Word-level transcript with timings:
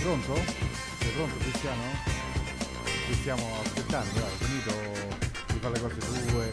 Sei 0.00 0.08
pronto? 0.08 0.34
Sei 0.98 1.10
pronto 1.12 1.36
Cristiano? 1.36 1.82
Ti 3.06 3.12
stiamo 3.12 3.46
aspettando, 3.62 4.18
dai, 4.18 4.30
finito 4.38 4.72
di 5.52 5.58
fare 5.58 5.74
le 5.74 5.80
cose 5.80 6.26
tue 6.26 6.52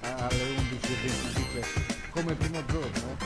alle 0.00 0.56
11.25 0.56 2.08
come 2.08 2.34
primo 2.36 2.64
giorno? 2.64 3.16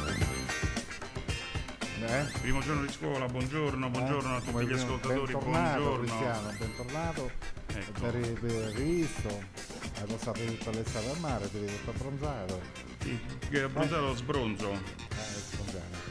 Eh? 2.00 2.24
Primo 2.40 2.60
giorno 2.62 2.84
di 2.84 2.92
scuola, 2.92 3.26
buongiorno, 3.26 3.86
eh? 3.86 3.90
buongiorno 3.90 4.34
eh? 4.34 4.36
a 4.38 4.40
tutti 4.40 4.66
gli 4.66 4.72
ascoltatori, 4.72 5.32
bentornato, 5.32 5.80
buongiorno. 5.80 6.00
Cristiano, 6.00 6.56
bentornato, 6.58 7.30
ecco. 7.68 8.00
ben, 8.00 8.38
ben 8.40 8.74
rivisto, 8.74 9.28
hai 9.28 10.06
passato 10.08 10.44
tutta 10.46 10.70
l'estate 10.72 11.10
al 11.10 11.20
mare, 11.20 11.48
ti 11.48 11.58
vedo 11.60 11.72
tutto 11.76 11.90
abbronzato. 11.90 12.60
Sì, 12.98 13.56
abbronzato 13.56 14.10
eh? 14.10 14.16
sbronzo. 14.16 14.72
Eh. 14.72 16.08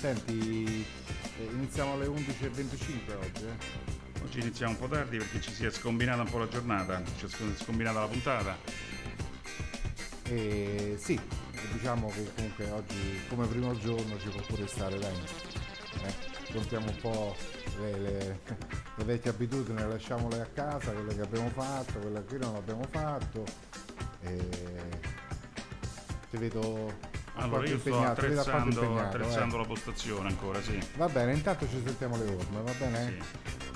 Senti, 0.00 0.84
iniziamo 1.50 1.94
alle 1.94 2.06
11.25 2.06 3.16
oggi. 3.16 3.44
Eh? 3.44 4.22
Oggi 4.22 4.40
iniziamo 4.40 4.72
un 4.72 4.78
po' 4.78 4.88
tardi 4.88 5.16
perché 5.18 5.40
ci 5.40 5.52
si 5.52 5.64
è 5.64 5.70
scombinata 5.70 6.22
un 6.22 6.30
po' 6.30 6.38
la 6.38 6.48
giornata, 6.48 7.02
ci 7.18 7.26
è 7.26 7.28
scombinata 7.56 8.00
la 8.00 8.06
puntata. 8.06 8.56
E 10.24 10.96
sì, 10.98 11.18
diciamo 11.72 12.08
che 12.08 12.32
comunque 12.34 12.70
oggi 12.70 13.20
come 13.28 13.46
primo 13.46 13.76
giorno 13.78 14.18
ci 14.18 14.28
può 14.28 14.40
pure 14.42 14.66
stare 14.66 14.98
dai. 14.98 15.14
Eh, 16.04 16.52
contiamo 16.52 16.86
un 16.88 16.96
po' 17.00 17.36
le, 17.80 17.98
le, 17.98 18.40
le, 18.96 19.04
vecchie 19.04 19.30
abitudini, 19.30 19.80
lasciamole 19.80 20.40
a 20.40 20.46
casa, 20.46 20.92
quelle 20.92 21.14
che 21.14 21.22
abbiamo 21.22 21.48
fatto, 21.48 21.98
quelle 21.98 22.24
che 22.24 22.38
non 22.38 22.54
abbiamo 22.54 22.86
fatto. 22.90 23.44
E 24.20 24.48
ti 26.30 26.36
vedo 26.36 27.11
allora 27.34 27.66
io 27.66 27.78
sto 27.78 28.02
attrezzando, 28.02 28.98
attrezzando 28.98 29.56
eh. 29.56 29.58
la 29.58 29.66
postazione 29.66 30.28
ancora, 30.28 30.60
sì. 30.60 30.78
Va 30.96 31.08
bene, 31.08 31.32
intanto 31.32 31.68
ci 31.68 31.80
sentiamo 31.84 32.16
le 32.16 32.24
orme, 32.24 32.62
va 32.62 32.72
bene? 32.78 33.16
Sì. 33.18 33.70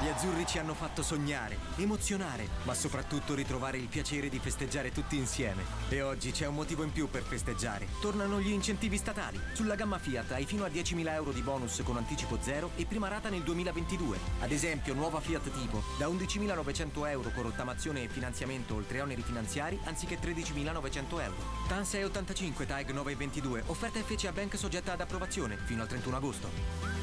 gli 0.00 0.06
azzurri 0.06 0.46
ci 0.46 0.58
hanno 0.58 0.74
fatto 0.74 1.02
sognare, 1.02 1.58
emozionare, 1.76 2.46
ma 2.62 2.72
soprattutto 2.72 3.34
ritrovare 3.34 3.78
il 3.78 3.88
piacere 3.88 4.28
di 4.28 4.38
festeggiare 4.38 4.92
tutti 4.92 5.16
insieme. 5.16 5.64
E 5.88 6.02
oggi 6.02 6.30
c'è 6.30 6.46
un 6.46 6.54
motivo 6.54 6.84
in 6.84 6.92
più 6.92 7.10
per 7.10 7.22
festeggiare. 7.22 7.88
Tornano 8.00 8.40
gli 8.40 8.50
incentivi 8.50 8.96
statali. 8.96 9.40
Sulla 9.54 9.74
gamma 9.74 9.98
Fiat 9.98 10.30
hai 10.32 10.44
fino 10.44 10.64
a 10.64 10.68
10.000 10.68 11.08
euro 11.12 11.32
di 11.32 11.40
bonus 11.42 11.82
con 11.84 11.96
anticipo 11.96 12.38
zero 12.40 12.70
e 12.76 12.86
prima 12.86 13.08
rata 13.08 13.28
nel 13.28 13.42
2022. 13.42 14.18
Ad 14.40 14.52
esempio, 14.52 14.94
nuova 14.94 15.20
Fiat 15.20 15.50
Tipo 15.50 15.82
da 15.98 16.06
11.900 16.06 17.08
euro 17.08 17.30
con 17.30 17.42
rottamazione 17.42 18.04
e 18.04 18.08
finanziamento 18.08 18.76
oltre 18.76 19.00
oneri 19.00 19.22
finanziari 19.22 19.80
anziché 19.84 20.18
13.900 20.20 21.20
euro. 21.20 21.36
TAN 21.66 21.84
685 21.84 22.66
TAG 22.66 22.90
922. 22.90 23.64
Offerta 23.66 23.98
FCA 23.98 24.30
Bank 24.30 24.56
soggetta 24.56 24.92
ad 24.92 25.00
approvazione 25.00 25.56
fino 25.64 25.82
al 25.82 25.88
31 25.88 26.16
agosto. 26.16 26.97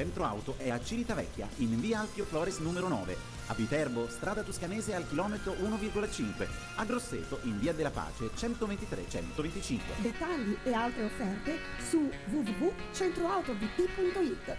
Centro 0.00 0.24
Auto 0.24 0.54
è 0.56 0.70
a 0.70 0.82
Civitavecchia, 0.82 1.46
in 1.56 1.78
via 1.78 2.00
Alfio 2.00 2.24
Flores 2.24 2.56
numero 2.56 2.88
9, 2.88 3.14
a 3.48 3.54
Viterbo, 3.54 4.08
strada 4.08 4.42
toscanese 4.42 4.94
al 4.94 5.06
chilometro 5.06 5.52
1,5, 5.52 6.48
a 6.76 6.84
Grosseto, 6.86 7.40
in 7.42 7.60
via 7.60 7.74
della 7.74 7.90
Pace 7.90 8.30
123-125. 8.34 9.80
Dettagli 9.98 10.56
e 10.62 10.72
altre 10.72 11.04
offerte 11.04 11.58
su 11.86 12.10
www.centroautovt.it. 12.30 14.56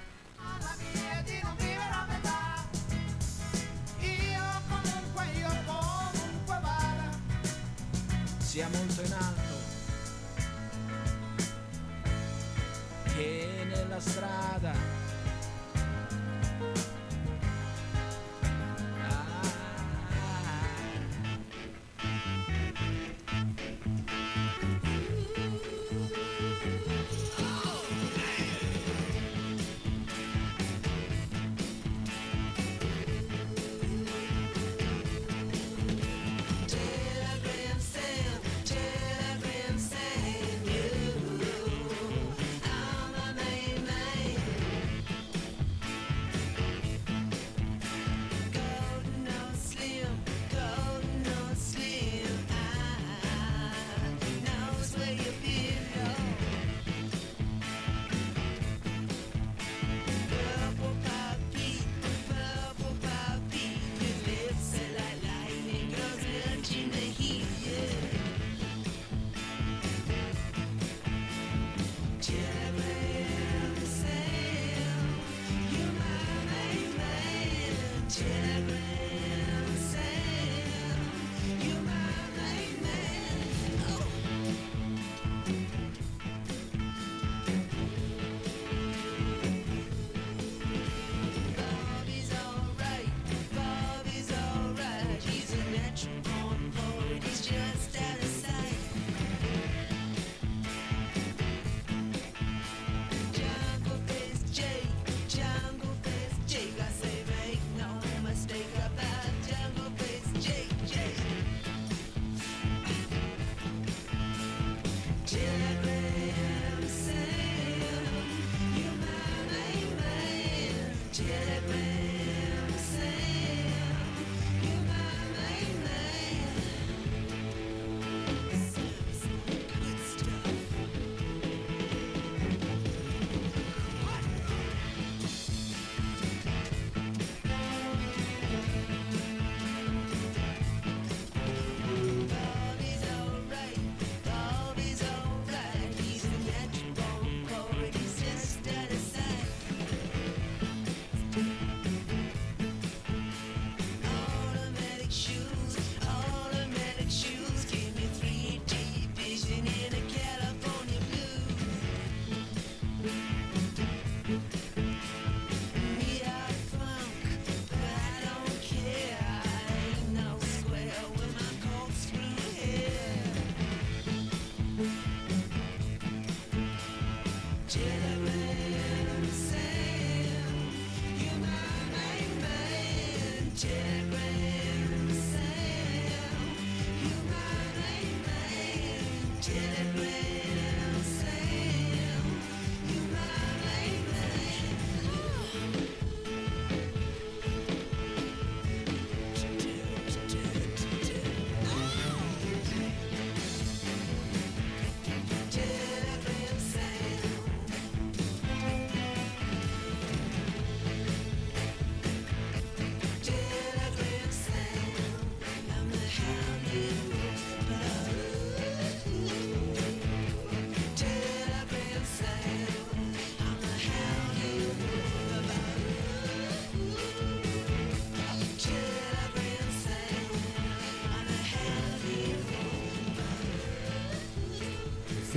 Sia 8.38 8.68
molto 8.68 9.02
in 9.02 9.14
alto 9.14 9.56
che 13.16 13.66
nella 13.68 14.00
strada 14.00 15.01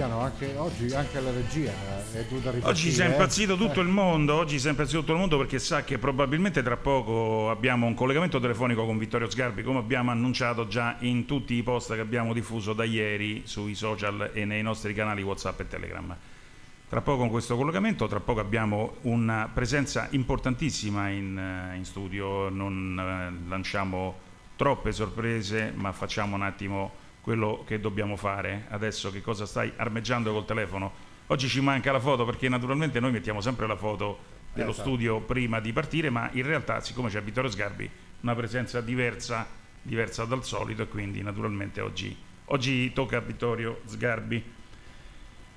Cristiano, 0.05 0.21
anche 0.21 0.55
oggi 0.56 0.95
anche 0.95 1.21
la 1.21 1.31
regia 1.31 1.73
è 2.12 2.25
dovuta 2.29 2.51
ripartire. 2.51 2.67
Oggi 2.67 2.91
si 2.91 3.01
è 3.01 3.06
impazzito 3.06 3.56
tutto 3.56 3.81
eh. 3.81 3.83
il 3.83 3.89
mondo, 3.89 4.35
oggi 4.35 4.59
si 4.59 4.67
è 4.67 4.71
impazzito 4.71 5.01
tutto 5.01 5.12
il 5.12 5.19
mondo 5.19 5.39
perché 5.39 5.59
sa 5.59 5.83
che 5.83 5.99
probabilmente 5.99 6.62
tra 6.62 6.77
poco 6.77 7.51
abbiamo 7.51 7.87
un 7.87 7.95
collegamento 7.95 8.39
telefonico 8.39 8.85
con 8.85 8.99
Vittorio 8.99 9.31
Sgarbi, 9.31 9.62
come 9.62 9.79
abbiamo 9.79 10.11
annunciato 10.11 10.67
già 10.67 10.97
in 11.01 11.25
tutti 11.25 11.55
i 11.55 11.62
post 11.62 11.95
che 11.95 12.01
abbiamo 12.01 12.33
diffuso 12.33 12.73
da 12.73 12.85
ieri 12.85 13.43
sui 13.47 13.75
social 13.75 14.31
e 14.35 14.45
nei 14.45 14.62
nostri 14.62 14.93
canali 14.95 15.23
WhatsApp 15.23 15.61
e 15.61 15.69
Telegram. 15.69 16.17
Tra 16.87 17.00
poco 17.00 17.19
con 17.19 17.31
questo 17.31 17.57
collegamento, 17.57 18.07
tra 18.07 18.21
poco 18.21 18.41
abbiamo 18.41 18.97
una 19.03 19.50
presenza 19.53 20.09
importantissima 20.11 21.09
in, 21.09 21.37
eh, 21.39 21.77
in 21.77 21.85
studio, 21.85 22.50
non 22.50 22.99
eh, 22.99 23.49
lanciamo 23.49 24.21
troppe 24.55 24.93
sorprese, 24.93 25.73
ma 25.75 25.93
facciamo 25.93 26.37
un 26.37 26.43
attimo 26.43 26.94
quello 27.25 27.65
che 27.67 27.81
dobbiamo 27.81 28.17
fare. 28.17 28.67
Adesso 28.69 29.11
che 29.11 29.23
cosa 29.23 29.47
stai 29.47 29.73
armeggiando 29.76 30.31
col 30.31 30.44
telefono? 30.44 30.93
Oggi 31.29 31.49
ci 31.49 31.62
manca 31.62 31.91
la 31.91 31.99
foto 31.99 32.26
perché 32.26 32.50
naturalmente 32.50 33.00
noi 33.00 33.12
mettiamo 33.12 33.41
sempre 33.41 33.67
la 33.67 33.76
foto 33.76 34.32
dello 34.53 34.73
Esatto. 34.73 34.87
studio 34.87 35.21
prima 35.21 35.59
di 35.59 35.73
partire, 35.73 36.11
ma 36.11 36.29
in 36.32 36.43
realtà 36.43 36.81
siccome 36.81 37.09
c'è 37.09 37.23
Vittorio 37.23 37.50
Sgarbi, 37.50 37.91
una 38.21 38.35
presenza 38.35 38.82
diversa, 38.82 39.47
diversa 39.81 40.26
dal 40.26 40.44
solito 40.44 40.82
e 40.82 40.88
quindi 40.88 41.23
naturalmente 41.23 41.81
oggi, 41.81 42.15
oggi 42.47 42.93
tocca 42.93 43.17
a 43.17 43.21
Vittorio 43.21 43.81
Sgarbi. 43.87 44.44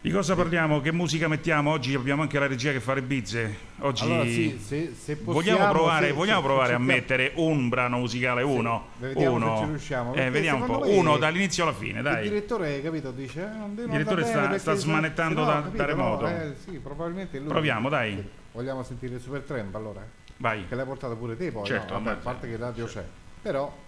Di 0.08 0.14
cosa 0.14 0.36
parliamo? 0.36 0.80
Che 0.80 0.94
musica 0.94 1.28
mettiamo? 1.28 1.72
Oggi 1.72 1.94
abbiamo 1.94 2.22
anche 2.22 2.40
la 2.40 2.48
regia 2.48 2.72
che 2.72 2.80
fa 2.80 2.94
le 2.94 3.02
bizze. 3.02 3.58
Oggi 3.80 4.04
Allora, 4.06 4.24
sì, 4.24 4.58
se- 4.58 4.94
se 4.98 5.16
vogliamo 5.22 5.58
possiamo, 5.58 5.72
provare, 5.74 6.06
se- 6.08 6.12
vogliamo 6.14 6.42
provare 6.42 6.74
a 6.74 6.80
mettere 6.80 7.34
un 7.36 7.68
brano 7.68 7.98
musicale, 7.98 8.42
uno. 8.42 8.86
vediamo 9.00 9.36
uno. 9.36 9.56
se 9.58 9.64
ci 9.64 9.70
riusciamo, 9.70 10.14
Eh, 10.14 10.30
vediamo 10.30 10.64
un 10.64 10.66
po'. 10.80 10.90
Uno 10.90 11.18
dall'inizio 11.18 11.64
alla 11.64 11.74
fine, 11.74 11.98
Il 11.98 12.04
dai. 12.04 12.24
direttore, 12.24 12.82
capito, 12.82 13.12
dice... 13.12 13.42
eh, 13.42 13.82
Il 13.82 13.90
direttore 13.90 14.22
va 14.22 14.28
sta- 14.30 14.58
sta 14.58 14.74
smanettando 14.76 15.42
no, 15.42 15.46
da- 15.46 15.56
capito, 15.64 15.76
da 15.76 15.86
remoto. 15.86 16.22
no, 16.30 16.42
eh, 16.42 16.54
sì, 16.64 16.72
probabilmente 16.82 17.38
lui. 17.40 17.48
Proviamo, 17.50 17.90
dai. 17.90 18.26
Vogliamo 18.54 18.84
sentire 18.84 19.16
il 19.16 19.22
Super 19.22 19.42
Tramp 19.42 19.76
allora? 19.76 20.06
Vai. 20.38 20.66
Che 20.70 20.74
l'hai 20.76 20.86
portato 20.86 21.18
pure 21.18 21.36
te 21.36 21.52
poi, 21.52 21.66
Certo, 21.66 21.92
no? 21.96 22.00
Vabbè, 22.00 22.18
a 22.18 22.22
parte 22.22 22.48
che 22.48 22.54
il 22.54 22.60
radio 22.60 22.86
c'è. 22.86 23.04
Però... 23.42 23.86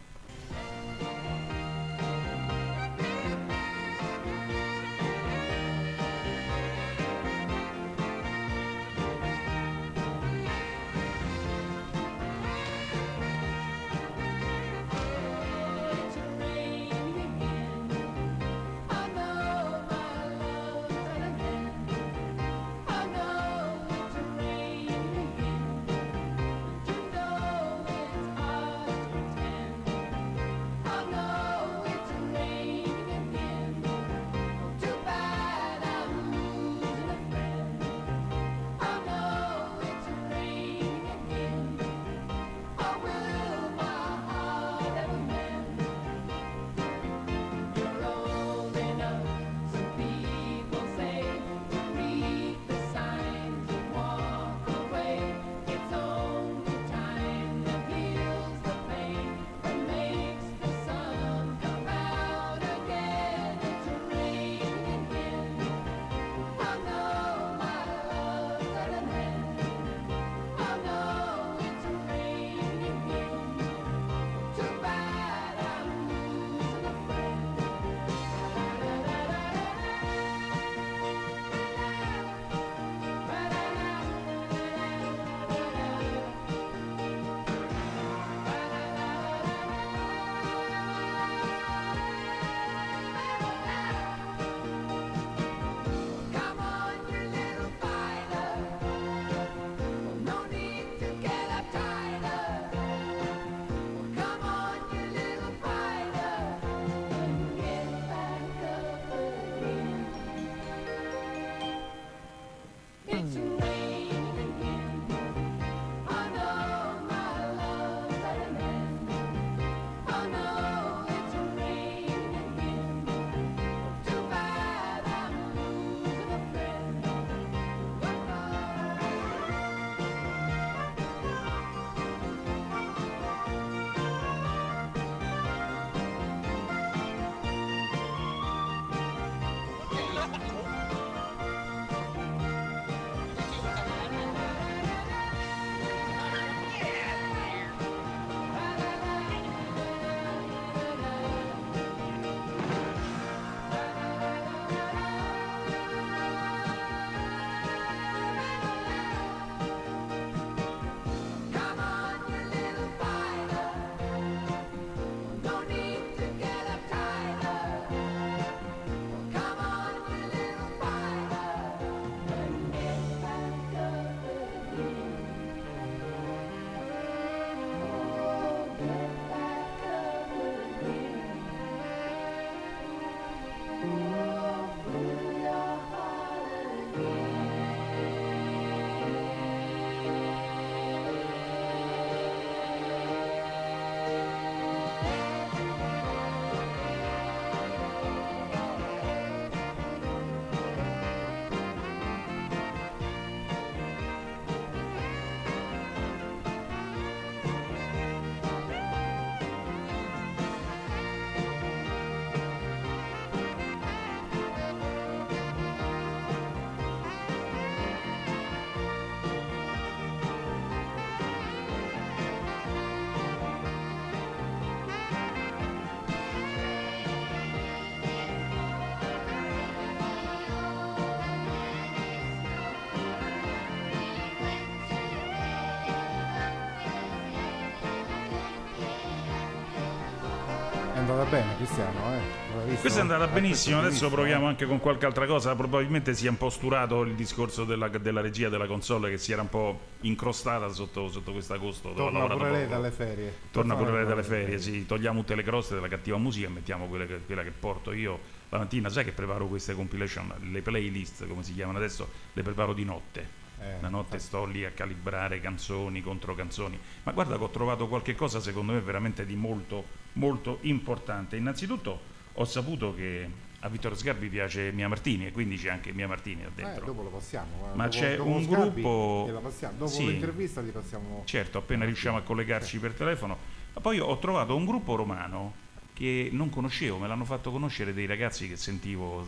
andata 241.12 241.30
bene, 241.30 241.56
Cristiano. 241.56 242.14
Eh? 242.14 242.76
Questa 242.80 243.00
è 243.00 243.02
andata 243.02 243.28
benissimo. 243.28 243.80
Adesso 243.80 244.10
proviamo 244.10 244.48
anche 244.48 244.66
con 244.66 244.80
qualche 244.80 245.06
altra 245.06 245.26
cosa. 245.26 245.56
Probabilmente 245.56 246.14
si 246.14 246.26
è 246.26 246.30
un 246.30 246.38
po' 246.38 246.50
sturato 246.50 247.02
il 247.02 247.16
discorso 247.16 247.66
della, 247.66 247.88
della 247.88 248.22
regia 248.22 248.50
della 248.50 248.68
console 248.68 249.10
che 249.10 249.18
si 249.18 249.32
era 249.32 249.42
un 249.42 249.50
po' 249.50 249.80
incrostata 250.02 250.70
sotto, 250.70 251.10
sotto 251.10 251.32
questo 251.32 251.54
agosto. 251.54 251.94
Torna 251.94 252.28
pure 252.28 252.52
lei 252.52 252.68
dalle 252.68 252.92
ferie. 252.92 253.34
Torna 253.52 253.76
pure 253.76 253.92
lei 253.92 254.06
dalle 254.06 254.24
ferie, 254.24 254.60
sì. 254.60 254.86
Togliamo 254.86 255.20
tutte 255.20 255.36
le 255.36 255.44
croste 255.44 255.76
della 255.76 255.88
cattiva 255.88 256.18
musica 256.18 256.48
e 256.48 256.52
mettiamo 256.52 256.88
quella 256.88 257.06
che, 257.06 257.20
quella 257.26 257.44
che 257.44 257.52
porto 257.52 257.92
io 257.92 258.20
la 258.50 258.60
mattina. 258.60 258.90
Sai 258.90 259.04
che 259.04 259.12
preparo 259.12 259.48
queste 259.48 259.74
compilation, 259.74 260.34
le 260.52 260.62
playlist 260.62 261.28
come 261.28 261.44
si 261.44 261.54
chiamano 261.54 261.78
adesso, 261.78 262.10
le 262.34 262.44
preparo 262.44 262.74
di 262.74 262.84
notte 262.84 263.48
eh, 263.62 263.82
la 263.82 263.90
notte 263.90 264.20
sto 264.20 264.46
lì 264.46 264.64
a 264.64 264.72
calibrare 264.72 265.40
canzoni 265.40 266.02
contro 266.02 266.34
canzoni. 266.34 266.80
Ma 267.04 267.12
guarda 267.12 267.38
che 267.38 267.44
ho 267.44 267.50
trovato 267.50 267.88
qualche 267.88 268.16
cosa 268.16 268.40
secondo 268.40 268.72
me 268.74 268.80
veramente 268.80 269.26
di 269.26 269.36
molto, 269.36 269.84
molto 270.14 270.60
importante. 270.62 271.36
Innanzitutto 271.36 272.00
ho 272.34 272.46
saputo 272.46 272.94
che 272.94 273.48
a 273.60 273.70
Vittorio 273.70 273.98
Sgarbi 273.98 274.30
piace 274.30 274.72
Mia 274.72 274.88
Martini 274.88 275.28
e 275.28 275.32
quindi 275.32 275.58
c'è 275.58 275.70
anche 275.70 275.92
Mia 275.92 276.08
Martini 276.08 276.44
là 276.44 276.50
dentro. 276.54 276.84
Eh, 276.84 276.86
dopo 276.86 277.02
lo 277.04 277.10
passiamo. 277.10 277.72
Ma 277.74 277.86
dopo, 277.86 277.98
c'è 277.98 278.16
dopo 278.16 278.30
un 278.30 278.44
Sgarbi 278.44 278.82
gruppo... 278.82 279.42
Dopo 279.78 279.88
sì. 279.88 280.06
l'intervista 280.06 280.62
li 280.62 280.72
passiamo... 280.72 281.24
Certo, 281.26 281.58
appena 281.58 281.86
riusciamo 281.86 282.18
a 282.18 282.22
collegarci 282.22 282.76
sì. 282.76 282.80
per 282.80 282.94
telefono. 282.94 283.38
Ma 283.74 283.82
poi 283.82 284.00
ho 284.00 284.18
trovato 284.18 284.56
un 284.56 284.66
gruppo 284.66 284.96
romano 284.96 285.68
che 285.94 286.30
non 286.32 286.50
conoscevo, 286.50 286.98
me 286.98 287.08
l'hanno 287.08 287.26
fatto 287.26 287.52
conoscere 287.52 287.94
dei 287.94 288.06
ragazzi 288.06 288.48
che 288.48 288.56
sentivo 288.56 289.26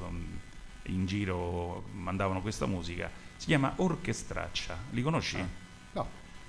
in 0.83 1.05
giro, 1.05 1.83
mandavano 1.91 2.41
questa 2.41 2.65
musica 2.65 3.29
si 3.41 3.47
chiama 3.47 3.73
Orchestraccia, 3.77 4.77
li 4.91 5.01
conosci? 5.01 5.37
Ah. 5.37 5.47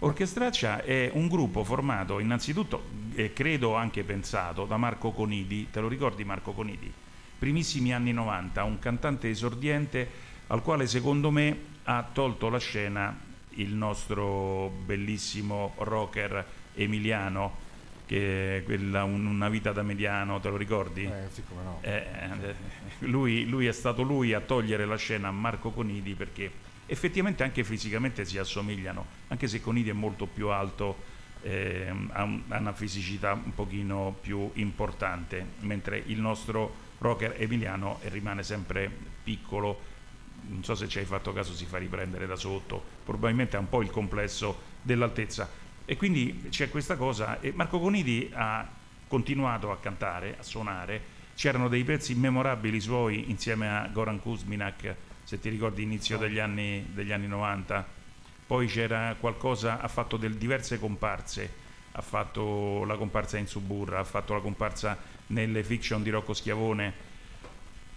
Orchestraccia 0.05 0.83
è 0.83 1.11
un 1.15 1.29
gruppo 1.29 1.63
formato 1.63 2.19
innanzitutto, 2.19 2.83
e 3.15 3.33
credo 3.33 3.77
anche 3.77 4.03
pensato, 4.03 4.65
da 4.65 4.77
Marco 4.77 5.13
Conidi, 5.13 5.69
te 5.71 5.79
lo 5.79 5.87
ricordi 5.87 6.25
Marco 6.25 6.51
Conidi? 6.51 6.93
Primissimi 7.39 7.95
anni 7.95 8.13
90, 8.13 8.65
un 8.65 8.81
cantante 8.81 9.31
esordiente 9.31 10.11
al 10.49 10.61
quale 10.61 10.89
secondo 10.89 11.31
me 11.31 11.57
ha 11.85 12.05
tolto 12.13 12.49
la 12.49 12.59
scena 12.59 13.17
il 13.57 13.75
nostro 13.75 14.73
bellissimo 14.85 15.75
rocker 15.79 16.45
Emiliano, 16.75 17.71
che 18.05 18.63
quella 18.65 19.05
Una 19.05 19.49
vita 19.49 19.71
da 19.71 19.83
mediano, 19.83 20.41
te 20.41 20.49
lo 20.49 20.57
ricordi? 20.57 21.05
Eh, 21.05 21.29
sì, 21.31 21.43
come 21.49 21.63
no. 21.63 21.79
Eh, 21.81 21.95
eh, 21.95 22.55
lui, 23.07 23.47
lui, 23.47 23.67
è 23.67 23.73
stato 23.73 24.03
lui 24.03 24.33
a 24.33 24.41
togliere 24.41 24.85
la 24.85 24.97
scena 24.97 25.29
a 25.29 25.33
Marco 25.33 25.71
Conidi 25.71 26.15
perché 26.15 26.51
effettivamente 26.93 27.43
anche 27.43 27.65
fisicamente 27.65 28.27
si 28.27 28.37
assomigliano, 28.37 29.07
anche 29.29 29.49
se 29.49 29.63
Conidi 29.63 29.89
è 29.89 29.95
molto 29.95 30.27
più 30.27 30.49
alto, 30.49 31.11
eh, 31.41 31.89
ha, 31.89 32.23
un, 32.23 32.43
ha, 32.49 32.59
una 32.59 32.75
fisicità 32.75 33.33
un 33.33 33.55
pochino 33.55 34.15
più 34.21 34.51
importante, 34.55 35.43
mentre 35.61 36.03
il 36.05 36.21
nostro 36.21 36.91
rocker 36.99 37.35
Emiliano 37.39 37.99
rimane 38.09 38.43
sempre 38.43 38.91
piccolo, 39.25 39.81
non 40.49 40.63
so 40.65 40.75
se 40.75 40.87
ci 40.87 40.99
hai 40.99 41.07
fatto 41.07 41.33
caso, 41.33 41.55
si 41.55 41.65
fa 41.65 41.79
riprendere 41.79 42.27
da 42.27 42.37
sotto, 42.37 42.85
probabilmente 43.05 43.57
ha 43.57 43.61
un 43.61 43.71
po' 43.71 43.81
il 43.81 43.91
complesso 43.91 44.61
dell'altezza. 44.83 45.49
E 45.87 45.97
quindi 45.97 46.45
c'è 46.51 46.69
questa 46.69 46.97
cosa, 46.97 47.41
e 47.41 47.53
Marco 47.53 47.81
Conidi 47.81 48.31
ha 48.35 48.69
continuato 49.09 49.71
a 49.71 49.79
cantare, 49.79 50.37
a 50.39 50.43
suonare, 50.43 51.21
c'erano 51.37 51.69
dei 51.69 51.85
pezzi 51.85 52.15
memorabili 52.15 52.79
suoi 52.81 53.31
insieme 53.31 53.67
a 53.67 53.89
Goran 53.89 54.21
Kuzminak, 54.21 54.95
se 55.33 55.41
ti 55.41 55.49
ricordi 55.49 55.83
inizio 55.83 56.19
degli 56.19 56.39
anni, 56.39 56.89
degli 56.93 57.11
anni 57.11 57.27
90, 57.27 57.87
poi 58.47 58.67
c'era 58.67 59.17
qualcosa, 59.19 59.81
ha 59.81 59.89
fatto 59.89 60.19
del, 60.19 60.35
diverse 60.35 60.79
comparse, 60.79 61.51
ha 61.93 62.03
fatto 62.03 62.85
la 62.85 62.97
comparsa 62.97 63.39
in 63.39 63.47
Suburra, 63.47 64.01
ha 64.01 64.05
fatto 64.05 64.35
la 64.35 64.41
comparsa 64.41 64.99
nelle 65.29 65.65
fiction 65.65 66.03
di 66.03 66.11
Rocco 66.11 66.35
Schiavone, 66.35 66.93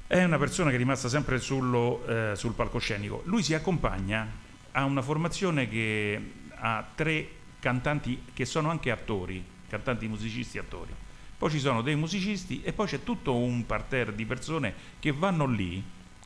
è 0.07 0.23
una 0.23 0.37
persona 0.37 0.69
che 0.69 0.75
è 0.75 0.79
rimasta 0.79 1.09
sempre 1.09 1.37
sullo, 1.39 2.07
eh, 2.07 2.37
sul 2.37 2.53
palcoscenico. 2.53 3.21
Lui 3.25 3.43
si 3.43 3.53
accompagna 3.53 4.25
a 4.71 4.85
una 4.85 5.01
formazione 5.01 5.67
che 5.67 6.31
ha 6.55 6.87
tre 6.95 7.27
cantanti 7.59 8.27
che 8.31 8.45
sono 8.45 8.69
anche 8.69 8.91
attori, 8.91 9.43
cantanti 9.67 10.07
musicisti 10.07 10.57
attori. 10.57 10.93
Poi 11.37 11.49
ci 11.49 11.59
sono 11.59 11.81
dei 11.81 11.97
musicisti 11.97 12.61
e 12.63 12.71
poi 12.71 12.87
c'è 12.87 13.03
tutto 13.03 13.35
un 13.35 13.65
parterre 13.65 14.15
di 14.15 14.25
persone 14.25 14.73
che 14.99 15.11
vanno 15.11 15.45
lì 15.45 15.83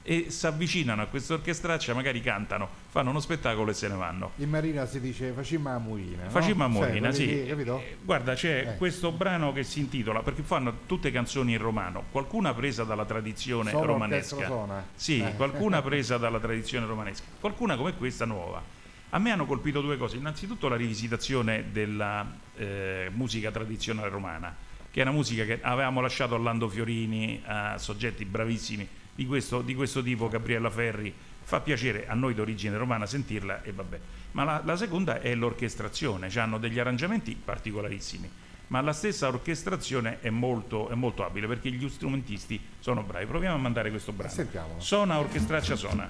e 0.09 0.31
si 0.31 0.47
avvicinano 0.47 1.03
a 1.03 1.05
questa 1.05 1.35
orchestraccia, 1.35 1.93
magari 1.93 2.19
cantano, 2.19 2.67
fanno 2.87 3.11
uno 3.11 3.19
spettacolo 3.19 3.69
e 3.69 3.73
se 3.75 3.87
ne 3.89 3.93
vanno. 3.93 4.31
In 4.37 4.49
Marina 4.49 4.87
si 4.87 4.99
dice 4.99 5.33
facimma 5.33 5.75
a 5.75 5.77
Murina. 5.77 6.23
No? 6.23 6.29
Facimma 6.31 6.65
a 6.65 6.67
Murina, 6.67 7.11
sì. 7.11 7.27
Che, 7.27 7.49
eh, 7.51 7.97
guarda, 8.01 8.33
c'è 8.33 8.69
eh. 8.69 8.77
questo 8.77 9.11
brano 9.11 9.53
che 9.53 9.61
si 9.61 9.81
intitola, 9.81 10.23
perché 10.23 10.41
fanno 10.41 10.77
tutte 10.87 11.11
canzoni 11.11 11.51
in 11.51 11.59
romano, 11.59 12.05
qualcuna 12.11 12.55
presa 12.55 12.83
dalla 12.85 13.05
tradizione 13.05 13.69
Solo 13.69 13.85
romanesca. 13.85 14.83
Sì, 14.95 15.19
eh. 15.19 15.35
qualcuna 15.35 15.79
presa 15.85 16.17
dalla 16.17 16.39
tradizione 16.39 16.87
romanesca, 16.87 17.25
qualcuna 17.39 17.77
come 17.77 17.93
questa 17.93 18.25
nuova. 18.25 18.63
A 19.11 19.19
me 19.19 19.29
hanno 19.29 19.45
colpito 19.45 19.79
due 19.79 19.97
cose, 19.97 20.17
innanzitutto 20.17 20.67
la 20.69 20.75
rivisitazione 20.75 21.65
della 21.71 22.25
eh, 22.55 23.11
musica 23.13 23.51
tradizionale 23.51 24.09
romana, 24.09 24.55
che 24.89 25.01
è 25.01 25.03
una 25.03 25.11
musica 25.11 25.45
che 25.45 25.59
avevamo 25.61 26.01
lasciato 26.01 26.33
a 26.33 26.39
Lando 26.39 26.67
Fiorini, 26.67 27.43
a 27.45 27.77
soggetti 27.77 28.25
bravissimi 28.25 28.97
di 29.19 29.25
questo, 29.25 29.61
di 29.61 29.75
questo 29.75 30.01
tipo, 30.01 30.29
Gabriella 30.29 30.69
Ferri, 30.69 31.13
fa 31.43 31.59
piacere 31.59 32.07
a 32.07 32.13
noi 32.13 32.33
d'origine 32.33 32.77
romana 32.77 33.05
sentirla 33.05 33.63
e 33.63 33.73
vabbè. 33.73 33.99
Ma 34.31 34.45
la, 34.45 34.61
la 34.63 34.77
seconda 34.77 35.19
è 35.19 35.35
l'orchestrazione, 35.35 36.29
cioè 36.29 36.43
hanno 36.43 36.57
degli 36.57 36.79
arrangiamenti 36.79 37.35
particolarissimi, 37.35 38.31
ma 38.67 38.79
la 38.79 38.93
stessa 38.93 39.27
orchestrazione 39.27 40.21
è 40.21 40.29
molto, 40.29 40.87
è 40.87 40.95
molto 40.95 41.25
abile 41.25 41.47
perché 41.47 41.69
gli 41.69 41.89
strumentisti 41.89 42.61
sono 42.79 43.03
bravi. 43.03 43.25
Proviamo 43.25 43.55
a 43.55 43.59
mandare 43.59 43.89
questo 43.89 44.13
brano. 44.13 44.31
Sentiamolo. 44.31 44.79
Sona 44.79 45.19
orchestraccia 45.19 45.75
sona. 45.75 46.09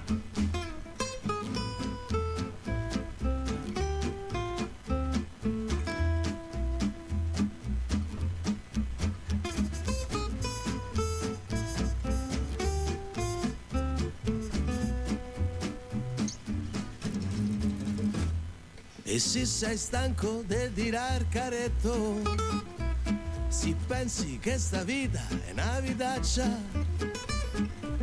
E 19.12 19.18
se 19.18 19.44
sei 19.44 19.76
stanco 19.76 20.44
di 20.46 20.72
tirar 20.72 21.26
caretto, 21.30 22.22
se 23.48 23.74
pensi 23.88 24.38
che 24.38 24.56
sta 24.56 24.84
vita 24.84 25.20
è 25.46 25.50
una 25.50 25.80
vitaccia, 25.80 26.48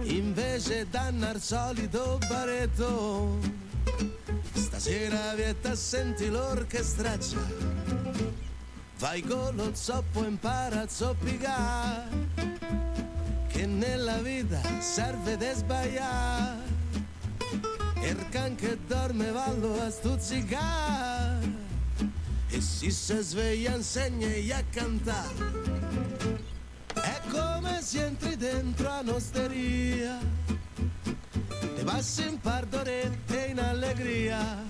invece 0.01 0.85
danno 0.89 1.27
al 1.27 1.39
solito 1.39 2.19
baretto, 2.27 3.39
stasera 4.51 5.33
vieta 5.35 5.75
senti 5.75 6.27
l'orchestraccia, 6.27 7.39
vai 8.97 9.21
con 9.21 9.55
lo 9.55 9.73
zoppo 9.73 10.25
impara 10.25 10.81
a 10.81 10.87
zoppicare, 10.89 12.27
che 13.47 13.65
nella 13.65 14.17
vita 14.17 14.59
serve 14.81 15.37
de 15.37 15.53
sbagliare 15.53 16.66
il 18.03 18.29
can 18.29 18.55
che 18.55 18.77
dorme 18.87 19.31
vallo 19.31 19.81
a 19.81 19.89
stuzzicare 19.89 21.65
e 22.49 22.61
si 22.61 22.91
si 22.91 23.17
sveglia 23.21 23.75
insegna 23.75 24.27
a 24.57 24.63
cantare 24.69 25.97
è 27.01 27.21
come 27.29 27.81
se 27.81 28.05
entri 28.05 28.35
dentro 28.35 28.89
a 28.89 28.99
un'osteria. 28.99 30.17
Ti 31.75 31.83
passi 31.83 32.27
in 32.27 32.39
pardorette 32.39 33.45
in 33.49 33.59
allegria. 33.59 34.65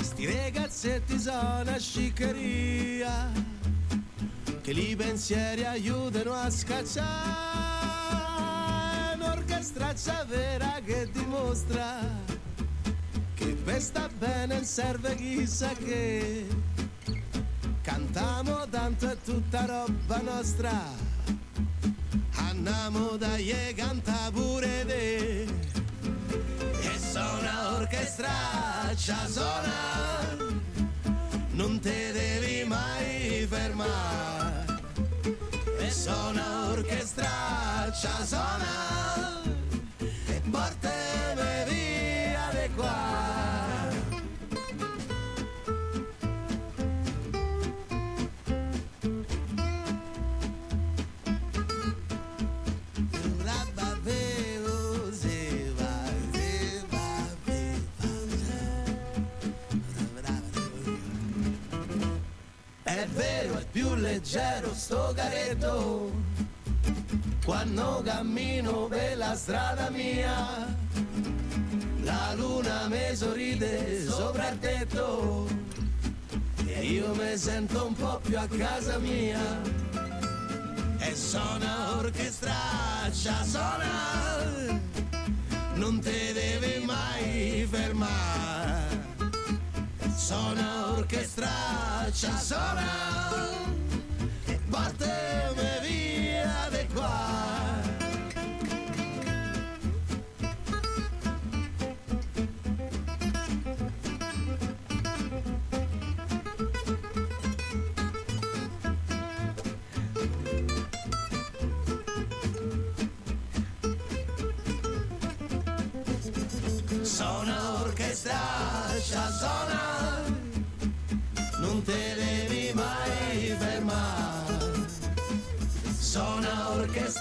Sti 0.00 0.26
ragazzetti 0.26 1.18
sono 1.18 1.70
a 1.70 1.78
sciccheria 1.78 3.30
che 4.60 4.72
li 4.72 4.96
pensieri 4.96 5.64
aiutano 5.64 6.32
a 6.32 6.50
scacciare 6.50 7.67
straccia 9.62 10.24
vera 10.24 10.80
che 10.84 11.08
dimostra 11.12 12.00
che 13.34 13.46
per 13.64 13.80
sta 13.80 14.08
bene 14.18 14.64
serve 14.64 15.14
chissà 15.14 15.72
che. 15.72 16.46
Cantiamo 17.82 18.68
tanto 18.68 19.08
è 19.08 19.16
tutta 19.24 19.64
roba 19.64 20.20
nostra. 20.20 20.72
Andiamo 22.34 23.16
da 23.16 23.36
ye 23.36 23.72
canta 23.74 24.30
pure 24.32 24.84
te. 24.86 25.42
E 25.42 26.98
suona 26.98 27.76
orchestraccia 27.76 29.26
suona. 29.28 30.36
Non 31.52 31.78
te 31.80 32.12
devi 32.12 32.64
mai 32.64 33.46
fermare. 33.48 34.80
E 35.78 35.90
suona 35.90 36.70
orchestraccia 36.70 38.24
suona 38.24 39.47
vero 63.14 63.58
è 63.58 63.66
più 63.70 63.94
leggero 63.94 64.72
sto 64.74 65.12
garetto. 65.14 66.12
Quando 67.44 68.02
cammino 68.04 68.86
per 68.86 69.16
la 69.16 69.34
strada 69.34 69.88
mia 69.90 70.76
la 72.08 72.32
luna 72.34 72.88
mi 72.88 73.14
sorride 73.14 74.02
sopra 74.06 74.50
il 74.50 74.58
tetto. 74.58 75.46
E 76.66 76.84
io 76.84 77.14
mi 77.14 77.36
sento 77.36 77.86
un 77.86 77.94
po' 77.94 78.18
più 78.22 78.38
a 78.38 78.46
casa 78.46 78.98
mia. 78.98 79.40
E 80.98 81.14
suona 81.14 81.96
orchestraccia 81.98 83.44
suona. 83.44 84.80
Non 85.74 86.00
te 86.00 86.32
devi 86.32 86.84
mai 86.84 87.66
fermare. 87.70 88.57
Chanson 90.28 90.58
orchestra, 90.98 91.48
chanson, 92.12 92.76
batte 94.68 95.27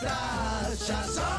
estraxas. 0.03 1.36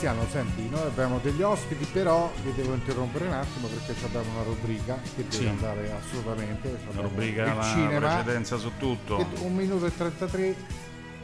Cristiano, 0.00 0.26
senti, 0.30 0.66
noi 0.70 0.80
abbiamo 0.86 1.18
degli 1.18 1.42
ospiti, 1.42 1.84
però 1.84 2.32
vi 2.42 2.54
devo 2.54 2.72
interrompere 2.72 3.26
un 3.26 3.34
attimo 3.34 3.66
perché 3.66 4.02
abbiamo 4.02 4.30
una 4.32 4.44
rubrica 4.44 4.98
che 5.14 5.24
deve 5.28 5.30
Sì. 5.30 5.44
andare 5.46 5.92
assolutamente. 5.92 6.78
La 6.94 7.02
rubrica 7.02 7.52
la 7.54 7.62
cinema. 7.62 8.08
precedenza 8.14 8.56
su 8.56 8.70
tutto. 8.78 9.26
Un 9.40 9.54
minuto 9.54 9.84
e 9.84 9.94
33, 9.94 10.56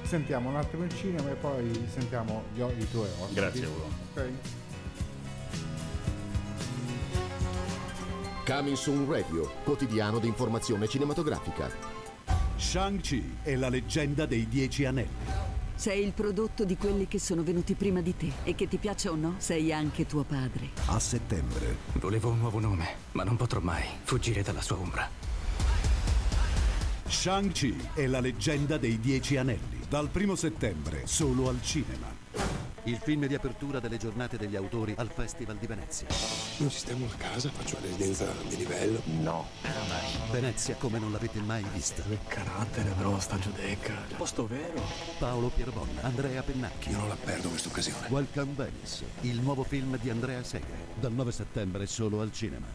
sentiamo 0.02 0.50
un 0.50 0.56
attimo 0.56 0.84
il 0.84 0.94
cinema 0.94 1.30
e 1.30 1.34
poi 1.36 1.88
sentiamo 1.90 2.42
gli 2.52 2.60
i 2.60 2.90
tuoi 2.90 3.08
ospiti. 3.18 3.34
Grazie, 3.34 3.64
Ugo. 3.64 3.88
Ok. 4.12 4.30
Coming 8.44 8.76
Soon 8.76 9.10
Radio, 9.10 9.50
quotidiano 9.64 10.18
di 10.18 10.28
informazione 10.28 10.86
cinematografica. 10.86 11.70
Shang-Chi 12.56 13.38
è 13.40 13.56
la 13.56 13.70
leggenda 13.70 14.26
dei 14.26 14.46
Dieci 14.46 14.84
Anelli. 14.84 15.15
Sei 15.86 16.04
il 16.04 16.10
prodotto 16.14 16.64
di 16.64 16.76
quelli 16.76 17.06
che 17.06 17.20
sono 17.20 17.44
venuti 17.44 17.74
prima 17.74 18.00
di 18.00 18.16
te 18.16 18.32
e 18.42 18.56
che 18.56 18.66
ti 18.66 18.76
piaccia 18.76 19.12
o 19.12 19.14
no, 19.14 19.36
sei 19.38 19.72
anche 19.72 20.04
tuo 20.04 20.24
padre. 20.24 20.70
A 20.86 20.98
settembre. 20.98 21.76
Volevo 22.00 22.30
un 22.30 22.38
nuovo 22.38 22.58
nome, 22.58 22.88
ma 23.12 23.22
non 23.22 23.36
potrò 23.36 23.60
mai 23.60 23.84
fuggire 24.02 24.42
dalla 24.42 24.62
sua 24.62 24.78
ombra. 24.78 25.08
Shang-Chi 27.06 27.90
è 27.94 28.04
la 28.08 28.18
leggenda 28.18 28.78
dei 28.78 28.98
Dieci 28.98 29.36
Anelli. 29.36 29.78
Dal 29.88 30.08
primo 30.08 30.34
settembre, 30.34 31.06
solo 31.06 31.48
al 31.48 31.62
cinema. 31.62 32.12
Il 32.86 32.98
film 32.98 33.26
di 33.26 33.34
apertura 33.34 33.80
delle 33.80 33.96
giornate 33.96 34.36
degli 34.36 34.54
autori 34.54 34.94
al 34.96 35.10
Festival 35.10 35.56
di 35.56 35.66
Venezia. 35.66 36.06
Non 36.58 36.70
sistemo 36.70 37.06
una 37.06 37.16
casa, 37.16 37.50
faccio 37.50 37.76
una 37.78 37.86
residenza 37.86 38.32
di 38.48 38.54
livello. 38.54 39.02
No. 39.22 39.48
Venezia 40.30 40.76
come 40.76 41.00
non 41.00 41.10
l'avete 41.10 41.40
mai 41.40 41.64
vista. 41.72 42.04
Che 42.04 42.18
carattere 42.28 42.90
però 42.90 43.18
sta 43.18 43.40
giudecca. 43.40 43.92
Posto 44.16 44.46
vero. 44.46 44.80
Paolo 45.18 45.48
Pierbon, 45.48 45.88
Andrea 46.02 46.44
Pennacchi. 46.44 46.90
Io 46.90 46.98
non 46.98 47.08
la 47.08 47.16
perdo 47.16 47.48
questa 47.48 47.70
occasione. 47.70 48.06
Welcome 48.08 48.52
Venice, 48.54 49.04
il 49.22 49.40
nuovo 49.40 49.64
film 49.64 49.98
di 49.98 50.08
Andrea 50.08 50.44
Segre. 50.44 50.94
Dal 50.94 51.12
9 51.12 51.32
settembre 51.32 51.86
solo 51.86 52.20
al 52.20 52.30
cinema. 52.30 52.66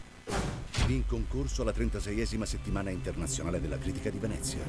In 0.87 1.05
concorso 1.05 1.61
alla 1.61 1.71
36esima 1.71 2.43
settimana 2.43 2.89
internazionale 2.89 3.61
della 3.61 3.77
critica 3.77 4.09
di 4.09 4.17
Venezia. 4.17 4.59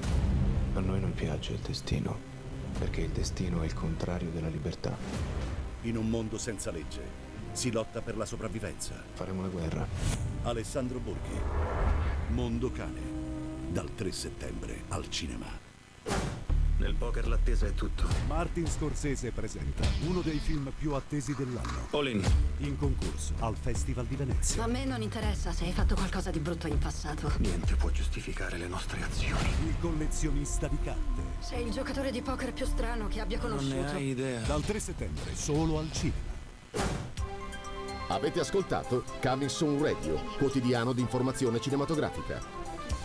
A 0.74 0.78
noi 0.78 1.00
non 1.00 1.12
piace 1.12 1.54
il 1.54 1.58
destino, 1.58 2.31
perché 2.78 3.02
il 3.02 3.10
destino 3.10 3.62
è 3.62 3.64
il 3.64 3.74
contrario 3.74 4.30
della 4.30 4.48
libertà. 4.48 4.96
In 5.82 5.96
un 5.96 6.08
mondo 6.08 6.38
senza 6.38 6.70
legge 6.70 7.00
si 7.52 7.70
lotta 7.70 8.00
per 8.00 8.16
la 8.16 8.24
sopravvivenza. 8.24 8.94
Faremo 9.12 9.42
la 9.42 9.48
guerra. 9.48 9.86
Alessandro 10.42 10.98
Borghi. 10.98 11.38
Mondo 12.28 12.70
cane. 12.70 13.00
Dal 13.70 13.94
3 13.94 14.12
settembre 14.12 14.82
al 14.88 15.08
cinema. 15.08 15.46
Nel 16.82 16.94
poker 16.94 17.28
l'attesa 17.28 17.66
è 17.66 17.74
tutto. 17.74 18.08
Martin 18.26 18.66
Scorsese 18.66 19.30
presenta 19.30 19.86
uno 20.08 20.20
dei 20.20 20.38
film 20.38 20.72
più 20.76 20.94
attesi 20.94 21.32
dell'anno. 21.32 21.86
Olin. 21.90 22.20
In 22.58 22.76
concorso 22.76 23.34
al 23.38 23.54
Festival 23.54 24.04
di 24.06 24.16
Venezia. 24.16 24.64
A 24.64 24.66
me 24.66 24.84
non 24.84 25.00
interessa 25.00 25.52
se 25.52 25.64
hai 25.64 25.70
fatto 25.70 25.94
qualcosa 25.94 26.32
di 26.32 26.40
brutto 26.40 26.66
in 26.66 26.78
passato. 26.78 27.30
Niente 27.38 27.76
può 27.76 27.88
giustificare 27.90 28.58
le 28.58 28.66
nostre 28.66 29.00
azioni. 29.00 29.48
Il 29.64 29.76
collezionista 29.78 30.66
di 30.66 30.76
carte. 30.82 31.22
Sei 31.38 31.64
il 31.66 31.70
giocatore 31.70 32.10
di 32.10 32.20
poker 32.20 32.52
più 32.52 32.66
strano 32.66 33.06
che 33.06 33.20
abbia 33.20 33.38
conosciuto. 33.38 33.96
idea. 33.98 34.40
Dal 34.40 34.62
3 34.64 34.80
settembre 34.80 35.36
solo 35.36 35.78
al 35.78 35.88
cinema. 35.92 36.30
Avete 38.08 38.40
ascoltato 38.40 39.04
Coming 39.22 39.48
Soon 39.48 39.80
Radio, 39.80 40.20
quotidiano 40.36 40.92
di 40.92 41.00
informazione 41.00 41.60
cinematografica. 41.60 42.40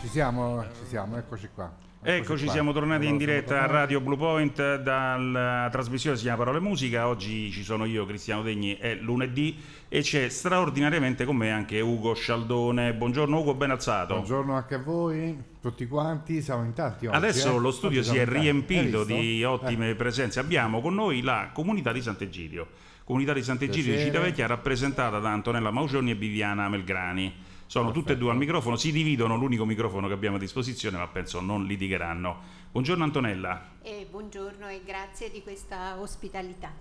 Ci 0.01 0.07
siamo, 0.07 0.63
ci 0.63 0.87
siamo, 0.87 1.15
eccoci 1.17 1.49
qua. 1.53 1.85
Eccoci, 1.99 2.43
qua. 2.43 2.53
siamo 2.53 2.71
tornati 2.73 3.05
in 3.05 3.15
Allora, 3.15 3.25
diretta 3.25 3.47
siamo 3.47 3.63
a. 3.63 3.71
Radio 3.71 3.99
Blue 3.99 4.17
Point 4.17 4.75
dalla 4.77 5.67
trasmissione 5.71 6.15
si 6.15 6.23
chiama 6.23 6.37
Parole 6.37 6.59
Musica. 6.59 7.07
Oggi 7.07 7.51
ci 7.51 7.63
sono 7.63 7.85
io, 7.85 8.05
Cristiano 8.05 8.43
Degni, 8.43 8.77
è 8.77 8.95
lunedì 8.95 9.57
e 9.89 10.01
c'è 10.01 10.29
straordinariamente 10.29 11.25
con 11.25 11.35
me 11.35 11.51
anche 11.51 11.81
Ugo 11.81 12.13
Scialdone. 12.13 12.93
Buongiorno 12.93 13.39
Ugo, 13.39 13.55
ben 13.55 13.71
alzato. 13.71 14.13
Buongiorno 14.13 14.53
anche 14.53 14.75
a 14.75 14.79
voi, 14.79 15.35
tutti 15.59 15.87
quanti, 15.87 16.41
siamo 16.41 16.63
in 16.63 16.73
tanti 16.73 17.07
oggi. 17.07 17.15
Adesso 17.15 17.55
eh? 17.55 17.59
lo 17.59 17.71
studio 17.71 17.99
Oggi 17.99 18.09
si 18.09 18.17
è 18.17 18.21
in 18.21 18.29
riempito 18.29 19.03
di 19.03 19.43
ottime 19.43 19.95
presenze. 19.95 20.39
Abbiamo 20.39 20.81
con 20.81 20.93
noi 20.93 21.21
la 21.21 21.49
comunità 21.51 21.91
di 21.91 22.01
Sant'Egidio. 22.01 22.67
Comunità 23.03 23.33
di 23.33 23.41
Sant'Egidio 23.41 23.83
di 23.83 23.89
Piacere. 23.89 24.11
Civitavecchia 24.11 24.47
rappresentata 24.47 25.19
da 25.19 25.31
Antonella 25.31 25.71
Maugioni 25.71 26.11
e 26.11 26.15
Viviana 26.15 26.69
Melgrani. 26.69 27.33
Sono 27.67 27.91
tutte 27.91 28.13
e 28.13 28.17
due 28.17 28.31
al 28.31 28.37
microfono, 28.37 28.77
si 28.77 28.93
dividono 28.93 29.35
l'unico 29.35 29.65
microfono 29.65 30.07
che 30.07 30.13
abbiamo 30.13 30.37
a 30.37 30.39
disposizione, 30.39 30.95
ma 30.95 31.07
penso 31.07 31.41
non 31.41 31.65
litigheranno. 31.65 32.39
Buongiorno 32.71 33.03
Antonella. 33.03 33.71
E 33.81 34.07
buongiorno 34.09 34.69
e 34.69 34.81
grazie 34.85 35.29
di 35.29 35.41
questa 35.41 35.99
ospitalità. 35.99 36.71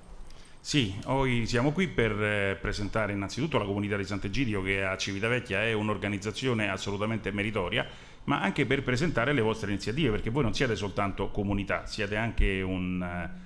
Sì, 0.60 0.96
oggi 1.06 1.44
siamo 1.46 1.72
qui 1.72 1.88
per 1.88 2.12
eh, 2.12 2.58
presentare 2.60 3.12
innanzitutto 3.12 3.58
la 3.58 3.64
comunità 3.64 3.96
di 3.96 4.04
Sant'Egidio 4.04 4.62
che 4.62 4.84
a 4.84 4.96
Civitavecchia 4.96 5.64
è 5.64 5.72
un'organizzazione 5.72 6.70
assolutamente 6.70 7.32
meritoria, 7.32 7.84
ma 8.24 8.40
anche 8.40 8.64
per 8.64 8.84
presentare 8.84 9.32
le 9.32 9.40
vostre 9.40 9.70
iniziative, 9.72 10.10
perché 10.10 10.30
voi 10.30 10.44
non 10.44 10.54
siete 10.54 10.76
soltanto 10.76 11.30
comunità, 11.30 11.86
siete 11.86 12.14
anche 12.14 12.62
un, 12.62 13.02
eh, 13.02 13.45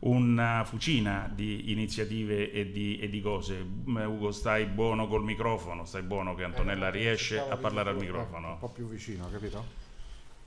una 0.00 0.64
fucina 0.64 1.30
di 1.34 1.72
iniziative 1.72 2.52
e 2.52 2.70
di, 2.70 2.98
e 2.98 3.08
di 3.08 3.20
cose. 3.20 3.64
Ugo, 3.84 4.30
stai 4.30 4.66
buono 4.66 5.08
col 5.08 5.24
microfono, 5.24 5.84
stai 5.84 6.02
buono 6.02 6.34
che 6.34 6.44
Antonella 6.44 6.90
riesce 6.90 7.36
Cercavo 7.36 7.54
a 7.54 7.56
parlare 7.56 7.90
al 7.90 7.96
Un 7.96 8.02
microfono. 8.02 8.56
po' 8.60 8.68
più 8.68 8.86
vicino, 8.86 9.28
capito? 9.30 9.86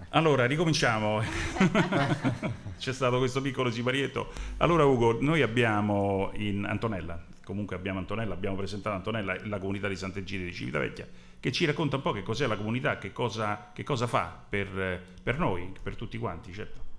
Allora, 0.10 0.46
ricominciamo. 0.46 1.22
C'è 2.80 2.94
stato 2.94 3.18
questo 3.20 3.42
piccolo 3.42 3.70
siparietto. 3.70 4.32
Allora, 4.58 4.86
Ugo, 4.86 5.22
noi 5.22 5.42
abbiamo 5.42 6.32
in 6.36 6.66
Antonella, 6.66 7.24
comunque 7.44 7.76
abbiamo 7.76 8.00
Antonella, 8.00 8.34
abbiamo 8.34 8.56
presentato 8.56 8.96
Antonella, 8.96 9.38
la 9.46 9.60
comunità 9.60 9.88
di 9.88 9.96
Sant'Egidio 9.96 10.46
di 10.48 10.54
Civitavecchia, 10.54 11.08
che 11.40 11.52
ci 11.52 11.66
racconta 11.66 11.98
un 11.98 12.02
po' 12.02 12.14
che 12.14 12.24
cos'è 12.24 12.48
la 12.48 12.56
comunità, 12.58 12.98
che 12.98 13.12
cosa, 13.12 13.70
che 13.74 13.84
cosa 13.84 14.08
fa 14.08 14.44
per, 14.50 15.02
per 15.22 15.38
noi, 15.38 15.72
per 15.84 15.96
tutti 15.96 16.18
quanti, 16.18 16.52
certo. 16.54 16.91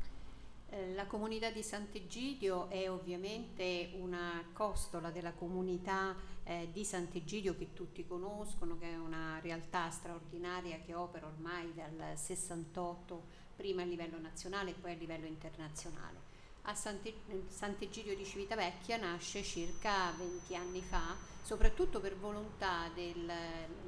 La 1.02 1.08
comunità 1.08 1.50
di 1.50 1.64
Sant'Egidio 1.64 2.68
è 2.70 2.88
ovviamente 2.88 3.90
una 3.94 4.40
costola 4.52 5.10
della 5.10 5.32
comunità 5.32 6.14
eh, 6.44 6.68
di 6.70 6.84
Sant'Egidio 6.84 7.56
che 7.56 7.72
tutti 7.72 8.06
conoscono, 8.06 8.78
che 8.78 8.92
è 8.92 8.96
una 8.96 9.40
realtà 9.42 9.90
straordinaria 9.90 10.78
che 10.86 10.94
opera 10.94 11.26
ormai 11.26 11.74
dal 11.74 12.16
68, 12.16 13.20
prima 13.56 13.82
a 13.82 13.84
livello 13.84 14.16
nazionale 14.20 14.70
e 14.70 14.74
poi 14.74 14.92
a 14.92 14.94
livello 14.94 15.26
internazionale. 15.26 16.20
A 16.62 16.74
Sant'E- 16.76 17.48
Sant'Egidio 17.48 18.14
di 18.14 18.24
Civitavecchia 18.24 18.96
nasce 18.96 19.42
circa 19.42 20.12
20 20.16 20.54
anni 20.54 20.82
fa, 20.82 21.16
soprattutto 21.42 21.98
per 21.98 22.16
volontà 22.16 22.88
del 22.94 23.28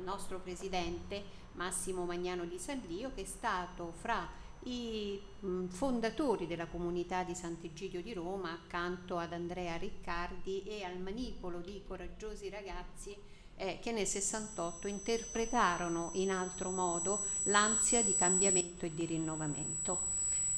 nostro 0.02 0.40
presidente 0.40 1.22
Massimo 1.52 2.06
Magnano 2.06 2.44
di 2.44 2.58
Sallio, 2.58 3.12
che 3.14 3.22
è 3.22 3.24
stato 3.24 3.92
fra 3.92 4.42
i 4.64 5.20
mh, 5.40 5.66
fondatori 5.66 6.46
della 6.46 6.66
comunità 6.66 7.22
di 7.22 7.34
Sant'Egidio 7.34 8.02
di 8.02 8.12
Roma 8.12 8.52
accanto 8.52 9.18
ad 9.18 9.32
Andrea 9.32 9.76
Riccardi 9.76 10.62
e 10.64 10.84
al 10.84 10.98
manipolo 10.98 11.58
di 11.58 11.82
coraggiosi 11.86 12.48
ragazzi 12.48 13.14
eh, 13.56 13.78
che 13.80 13.92
nel 13.92 14.06
68 14.06 14.88
interpretarono 14.88 16.10
in 16.14 16.30
altro 16.30 16.70
modo 16.70 17.26
l'ansia 17.44 18.02
di 18.02 18.14
cambiamento 18.16 18.86
e 18.86 18.94
di 18.94 19.04
rinnovamento. 19.06 20.12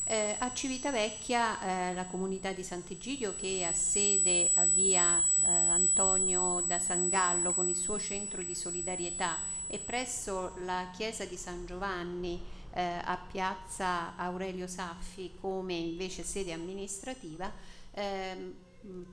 Eh, 0.09 0.37
a 0.39 0.55
Civitavecchia 0.55 1.91
eh, 1.91 1.95
la 1.95 2.05
comunità 2.07 2.53
di 2.53 2.63
Sant'Egidio 2.63 3.35
che 3.35 3.65
ha 3.65 3.73
sede 3.73 4.53
a 4.55 4.65
via 4.65 5.19
eh, 5.19 5.51
Antonio 5.51 6.63
da 6.65 6.79
Sangallo 6.79 7.53
con 7.53 7.69
il 7.69 7.75
suo 7.75 7.99
centro 7.99 8.41
di 8.43 8.55
solidarietà 8.55 9.39
e 9.67 9.81
presso 9.81 10.53
la 10.59 10.91
chiesa 10.97 11.25
di 11.25 11.37
San 11.37 11.67
Giovanni 11.67 12.41
eh, 12.77 13.01
a 13.03 13.17
piazza 13.17 14.15
Aurelio 14.17 14.67
Saffi 14.67 15.33
come 15.41 15.73
invece 15.73 16.23
sede 16.23 16.53
amministrativa 16.53 17.51
ehm, 17.93 18.55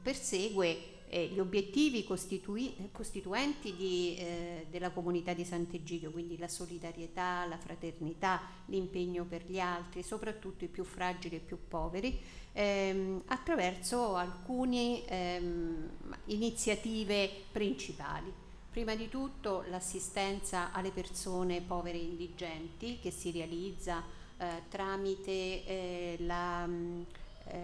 persegue 0.01 0.91
eh, 1.07 1.27
gli 1.27 1.39
obiettivi 1.39 2.03
costitui- 2.03 2.89
costituenti 2.91 3.73
di, 3.75 4.17
eh, 4.17 4.65
della 4.69 4.89
comunità 4.89 5.33
di 5.33 5.45
Sant'Egidio, 5.45 6.11
quindi 6.11 6.37
la 6.37 6.49
solidarietà, 6.49 7.45
la 7.45 7.57
fraternità, 7.57 8.41
l'impegno 8.65 9.23
per 9.23 9.45
gli 9.45 9.59
altri, 9.59 10.03
soprattutto 10.03 10.65
i 10.65 10.67
più 10.67 10.83
fragili 10.83 11.37
e 11.37 11.39
più 11.39 11.57
poveri, 11.67 12.19
ehm, 12.51 13.21
attraverso 13.27 14.15
alcune 14.15 15.05
ehm, 15.05 15.89
iniziative 16.25 17.29
principali. 17.51 18.42
Prima 18.73 18.95
di 18.95 19.07
tutto 19.07 19.63
l'assistenza 19.69 20.71
alle 20.71 20.89
persone 20.89 21.61
povere 21.61 21.99
e 21.99 22.05
indigenti 22.05 22.97
che 22.99 23.11
si 23.11 23.29
realizza 23.29 24.01
eh, 24.39 24.63
tramite 24.67 25.31
eh, 25.31 26.15
la, 26.21 26.65
mh, 26.65 27.05
eh, 27.49 27.61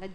la 0.00 0.08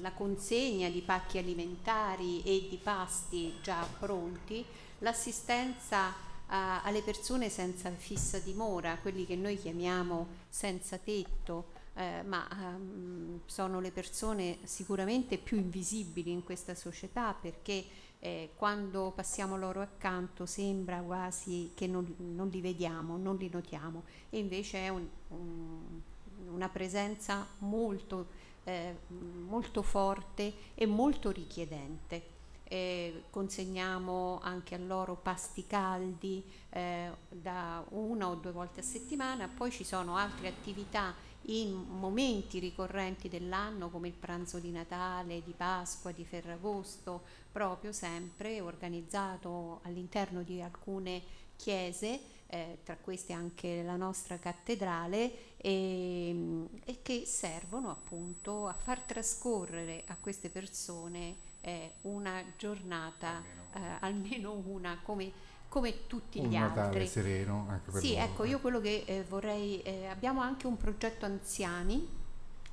la 0.00 0.12
consegna 0.12 0.88
di 0.88 1.02
pacchi 1.02 1.36
alimentari 1.36 2.42
e 2.42 2.66
di 2.70 2.80
pasti 2.82 3.52
già 3.60 3.86
pronti, 3.98 4.64
l'assistenza 5.00 6.30
alle 6.46 7.02
persone 7.02 7.48
senza 7.48 7.90
fissa 7.90 8.38
dimora, 8.38 8.98
quelli 9.00 9.26
che 9.26 9.36
noi 9.36 9.58
chiamiamo 9.58 10.28
senza 10.48 10.98
tetto, 10.98 11.80
eh, 11.94 12.22
ma 12.24 12.46
ehm, 12.50 13.40
sono 13.46 13.80
le 13.80 13.90
persone 13.90 14.58
sicuramente 14.64 15.36
più 15.38 15.58
invisibili 15.58 16.30
in 16.30 16.42
questa 16.42 16.74
società 16.74 17.34
perché 17.34 17.84
eh, 18.24 18.50
quando 18.54 19.10
passiamo 19.12 19.56
loro 19.56 19.80
accanto 19.80 20.46
sembra 20.46 21.00
quasi 21.00 21.72
che 21.74 21.88
non, 21.88 22.14
non, 22.18 22.48
li 22.48 22.60
vediamo, 22.60 23.16
non 23.16 23.34
li 23.34 23.50
notiamo 23.52 24.04
e 24.30 24.38
invece 24.38 24.78
è 24.78 24.88
un, 24.90 25.04
un, 25.28 26.00
una 26.52 26.68
presenza 26.68 27.44
molto, 27.58 28.28
eh, 28.62 28.96
molto 29.08 29.82
forte 29.82 30.54
e 30.76 30.86
molto 30.86 31.32
richiedente. 31.32 32.30
Eh, 32.62 33.24
consegniamo 33.28 34.38
anche 34.40 34.76
a 34.76 34.78
loro 34.78 35.16
pasti 35.16 35.66
caldi 35.66 36.42
eh, 36.70 37.10
da 37.28 37.84
una 37.88 38.28
o 38.28 38.36
due 38.36 38.52
volte 38.52 38.80
a 38.80 38.84
settimana, 38.84 39.48
poi 39.48 39.72
ci 39.72 39.82
sono 39.82 40.16
altre 40.16 40.46
attività 40.46 41.12
in 41.46 41.72
momenti 41.72 42.58
ricorrenti 42.58 43.28
dell'anno 43.28 43.90
come 43.90 44.08
il 44.08 44.14
pranzo 44.14 44.58
di 44.58 44.70
Natale, 44.70 45.42
di 45.42 45.52
Pasqua, 45.56 46.12
di 46.12 46.24
Ferragosto, 46.24 47.22
proprio 47.50 47.92
sempre 47.92 48.60
organizzato 48.60 49.80
all'interno 49.82 50.42
di 50.42 50.60
alcune 50.60 51.22
chiese, 51.56 52.20
eh, 52.46 52.78
tra 52.84 52.96
queste 52.96 53.32
anche 53.32 53.82
la 53.82 53.96
nostra 53.96 54.38
cattedrale, 54.38 55.56
e, 55.56 56.66
e, 56.84 57.02
che 57.02 57.24
servono 57.24 57.90
appunto 57.90 58.66
a 58.66 58.74
far 58.74 59.00
trascorrere 59.00 60.04
a 60.06 60.16
queste 60.20 60.50
persone 60.50 61.50
eh, 61.60 61.94
una 62.02 62.44
giornata, 62.56 63.36
almeno, 63.36 63.62
eh, 63.74 63.96
almeno 64.00 64.52
una 64.66 65.00
come 65.02 65.32
come 65.72 66.06
tutti 66.06 66.38
un 66.38 66.48
gli 66.50 66.52
Natale 66.54 66.86
altri. 66.88 67.06
sereno 67.06 67.64
anche 67.66 67.90
per 67.90 68.02
Sì, 68.02 68.12
loro. 68.12 68.24
ecco, 68.24 68.44
io 68.44 68.58
quello 68.60 68.78
che 68.78 69.04
eh, 69.06 69.24
vorrei, 69.26 69.80
eh, 69.80 70.04
abbiamo 70.04 70.42
anche 70.42 70.66
un 70.66 70.76
progetto 70.76 71.24
anziani 71.24 72.06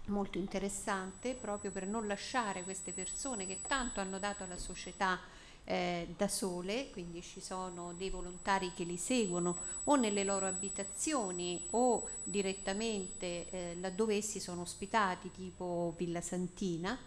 molto 0.07 0.37
interessante 0.37 1.33
proprio 1.33 1.71
per 1.71 1.87
non 1.87 2.07
lasciare 2.07 2.63
queste 2.63 2.91
persone 2.91 3.45
che 3.47 3.59
tanto 3.65 4.01
hanno 4.01 4.19
dato 4.19 4.43
alla 4.43 4.57
società 4.57 5.17
eh, 5.63 6.13
da 6.17 6.27
sole, 6.27 6.89
quindi 6.91 7.21
ci 7.21 7.39
sono 7.39 7.93
dei 7.93 8.09
volontari 8.09 8.73
che 8.75 8.83
li 8.83 8.97
seguono 8.97 9.55
o 9.85 9.95
nelle 9.95 10.25
loro 10.25 10.45
abitazioni 10.45 11.67
o 11.69 12.05
direttamente 12.21 13.49
eh, 13.49 13.77
laddove 13.79 14.15
essi 14.15 14.41
sono 14.41 14.63
ospitati, 14.63 15.31
tipo 15.31 15.93
Villa 15.95 16.19
Santina 16.19 16.99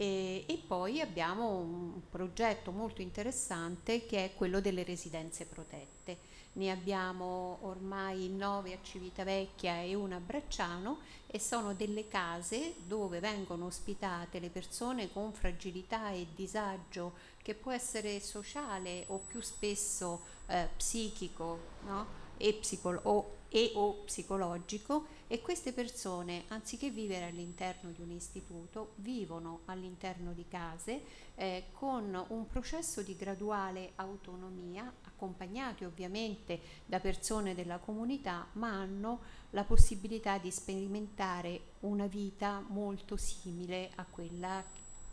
e, 0.00 0.44
e, 0.46 0.62
poi 0.64 1.00
abbiamo 1.00 1.56
un 1.56 2.00
progetto 2.08 2.70
molto 2.70 3.02
interessante 3.02 4.06
che 4.06 4.26
è 4.26 4.34
quello 4.36 4.60
delle 4.60 4.84
residenze 4.84 5.44
protette. 5.44 6.18
Ne 6.52 6.70
abbiamo 6.70 7.58
ormai 7.62 8.28
nove 8.28 8.74
a 8.74 8.78
Civitavecchia 8.80 9.80
e 9.80 9.96
una 9.96 10.16
a 10.16 10.20
Bracciano 10.20 10.98
e 11.26 11.40
sono 11.40 11.74
delle 11.74 12.06
case 12.06 12.76
dove 12.86 13.18
vengono 13.18 13.66
ospitate 13.66 14.38
le 14.38 14.50
persone 14.50 15.12
con 15.12 15.32
fragilità 15.32 16.12
e 16.12 16.28
disagio 16.32 17.14
che 17.42 17.54
può 17.54 17.72
essere 17.72 18.20
sociale 18.20 19.02
o 19.08 19.18
più 19.18 19.40
spesso 19.40 20.20
eh, 20.46 20.68
psichico 20.76 21.58
no? 21.86 22.06
e, 22.36 22.54
psicolo- 22.54 23.00
o, 23.02 23.36
e 23.48 23.72
o 23.74 23.94
psicologico 24.04 25.06
e 25.28 25.42
queste 25.42 25.72
persone, 25.72 26.44
anziché 26.48 26.90
vivere 26.90 27.26
all'interno 27.26 27.90
di 27.90 28.00
un 28.00 28.10
istituto, 28.10 28.92
vivono 28.96 29.60
all'interno 29.66 30.32
di 30.32 30.46
case 30.48 31.02
eh, 31.34 31.64
con 31.72 32.24
un 32.28 32.46
processo 32.46 33.02
di 33.02 33.14
graduale 33.14 33.92
autonomia, 33.96 34.90
accompagnati 35.04 35.84
ovviamente 35.84 36.58
da 36.86 36.98
persone 36.98 37.54
della 37.54 37.76
comunità, 37.76 38.46
ma 38.52 38.70
hanno 38.70 39.20
la 39.50 39.64
possibilità 39.64 40.38
di 40.38 40.50
sperimentare 40.50 41.60
una 41.80 42.06
vita 42.06 42.64
molto 42.66 43.16
simile 43.16 43.90
a 43.96 44.06
quella 44.08 44.64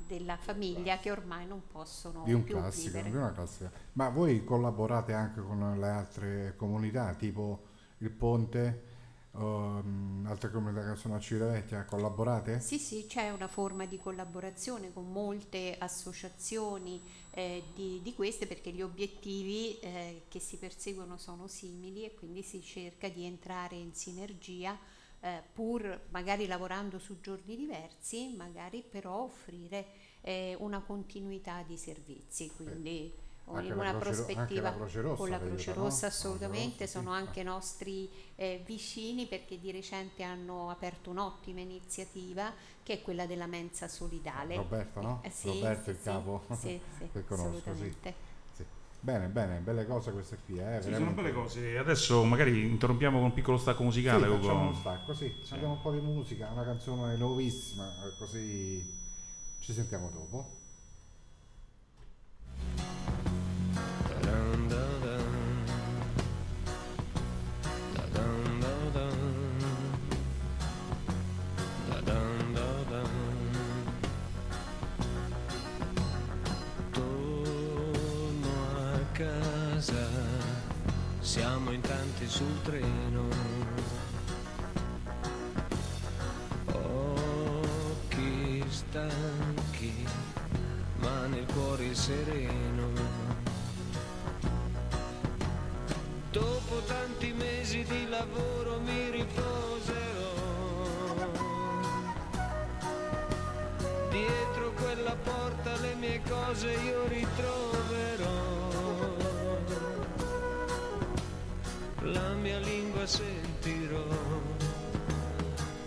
della 0.07 0.37
famiglia 0.37 0.99
che 0.99 1.11
ormai 1.11 1.45
non 1.45 1.63
possono 1.69 2.23
di 2.23 2.33
un 2.33 2.43
più 2.43 2.55
classico, 2.55 2.87
vivere. 2.87 3.09
Di 3.09 3.17
una 3.17 3.31
classica. 3.33 3.71
Ma 3.93 4.09
voi 4.09 4.45
collaborate 4.45 5.11
anche 5.11 5.41
con 5.41 5.77
le 5.77 5.89
altre 5.89 6.53
comunità, 6.55 7.13
tipo 7.15 7.63
il 7.97 8.11
Ponte? 8.11 8.93
Um, 9.37 10.25
altre 10.29 10.49
comunità 10.49 10.89
che 10.89 10.95
sono 10.95 11.15
a 11.15 11.19
Civitavecchia, 11.19 11.83
collaborate? 11.83 12.61
Sì, 12.61 12.77
sì, 12.77 13.05
c'è 13.05 13.31
una 13.31 13.49
forma 13.49 13.85
di 13.85 13.97
collaborazione 13.97 14.93
con 14.93 15.11
molte 15.11 15.75
associazioni 15.77 17.01
eh, 17.31 17.63
di, 17.73 17.99
di, 18.01 18.13
queste 18.13 18.47
perché 18.47 18.71
gli 18.71 18.81
obiettivi 18.81 19.77
eh, 19.79 20.23
che 20.29 20.39
si 20.39 20.55
perseguono 20.55 21.17
sono 21.17 21.47
simili 21.47 22.05
e 22.05 22.13
quindi 22.13 22.43
si 22.43 22.61
cerca 22.61 23.09
di 23.09 23.25
entrare 23.25 23.75
in 23.75 23.93
sinergia 23.93 24.77
eh, 25.19 25.43
pur 25.53 26.05
magari 26.11 26.47
lavorando 26.47 26.97
su 26.97 27.19
giorni 27.19 27.57
diversi, 27.57 28.33
magari 28.37 28.85
però 28.89 29.23
offrire 29.23 29.85
eh, 30.21 30.55
una 30.59 30.79
continuità 30.79 31.61
di 31.63 31.75
servizi. 31.75 32.49
Quindi 32.55 33.11
anche 33.53 33.73
una 33.73 33.83
la 33.83 33.99
Croce, 33.99 34.23
prospettiva 34.23 34.61
la 34.61 34.75
Croce 34.75 35.01
Rossa 35.01 35.17
con 35.17 35.29
la 35.29 35.39
Croce 35.39 35.69
aiuta, 35.69 35.73
Rossa 35.73 36.07
no? 36.07 36.11
assolutamente, 36.11 36.85
Rossa, 36.85 36.99
sono 36.99 37.13
sì. 37.13 37.21
anche 37.21 37.43
nostri 37.43 38.09
eh, 38.35 38.61
vicini 38.65 39.27
perché 39.27 39.59
di 39.59 39.71
recente 39.71 40.23
hanno 40.23 40.69
aperto 40.69 41.11
un'ottima 41.11 41.59
iniziativa 41.59 42.51
che 42.81 42.93
è 42.93 43.01
quella 43.01 43.25
della 43.25 43.45
mensa 43.45 43.87
solidale. 43.87 44.55
Roberto, 44.55 45.01
no? 45.01 45.19
Eh, 45.23 45.29
sì, 45.29 45.47
Roberto 45.47 45.83
sì, 45.83 45.89
il 45.91 45.97
sì, 45.97 46.03
capo 46.03 46.43
sì, 46.51 46.55
sì, 46.97 47.09
che 47.11 47.25
conosco, 47.25 47.51
sì. 47.51 47.57
assolutamente. 47.57 48.13
Sì. 48.53 48.65
Bene, 48.99 49.27
bene, 49.27 49.59
belle 49.59 49.85
cose 49.85 50.11
queste 50.11 50.39
qui, 50.45 50.57
eh, 50.57 50.81
Sì, 50.81 50.91
sono 50.91 51.11
belle 51.11 51.31
cose. 51.31 51.77
Adesso 51.77 52.23
magari 52.23 52.65
interrompiamo 52.65 53.17
con 53.17 53.27
un 53.27 53.33
piccolo 53.33 53.57
stacco 53.57 53.83
musicale. 53.83 54.25
Sì, 54.25 54.29
Ugo. 54.31 54.41
facciamo 54.41 54.61
uno 54.61 54.73
stacco, 54.73 55.13
sì. 55.13 55.35
Abbiamo 55.49 55.73
un 55.73 55.81
po' 55.81 55.91
di 55.91 55.99
musica, 55.99 56.49
una 56.51 56.63
canzone 56.63 57.15
nuovissima, 57.15 58.05
eh, 58.05 58.17
così 58.17 59.03
ci 59.59 59.73
sentiamo 59.73 60.09
dopo. 60.09 60.63
Siamo 81.35 81.71
in 81.71 81.81
tanti 81.81 82.29
sul 82.29 82.61
treno. 82.61 83.27
Occhi 86.71 88.63
stanchi, 88.69 90.07
ma 90.99 91.25
nel 91.25 91.45
cuore 91.47 91.93
sereno. 91.93 92.87
Dopo 96.31 96.81
tanti 96.87 97.33
mesi 97.33 97.83
di 97.83 98.07
lavoro 98.07 98.79
mi 98.79 99.09
riposerò. 99.09 100.35
Dietro 104.09 104.71
quella 104.71 105.17
porta 105.21 105.75
le 105.81 105.95
mie 105.95 106.21
cose 106.29 106.71
io 106.71 107.05
ritroverò. 107.07 107.84
La 112.13 112.35
mia 112.35 112.59
lingua 112.59 113.07
sentirò, 113.07 114.03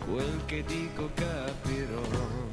quel 0.05 0.45
che 0.47 0.65
dico 0.65 1.09
capirò. 1.15 2.48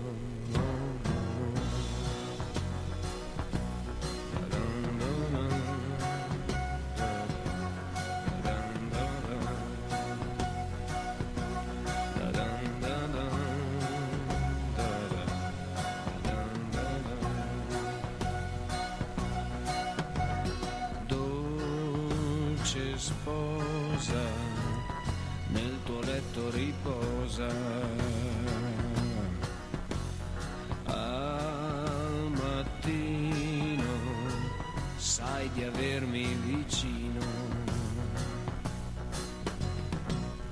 Dolce 22.65 22.97
sposa, 22.97 24.25
nel 25.49 25.77
tuo 25.83 25.99
letto 26.01 26.49
riposa. 26.49 27.47
Al 30.85 32.31
mattino 32.31 33.93
sai 34.95 35.47
di 35.53 35.63
avermi 35.63 36.25
vicino. 36.43 37.23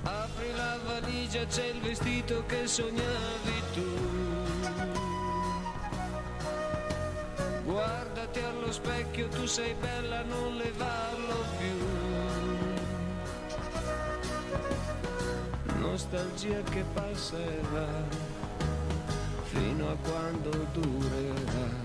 Apri 0.04 0.52
la 0.54 0.78
valigia, 0.86 1.44
c'è 1.46 1.66
il 1.66 1.80
vestito 1.80 2.44
che 2.46 2.68
sognavi 2.68 3.62
tu. 3.72 3.88
Guardati 7.64 8.38
allo 8.38 8.70
specchio, 8.70 9.26
tu 9.30 9.46
sei 9.46 9.74
bella, 9.80 10.22
non 10.22 10.56
levarlo 10.58 11.44
più. 11.58 12.03
Nostalgia 15.94 16.60
che 16.72 16.82
passerà 16.92 17.86
fino 19.44 19.90
a 19.90 19.96
quando 20.02 20.50
durerà. 20.72 21.83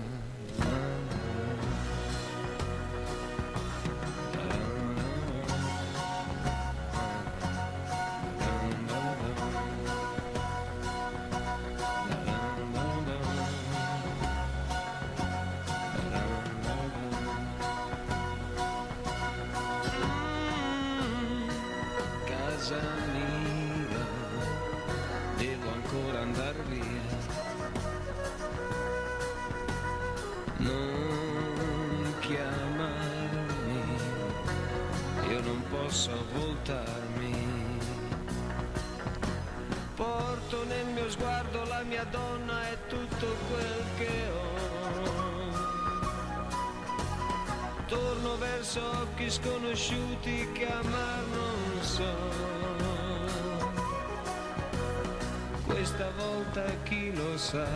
Volta 56.16 56.64
chi 56.84 57.14
lo 57.14 57.36
sa, 57.36 57.66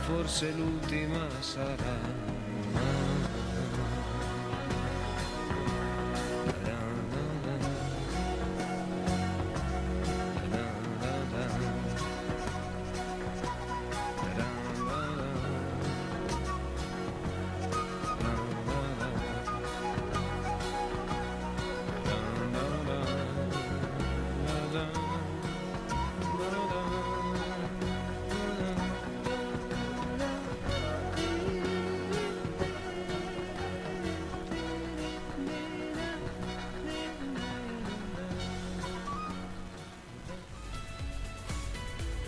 forse 0.00 0.52
l'ultima 0.52 1.26
sarà. 1.40 3.05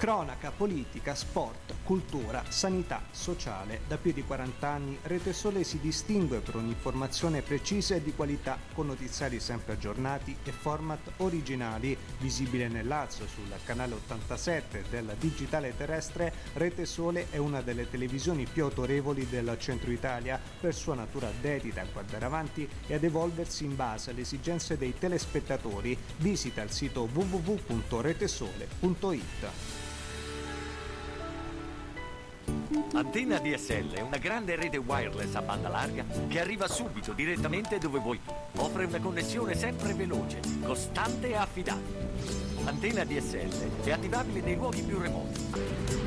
Cronaca, 0.09 0.51
politica, 0.51 1.15
sport, 1.15 1.75
cultura, 1.85 2.43
sanità, 2.49 3.03
sociale. 3.11 3.83
Da 3.87 3.99
più 3.99 4.15
di 4.15 4.25
40 4.25 4.67
anni 4.67 4.99
Rete 5.03 5.35
Sole 5.35 5.65
si 5.65 5.79
distingue 5.81 6.39
per 6.39 6.55
un'informazione 6.55 7.43
precisa 7.43 7.95
e 7.95 8.03
di 8.03 8.15
qualità, 8.15 8.57
con 8.73 8.87
notiziari 8.87 9.39
sempre 9.39 9.75
aggiornati 9.75 10.35
e 10.45 10.51
format 10.51 11.13
originali. 11.19 11.95
Visibile 12.21 12.69
nel 12.69 12.87
Lazio 12.87 13.27
sul 13.27 13.53
canale 13.65 13.97
87 13.97 14.85
del 14.89 15.15
digitale 15.19 15.77
terrestre, 15.77 16.33
Rete 16.55 16.87
Sole 16.87 17.27
è 17.29 17.37
una 17.37 17.61
delle 17.61 17.91
televisioni 17.91 18.47
più 18.51 18.65
autorevoli 18.65 19.29
del 19.29 19.57
centro 19.59 19.91
Italia 19.91 20.41
per 20.59 20.75
sua 20.75 20.95
natura 20.95 21.31
dedita 21.39 21.83
a 21.83 21.87
guardare 21.93 22.25
avanti 22.25 22.67
e 22.87 22.95
ad 22.95 23.05
evolversi 23.05 23.67
in 23.67 23.77
base 23.77 24.13
alle 24.13 24.23
esigenze 24.23 24.79
dei 24.79 24.99
telespettatori. 24.99 25.99
Visita 26.17 26.63
il 26.63 26.71
sito 26.71 27.07
www.retesole.it. 27.13 29.88
Antenna 32.93 33.39
DSL 33.39 33.95
è 33.95 34.01
una 34.03 34.19
grande 34.19 34.55
rete 34.55 34.77
wireless 34.77 35.35
a 35.35 35.41
banda 35.41 35.71
larga 35.71 36.05
che 36.29 36.39
arriva 36.39 36.69
subito 36.69 37.13
direttamente 37.13 37.79
dove 37.79 37.99
vuoi 37.99 38.21
tu. 38.23 38.31
Offre 38.57 38.85
una 38.85 38.99
connessione 39.01 39.55
sempre 39.55 39.95
veloce, 39.95 40.41
costante 40.63 41.29
e 41.29 41.35
affidabile. 41.37 42.07
Antenna 42.65 43.05
DSL 43.05 43.85
è 43.85 43.93
attivabile 43.93 44.43
nei 44.43 44.57
luoghi 44.57 44.83
più 44.83 44.99
remoti, 44.99 45.41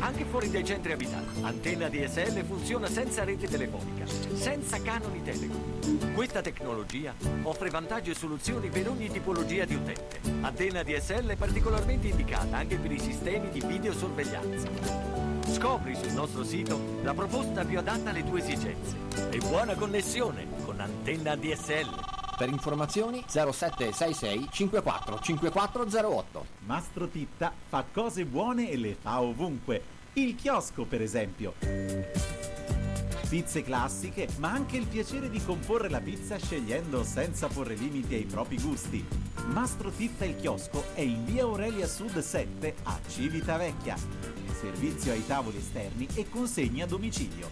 anche 0.01 0.23
fuori 0.25 0.51
dai 0.51 0.63
centri 0.63 0.91
abitati. 0.91 1.41
Antenna 1.41 1.89
DSL 1.89 2.43
funziona 2.43 2.87
senza 2.87 3.23
rete 3.23 3.47
telefonica, 3.47 4.05
senza 4.35 4.79
canoni 4.83 5.23
telecom. 5.23 6.13
Questa 6.13 6.41
tecnologia 6.41 7.15
offre 7.41 7.71
vantaggi 7.71 8.11
e 8.11 8.15
soluzioni 8.15 8.69
per 8.69 8.87
ogni 8.87 9.09
tipologia 9.09 9.65
di 9.65 9.73
utente. 9.73 10.19
Antenna 10.41 10.83
DSL 10.83 11.29
è 11.29 11.35
particolarmente 11.35 12.09
indicata 12.09 12.57
anche 12.57 12.77
per 12.77 12.91
i 12.91 12.99
sistemi 12.99 13.49
di 13.49 13.63
videosorveglianza. 13.65 15.20
Scopri 15.61 15.93
sul 15.93 16.13
nostro 16.13 16.43
sito 16.43 16.97
la 17.03 17.13
proposta 17.13 17.63
più 17.63 17.77
adatta 17.77 18.09
alle 18.09 18.23
tue 18.23 18.39
esigenze. 18.39 18.95
E 19.29 19.37
buona 19.37 19.75
connessione 19.75 20.47
con 20.65 20.79
Antenna 20.79 21.35
DSL. 21.35 22.33
Per 22.35 22.49
informazioni 22.49 23.23
0766 23.27 24.47
54 24.49 25.19
5408. 25.19 26.45
Mastro 26.65 27.07
Titta 27.07 27.53
fa 27.69 27.85
cose 27.93 28.25
buone 28.25 28.71
e 28.71 28.77
le 28.77 28.97
fa 28.99 29.21
ovunque. 29.21 29.83
Il 30.13 30.33
chiosco, 30.33 30.85
per 30.85 31.03
esempio. 31.03 31.53
Pizze 33.29 33.61
classiche, 33.61 34.29
ma 34.37 34.49
anche 34.49 34.77
il 34.77 34.87
piacere 34.87 35.29
di 35.29 35.43
comporre 35.43 35.89
la 35.89 36.01
pizza 36.01 36.39
scegliendo 36.39 37.03
senza 37.03 37.45
porre 37.45 37.75
limiti 37.75 38.15
ai 38.15 38.25
propri 38.25 38.59
gusti. 38.59 39.05
Mastro 39.45 39.91
Titta 39.91 40.25
il 40.25 40.37
chiosco 40.37 40.85
è 40.95 41.01
in 41.01 41.23
via 41.23 41.43
Aurelia 41.43 41.85
Sud 41.85 42.17
7 42.17 42.75
a 42.81 42.99
Civitavecchia. 43.07 44.40
Servizio 44.61 45.11
ai 45.11 45.25
tavoli 45.25 45.57
esterni 45.57 46.07
e 46.13 46.29
consegna 46.29 46.83
a 46.83 46.87
domicilio. 46.87 47.49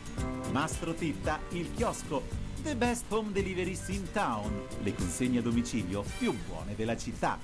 Mastro 0.51 0.93
Titta 0.93 1.39
il 1.49 1.73
chiosco. 1.73 2.21
The 2.61 2.75
best 2.75 3.05
home 3.07 3.31
deliveries 3.31 3.87
in 3.87 4.11
town. 4.11 4.67
Le 4.83 4.93
consegne 4.93 5.39
a 5.39 5.41
domicilio 5.41 6.03
più 6.19 6.37
buone 6.45 6.75
della 6.75 6.95
città. 6.95 7.39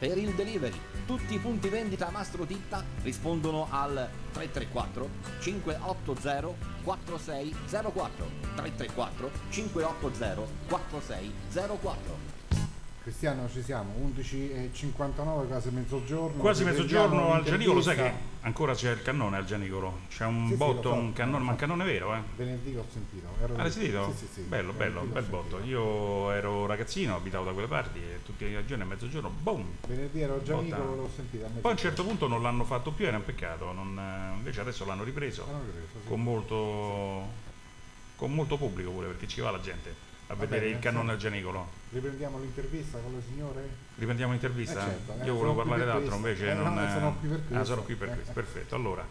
Per 0.00 0.18
il 0.18 0.34
delivery, 0.34 0.76
tutti 1.06 1.34
i 1.34 1.38
punti 1.38 1.68
vendita 1.68 2.10
Mastro 2.10 2.44
Titta 2.44 2.84
rispondono 3.02 3.68
al 3.70 4.08
334 4.32 5.08
580 5.38 6.54
4604 6.82 8.30
334 8.56 9.30
580 9.48 10.42
4604 10.66 12.31
Cristiano 13.02 13.48
ci 13.50 13.62
siamo, 13.64 13.94
11.59 14.14 15.48
quasi 15.48 15.70
mezzogiorno. 15.70 16.40
Quasi 16.40 16.62
mezzogiorno 16.62 17.32
al 17.32 17.42
Gianicolo, 17.42 17.82
sai 17.82 17.96
che 17.96 18.12
ancora 18.42 18.74
c'è 18.74 18.92
il 18.92 19.02
cannone 19.02 19.38
al 19.38 19.44
Gianicolo? 19.44 20.02
C'è 20.08 20.24
un 20.24 20.44
Sì, 20.44 20.52
sì, 20.52 20.56
botto, 20.56 20.88
lo 20.90 20.94
so. 20.94 21.00
un 21.00 21.12
cannone, 21.12 21.42
ma 21.44 21.50
un 21.50 21.56
cannone 21.56 21.84
vero, 21.84 22.14
eh? 22.14 22.20
Venerdì 22.36 22.76
ho 22.76 22.84
sentito. 22.88 23.26
Ero 23.42 23.54
Ah, 23.56 23.62
l'hai 23.62 23.72
sentito? 23.72 24.12
Sì, 24.12 24.18
sì, 24.18 24.28
sì. 24.34 24.40
Bello, 24.42 24.72
bello, 24.72 25.00
Venerdì 25.00 25.12
bel 25.14 25.22
l'ho 25.24 25.28
botto. 25.30 25.56
sentito. 25.56 25.68
Io 25.68 26.30
ero 26.30 26.66
ragazzino, 26.66 27.16
abitavo 27.16 27.44
da 27.44 27.50
quelle 27.50 27.66
parti 27.66 27.98
e 27.98 28.20
tutti 28.24 28.44
i 28.44 28.66
giorni 28.66 28.84
a 28.84 28.86
mezzogiorno, 28.86 29.30
boom! 29.30 29.66
Venerdì 29.88 30.20
ero 30.20 30.36
a 30.36 30.42
Gianicolo, 30.44 30.94
l'ho 30.94 31.10
sentita 31.12 31.46
a 31.46 31.48
Poi 31.60 31.70
a 31.72 31.74
un 31.74 31.80
certo 31.80 32.04
punto 32.04 32.28
non 32.28 32.40
l'hanno 32.40 32.62
fatto 32.62 32.92
più, 32.92 33.04
era 33.06 33.16
un 33.16 33.24
peccato, 33.24 33.72
non- 33.72 33.98
eh, 33.98 34.36
invece 34.36 34.60
adesso 34.60 34.84
l'hanno 34.84 35.02
ripreso, 35.02 35.44
L'hanno 35.44 35.64
ripreso, 35.64 35.86
sì. 36.02 36.06
con, 36.08 36.22
molto, 36.22 37.26
con 38.14 38.32
molto 38.32 38.56
pubblico 38.56 38.92
pure, 38.92 39.08
perché 39.08 39.26
ci 39.26 39.40
va 39.40 39.50
la 39.50 39.60
gente 39.60 40.10
a 40.28 40.34
Va 40.34 40.44
vedere 40.46 40.68
il 40.68 40.78
cannone 40.78 41.12
al 41.12 41.18
Gianicolo. 41.18 41.68
Riprendiamo 41.90 42.38
l'intervista 42.38 42.98
con 42.98 43.12
le 43.14 43.22
signore? 43.26 43.68
Riprendiamo 43.96 44.32
l'intervista? 44.32 44.80
Eh, 44.86 44.90
certo, 44.90 45.20
eh, 45.20 45.24
Io 45.26 45.34
volevo 45.34 45.54
parlare 45.56 45.84
d'altro, 45.84 46.14
invece 46.16 46.50
Eh, 46.50 46.54
non... 46.54 46.72
no, 46.74 46.88
sono 46.90 47.16
qui 47.18 47.28
per 47.28 47.38
Ah, 47.38 47.42
questo. 47.48 47.64
sono 47.64 47.82
qui 47.82 47.94
per 47.96 48.08
Eh. 48.08 48.14
questo, 48.14 48.32
perfetto. 48.32 48.74
Allora, 48.74 49.06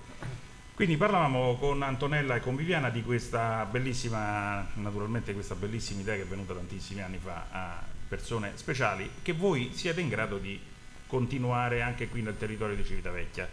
quindi 0.73 0.97
parlavamo 0.97 1.57
con 1.57 1.83
Antonella 1.83 2.35
e 2.35 2.39
con 2.39 2.55
Viviana 2.55 2.89
di 2.89 3.03
questa 3.03 3.65
bellissima, 3.69 4.67
naturalmente 4.75 5.33
questa 5.33 5.53
bellissima 5.55 6.01
idea 6.01 6.15
che 6.15 6.23
è 6.23 6.25
venuta 6.25 6.53
tantissimi 6.53 7.01
anni 7.01 7.19
fa 7.21 7.45
a 7.51 7.83
persone 8.07 8.53
speciali, 8.55 9.09
che 9.21 9.33
voi 9.33 9.71
siete 9.75 10.01
in 10.01 10.09
grado 10.09 10.37
di 10.39 10.59
continuare 11.05 11.81
anche 11.81 12.07
qui 12.09 12.21
nel 12.23 12.37
territorio 12.37 12.75
di 12.75 12.83
Civitavecchia. 12.83 13.47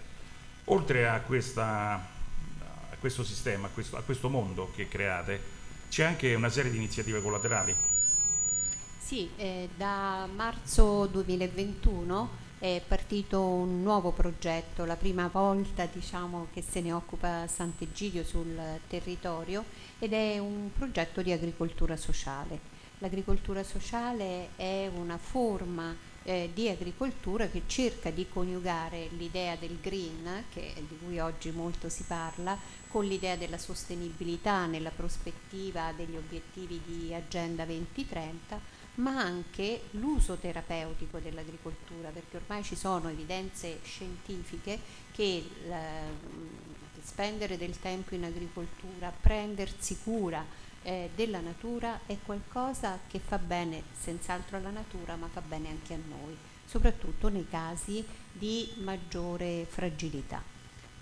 Oltre 0.71 1.07
a, 1.09 1.21
questa, 1.21 1.95
a 1.95 2.97
questo 2.99 3.25
sistema, 3.25 3.67
a 3.67 3.71
questo, 3.71 3.97
a 3.97 4.03
questo 4.03 4.29
mondo 4.29 4.71
che 4.75 4.89
create, 4.89 5.57
c'è 5.89 6.05
anche 6.05 6.35
una 6.35 6.49
serie 6.49 6.71
di 6.71 6.77
iniziative 6.77 7.21
collaterali. 7.23 7.75
Sì, 8.99 9.31
eh, 9.37 9.69
da 9.77 10.29
marzo 10.35 11.07
2021 11.07 12.47
è 12.59 12.83
partito 12.87 13.41
un 13.41 13.83
nuovo 13.83 14.11
progetto, 14.11 14.85
la 14.85 14.97
prima 14.97 15.29
volta 15.29 15.87
diciamo, 15.87 16.49
che 16.53 16.63
se 16.69 16.81
ne 16.81 16.93
occupa 16.93 17.47
Sant'Egidio 17.47 18.25
sul 18.25 18.59
territorio 18.89 19.65
ed 19.99 20.13
è 20.13 20.39
un 20.39 20.71
progetto 20.77 21.23
di 21.23 21.33
agricoltura 21.33 21.97
sociale. 21.97 22.77
L'agricoltura 22.99 23.63
sociale 23.63 24.49
è 24.57 24.91
una 24.93 25.19
forma 25.19 25.95
eh, 26.29 26.51
di 26.53 26.69
agricoltura 26.69 27.49
che 27.49 27.63
cerca 27.67 28.11
di 28.11 28.29
coniugare 28.29 29.09
l'idea 29.17 29.57
del 29.57 29.79
green, 29.81 30.45
che, 30.53 30.75
di 30.77 30.99
cui 31.03 31.19
oggi 31.19 31.51
molto 31.51 31.89
si 31.89 32.03
parla, 32.03 32.55
con 32.89 33.07
l'idea 33.07 33.37
della 33.37 33.57
sostenibilità 33.57 34.67
nella 34.67 34.91
prospettiva 34.91 35.91
degli 35.97 36.17
obiettivi 36.17 36.81
di 36.85 37.15
Agenda 37.15 37.65
2030 37.65 38.77
ma 38.97 39.17
anche 39.17 39.83
l'uso 39.93 40.35
terapeutico 40.35 41.19
dell'agricoltura, 41.19 42.09
perché 42.09 42.37
ormai 42.37 42.65
ci 42.65 42.75
sono 42.75 43.09
evidenze 43.09 43.79
scientifiche 43.85 44.77
che 45.13 45.23
eh, 45.35 47.01
spendere 47.01 47.57
del 47.57 47.79
tempo 47.79 48.17
in 48.17 48.25
agricoltura, 48.25 49.13
prendersi 49.19 49.99
cura 50.03 50.45
eh, 50.83 51.11
della 51.15 51.41
natura 51.41 52.01
è 52.07 52.17
qualcosa 52.25 52.99
che 53.07 53.19
fa 53.19 53.39
bene 53.39 53.83
senz'altro 53.99 54.57
alla 54.57 54.71
natura, 54.71 55.17
ma 55.17 55.29
fa 55.29 55.41
bene 55.41 55.69
anche 55.69 55.95
a 55.95 55.99
noi, 56.09 56.37
soprattutto 56.65 57.29
nei 57.29 57.47
casi 57.49 58.05
di 58.33 58.71
maggiore 58.83 59.67
fragilità. 59.69 60.43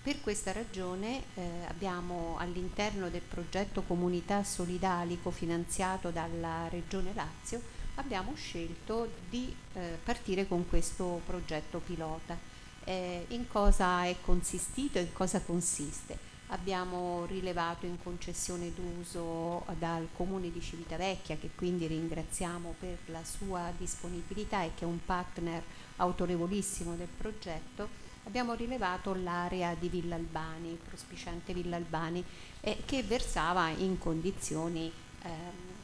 Per 0.01 0.21
questa 0.21 0.53
ragione 0.53 1.23
eh, 1.35 1.65
abbiamo 1.67 2.37
all'interno 2.39 3.09
del 3.09 3.21
progetto 3.21 3.81
Comunità 3.81 4.43
Solidali 4.43 5.19
cofinanziato 5.21 6.11
dalla 6.11 6.67
Regione 6.69 7.11
Lazio 7.13 7.75
abbiamo 7.97 8.33
scelto 8.35 9.09
di 9.29 9.53
eh, 9.73 9.97
partire 10.03 10.47
con 10.47 10.67
questo 10.67 11.21
progetto 11.25 11.79
pilota. 11.79 12.37
Eh, 12.83 13.25
in 13.29 13.47
cosa 13.47 14.05
è 14.05 14.15
consistito 14.21 14.97
e 14.97 15.01
in 15.01 15.13
cosa 15.13 15.41
consiste? 15.41 16.26
Abbiamo 16.49 17.25
rilevato 17.25 17.85
in 17.85 18.01
concessione 18.01 18.73
d'uso 18.73 19.65
dal 19.77 20.07
Comune 20.15 20.49
di 20.49 20.61
Civitavecchia, 20.61 21.35
che 21.35 21.49
quindi 21.53 21.87
ringraziamo 21.87 22.75
per 22.79 22.97
la 23.07 23.23
sua 23.25 23.71
disponibilità 23.77 24.63
e 24.63 24.71
che 24.73 24.85
è 24.85 24.87
un 24.87 25.03
partner 25.03 25.61
autorevolissimo 25.97 26.95
del 26.95 27.09
progetto, 27.17 27.89
abbiamo 28.23 28.53
rilevato 28.53 29.13
l'area 29.13 29.75
di 29.75 29.89
Villa 29.89 30.15
Albani, 30.15 30.79
prospiciente 30.87 31.53
Villa 31.53 31.75
Albani, 31.75 32.23
eh, 32.61 32.77
che 32.85 33.03
versava 33.03 33.67
in 33.69 33.97
condizioni 33.97 34.89
eh, 35.23 35.29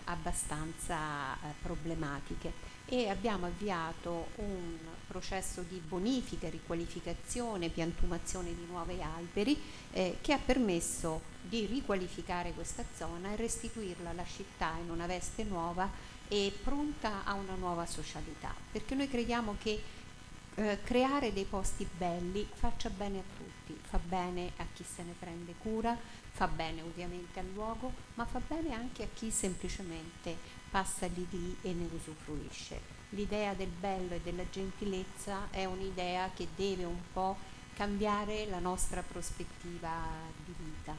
abbastanza 0.05 1.33
eh, 1.33 1.53
problematiche. 1.61 2.71
E 2.85 3.09
abbiamo 3.09 3.47
avviato 3.47 4.27
un 4.35 4.77
processo 5.13 5.61
di 5.61 5.77
bonifica, 5.77 6.49
riqualificazione, 6.49 7.69
piantumazione 7.69 8.55
di 8.55 8.65
nuovi 8.67 8.99
alberi 8.99 9.61
eh, 9.91 10.17
che 10.21 10.33
ha 10.33 10.39
permesso 10.43 11.21
di 11.43 11.67
riqualificare 11.67 12.51
questa 12.53 12.83
zona 12.97 13.31
e 13.31 13.35
restituirla 13.35 14.09
alla 14.09 14.25
città 14.25 14.73
in 14.81 14.89
una 14.89 15.05
veste 15.05 15.43
nuova 15.43 15.87
e 16.27 16.51
pronta 16.63 17.25
a 17.25 17.33
una 17.33 17.53
nuova 17.53 17.85
socialità, 17.85 18.51
perché 18.71 18.95
noi 18.95 19.07
crediamo 19.07 19.55
che 19.61 19.81
eh, 20.55 20.79
creare 20.83 21.31
dei 21.31 21.45
posti 21.45 21.87
belli 21.95 22.47
faccia 22.51 22.89
bene 22.89 23.19
a 23.19 23.23
tutti, 23.37 23.79
fa 23.87 23.99
bene 23.99 24.53
a 24.57 24.65
chi 24.73 24.83
se 24.83 25.03
ne 25.03 25.13
prende 25.17 25.53
cura, 25.59 25.95
fa 26.31 26.47
bene 26.47 26.81
ovviamente 26.81 27.39
al 27.39 27.49
luogo, 27.53 27.93
ma 28.15 28.25
fa 28.25 28.41
bene 28.47 28.73
anche 28.73 29.03
a 29.03 29.07
chi 29.13 29.29
semplicemente 29.29 30.35
passa 30.71 31.07
di 31.07 31.27
lì 31.29 31.57
e 31.61 31.71
ne 31.73 31.87
usufruisce. 31.93 32.92
L'idea 33.15 33.53
del 33.53 33.69
bello 33.69 34.15
e 34.15 34.21
della 34.21 34.49
gentilezza 34.49 35.47
è 35.51 35.65
un'idea 35.65 36.31
che 36.33 36.47
deve 36.55 36.83
un 36.83 36.99
po' 37.11 37.37
cambiare 37.75 38.47
la 38.47 38.59
nostra 38.59 39.03
prospettiva 39.03 39.91
di 40.43 40.53
vita. 40.57 40.95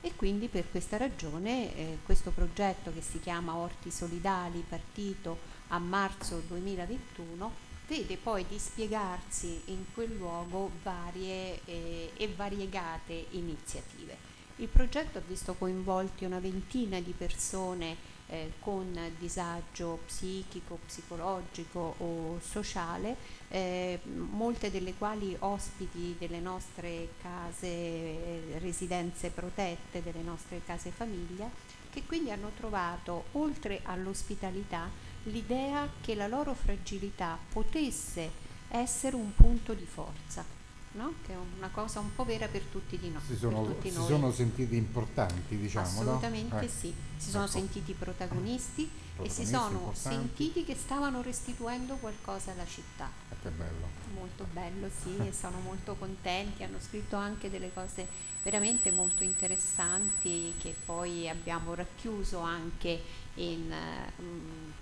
E 0.00 0.14
quindi 0.14 0.46
per 0.46 0.70
questa 0.70 0.96
ragione 0.96 1.74
eh, 1.76 1.98
questo 2.04 2.30
progetto 2.30 2.92
che 2.92 3.00
si 3.00 3.18
chiama 3.18 3.56
Orti 3.56 3.90
Solidali, 3.90 4.64
partito 4.68 5.38
a 5.68 5.78
marzo 5.78 6.40
2021, 6.46 7.52
vede 7.88 8.16
poi 8.16 8.46
dispiegarsi 8.46 9.62
in 9.66 9.86
quel 9.92 10.14
luogo 10.14 10.70
varie 10.84 11.60
eh, 11.64 12.12
e 12.16 12.28
variegate 12.28 13.26
iniziative. 13.30 14.16
Il 14.56 14.68
progetto 14.68 15.18
ha 15.18 15.22
visto 15.26 15.54
coinvolti 15.54 16.24
una 16.24 16.38
ventina 16.38 17.00
di 17.00 17.12
persone 17.16 18.14
eh, 18.28 18.52
con 18.60 18.98
disagio 19.18 20.00
psichico, 20.06 20.78
psicologico 20.86 21.94
o 21.98 22.40
sociale, 22.40 23.16
eh, 23.48 24.00
molte 24.04 24.70
delle 24.70 24.94
quali 24.94 25.36
ospiti 25.38 26.16
delle 26.18 26.40
nostre 26.40 27.10
case, 27.20 27.66
eh, 27.66 28.58
residenze 28.58 29.30
protette, 29.30 30.02
delle 30.02 30.22
nostre 30.22 30.60
case 30.64 30.90
famiglia, 30.90 31.48
che 31.90 32.02
quindi 32.04 32.30
hanno 32.30 32.50
trovato, 32.56 33.24
oltre 33.32 33.80
all'ospitalità, 33.84 34.88
l'idea 35.24 35.88
che 36.00 36.14
la 36.14 36.26
loro 36.26 36.54
fragilità 36.54 37.38
potesse 37.52 38.44
essere 38.68 39.16
un 39.16 39.34
punto 39.34 39.72
di 39.74 39.86
forza 39.86 40.55
no? 40.96 41.14
che 41.24 41.32
è 41.32 41.36
una 41.58 41.68
cosa 41.68 42.00
un 42.00 42.14
po' 42.14 42.24
vera 42.24 42.48
per 42.48 42.62
tutti 42.62 42.98
di 42.98 43.10
noi. 43.10 43.22
Si 43.24 43.36
sono, 43.36 43.76
si 43.80 43.92
noi. 43.92 44.06
sono 44.06 44.32
sentiti 44.32 44.76
importanti, 44.76 45.56
diciamo. 45.56 45.86
Assolutamente 45.86 46.54
no? 46.54 46.60
eh. 46.62 46.68
sì, 46.68 46.92
si 47.16 47.30
sono 47.30 47.44
ecco. 47.44 47.52
sentiti 47.52 47.92
protagonisti, 47.92 48.90
protagonisti, 49.14 49.42
e 49.42 49.44
si 49.44 49.46
sono 49.46 49.78
importanti. 49.78 50.16
sentiti 50.16 50.64
che 50.64 50.74
stavano 50.74 51.22
restituendo 51.22 51.94
qualcosa 51.96 52.52
alla 52.52 52.66
città. 52.66 53.08
Eh, 53.30 53.34
che 53.40 53.50
bello. 53.50 53.86
Molto 54.14 54.46
bello, 54.52 54.88
sì, 55.02 55.16
e 55.18 55.32
sono 55.38 55.60
molto 55.60 55.94
contenti, 55.94 56.62
hanno 56.64 56.80
scritto 56.80 57.16
anche 57.16 57.50
delle 57.50 57.72
cose 57.72 58.34
veramente 58.42 58.92
molto 58.92 59.24
interessanti 59.24 60.54
che 60.58 60.74
poi 60.84 61.28
abbiamo 61.28 61.74
racchiuso 61.74 62.38
anche 62.38 63.02
in 63.34 63.74
um, 64.18 64.72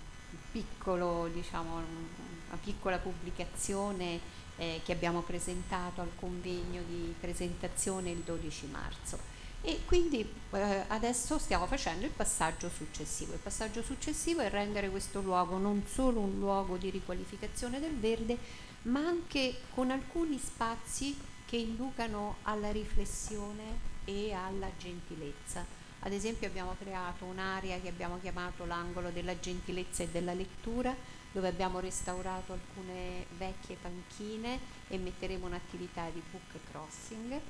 piccolo, 0.51 1.27
diciamo, 1.33 1.75
una 1.75 2.57
piccola 2.63 2.97
pubblicazione 2.97 4.19
eh, 4.57 4.81
che 4.83 4.91
abbiamo 4.91 5.21
presentato 5.21 6.01
al 6.01 6.11
convegno 6.15 6.81
di 6.87 7.13
presentazione 7.19 8.11
il 8.11 8.19
12 8.19 8.67
marzo. 8.67 9.33
E 9.61 9.79
quindi 9.85 10.19
eh, 10.51 10.83
adesso 10.87 11.39
stiamo 11.39 11.65
facendo 11.65 12.05
il 12.05 12.11
passaggio 12.11 12.69
successivo. 12.69 13.33
Il 13.33 13.39
passaggio 13.39 13.81
successivo 13.81 14.41
è 14.41 14.49
rendere 14.49 14.89
questo 14.89 15.21
luogo 15.21 15.57
non 15.57 15.83
solo 15.87 16.19
un 16.19 16.37
luogo 16.37 16.77
di 16.77 16.91
riqualificazione 16.91 17.79
del 17.79 17.97
verde, 17.97 18.37
ma 18.83 18.99
anche 18.99 19.61
con 19.73 19.89
alcuni 19.89 20.37
spazi 20.37 21.17
che 21.45 21.57
inducano 21.57 22.37
alla 22.43 22.71
riflessione 22.71 23.93
e 24.05 24.33
alla 24.33 24.69
gentilezza. 24.77 25.65
Ad 26.01 26.13
esempio 26.13 26.47
abbiamo 26.47 26.75
creato 26.77 27.25
un'area 27.25 27.79
che 27.79 27.87
abbiamo 27.87 28.19
chiamato 28.21 28.65
l'angolo 28.65 29.09
della 29.09 29.39
gentilezza 29.39 30.03
e 30.03 30.09
della 30.09 30.33
lettura, 30.33 30.95
dove 31.35 31.49
abbiamo 31.49 31.81
restaurato 31.81 32.53
alcune 32.53 33.25
vecchie 33.37 33.75
panchine 33.75 34.57
e 34.87 34.97
metteremo 34.97 35.45
un'attività 35.45 36.09
di 36.13 36.21
book 36.31 36.63
crossing 36.71 37.41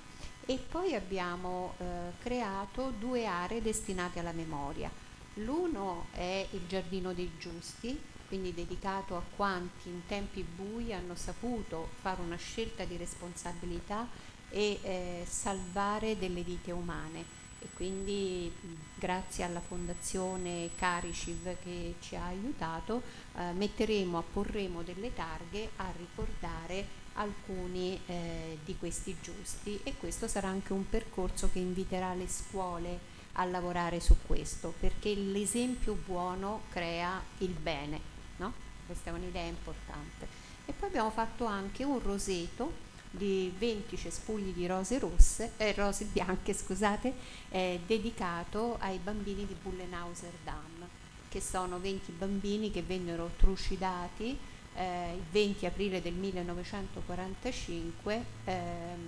e 0.43 0.57
poi 0.57 0.95
abbiamo 0.95 1.75
eh, 1.77 1.83
creato 2.17 2.91
due 2.97 3.27
aree 3.27 3.61
destinate 3.61 4.17
alla 4.17 4.31
memoria. 4.31 4.89
L'uno 5.35 6.07
è 6.13 6.47
il 6.49 6.65
Giardino 6.67 7.13
dei 7.13 7.29
Giusti, 7.37 7.95
quindi 8.27 8.55
dedicato 8.55 9.17
a 9.17 9.23
quanti 9.35 9.89
in 9.89 10.01
tempi 10.07 10.41
bui 10.41 10.91
hanno 10.91 11.13
saputo 11.13 11.89
fare 12.01 12.21
una 12.21 12.37
scelta 12.37 12.85
di 12.85 12.97
responsabilità 12.97 14.07
e 14.49 14.79
eh, 14.81 15.25
salvare 15.27 16.17
delle 16.17 16.41
vite 16.41 16.71
umane 16.71 17.44
e 17.65 17.69
quindi 17.73 18.51
grazie 18.93 19.43
alla 19.43 19.59
fondazione 19.59 20.69
Cariciv 20.75 21.57
che 21.63 21.95
ci 21.99 22.15
ha 22.15 22.25
aiutato 22.25 23.01
eh, 23.35 23.51
metteremo, 23.53 24.19
apporremo 24.19 24.83
delle 24.83 25.13
targhe 25.13 25.71
a 25.77 25.91
ricordare 25.97 27.03
alcuni 27.13 27.99
eh, 28.05 28.59
di 28.63 28.77
questi 28.77 29.15
giusti 29.19 29.79
e 29.83 29.95
questo 29.97 30.27
sarà 30.27 30.47
anche 30.47 30.73
un 30.73 30.87
percorso 30.87 31.49
che 31.51 31.59
inviterà 31.59 32.13
le 32.13 32.27
scuole 32.27 33.13
a 33.33 33.45
lavorare 33.45 33.99
su 33.99 34.15
questo 34.25 34.73
perché 34.79 35.13
l'esempio 35.15 35.93
buono 35.93 36.63
crea 36.69 37.21
il 37.39 37.49
bene, 37.49 37.99
no? 38.37 38.53
Questa 38.85 39.09
è 39.09 39.13
un'idea 39.13 39.43
importante. 39.43 40.27
E 40.65 40.73
poi 40.73 40.89
abbiamo 40.89 41.09
fatto 41.09 41.45
anche 41.45 41.83
un 41.83 41.99
roseto 41.99 42.84
di 43.17 43.53
20 43.57 43.97
cespugli 43.97 44.53
di 44.53 44.67
rose 44.67 44.99
rosse, 44.99 45.51
eh, 45.57 45.73
rose 45.73 46.05
bianche, 46.05 46.53
scusate, 46.53 47.13
eh, 47.49 47.79
dedicato 47.85 48.77
ai 48.79 48.97
bambini 48.97 49.45
di 49.45 49.55
Bullenhauser 49.61 50.33
Dam, 50.43 50.87
che 51.29 51.41
sono 51.41 51.79
20 51.79 52.11
bambini 52.11 52.71
che 52.71 52.81
vennero 52.81 53.31
trucidati 53.37 54.37
eh, 54.75 55.13
il 55.15 55.23
20 55.31 55.65
aprile 55.65 55.99
del 56.01 56.13
1945 56.13 58.25
eh, 58.43 58.53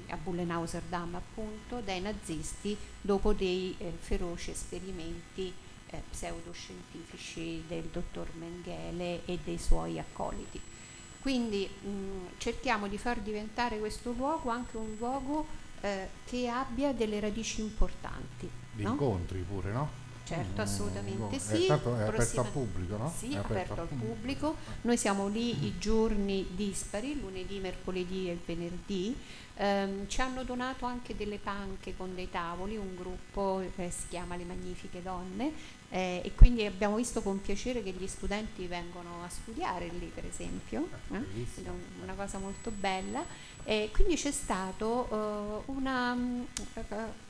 a 0.08 0.18
Bullenhauser 0.18 0.82
Dam 0.88 1.16
appunto 1.16 1.82
dai 1.82 2.00
nazisti 2.02 2.78
dopo 3.02 3.34
dei 3.34 3.76
eh, 3.78 3.92
feroci 4.00 4.52
esperimenti 4.52 5.52
eh, 5.90 6.02
pseudoscientifici 6.10 7.64
del 7.68 7.90
dottor 7.92 8.30
Mengele 8.36 9.26
e 9.26 9.38
dei 9.44 9.58
suoi 9.58 10.00
accoliti. 10.00 10.62
Quindi 11.28 11.68
mh, 11.68 12.38
cerchiamo 12.38 12.88
di 12.88 12.98
far 12.98 13.20
diventare 13.20 13.80
questo 13.80 14.14
luogo 14.14 14.50
anche 14.50 14.78
un 14.78 14.96
luogo 14.98 15.46
eh, 15.82 16.08
che 16.24 16.48
abbia 16.48 16.94
delle 16.94 17.20
radici 17.20 17.60
importanti. 17.60 18.50
Di 18.72 18.84
no? 18.84 18.92
incontri 18.92 19.40
pure, 19.40 19.72
no? 19.74 19.90
Certo, 20.24 20.62
assolutamente 20.62 21.36
Eh, 21.36 21.40
sì. 21.40 21.66
tanto 21.68 21.98
è 21.98 22.04
aperto 22.04 22.40
al 22.40 22.48
pubblico, 22.48 22.96
no? 22.96 23.14
Sì, 23.14 23.34
È 23.34 23.38
aperto, 23.38 23.82
al 23.82 23.88
pubblico. 23.88 24.56
Noi 24.84 24.96
siamo 24.96 25.28
lì 25.28 25.66
i 25.66 25.78
giorni 25.78 26.48
dispari, 26.52 27.20
lunedì, 27.20 27.60
mercoledì 27.60 28.30
e 28.30 28.40
venerdì. 28.46 29.14
Ehm, 29.56 30.08
ci 30.08 30.22
hanno 30.22 30.44
donato 30.44 30.86
anche 30.86 31.16
delle 31.16 31.40
panche 31.40 31.96
con 31.98 32.16
dei 32.16 32.30
tavoli, 32.30 32.78
un 32.78 32.96
gruppo 32.96 33.62
che 33.76 33.90
si 33.90 34.08
chiama 34.10 34.38
Le 34.38 34.44
Magnifiche 34.46 35.02
Donne 35.02 35.52
eh, 35.90 36.22
e 36.24 36.34
quindi 36.36 36.66
abbiamo 36.66 36.96
visto 36.98 37.22
con 37.22 37.42
piacere 37.42 37.82
che 37.84 37.92
gli 37.92 38.08
studenti 38.08 38.66
vengono 38.68 39.24
a 39.24 39.30
studiare 39.30 39.88
lì 40.00 40.12
per 40.14 40.26
esempio, 40.26 40.88
eh? 41.12 41.18
È 41.64 41.70
un- 41.70 41.82
una 42.04 42.14
cosa 42.14 42.38
molto 42.40 42.72
bella. 42.72 43.24
E 43.64 43.90
quindi 43.94 44.16
c'è 44.16 44.32
stato 44.32 45.64
eh, 45.66 45.72
una... 45.72 46.14
mm, 46.14 46.42
eh, 46.76 47.26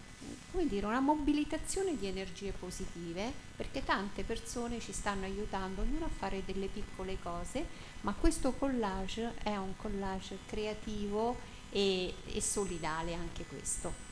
una 0.81 0.99
mobilitazione 0.99 1.95
di 1.97 2.07
energie 2.07 2.51
positive 2.51 3.31
perché 3.55 3.83
tante 3.83 4.23
persone 4.23 4.79
ci 4.79 4.91
stanno 4.91 5.25
aiutando 5.25 5.81
ognuno 5.81 6.05
a 6.05 6.09
fare 6.09 6.41
delle 6.45 6.67
piccole 6.67 7.17
cose, 7.21 7.65
ma 8.01 8.13
questo 8.13 8.53
collage 8.53 9.33
è 9.43 9.55
un 9.55 9.75
collage 9.77 10.39
creativo 10.47 11.37
e, 11.69 12.13
e 12.33 12.41
solidale 12.41 13.13
anche 13.13 13.45
questo. 13.45 14.06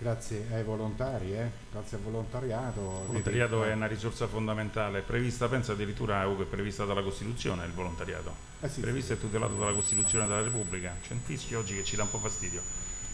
Grazie 0.00 0.46
ai 0.52 0.62
volontari, 0.62 1.34
eh? 1.34 1.50
grazie 1.70 1.98
al 1.98 2.02
volontariato. 2.02 2.80
Il 2.80 3.06
volontariato 3.08 3.64
è 3.64 3.74
una 3.74 3.86
risorsa 3.86 4.26
fondamentale, 4.26 5.02
prevista, 5.02 5.46
penso 5.46 5.72
addirittura 5.72 6.24
è 6.24 6.44
prevista 6.44 6.86
dalla 6.86 7.02
Costituzione 7.02 7.66
il 7.66 7.72
volontariato, 7.72 8.34
Eh 8.62 8.70
sì, 8.70 8.80
previsto 8.80 9.12
e 9.12 9.20
tutelato 9.20 9.56
dalla 9.56 9.74
Costituzione 9.74 10.26
della 10.26 10.40
Repubblica, 10.40 10.96
c'è 11.02 11.12
un 11.12 11.20
fischio 11.20 11.58
oggi 11.58 11.74
che 11.74 11.84
ci 11.84 11.96
dà 11.96 12.04
un 12.04 12.10
po' 12.10 12.16
fastidio. 12.16 12.62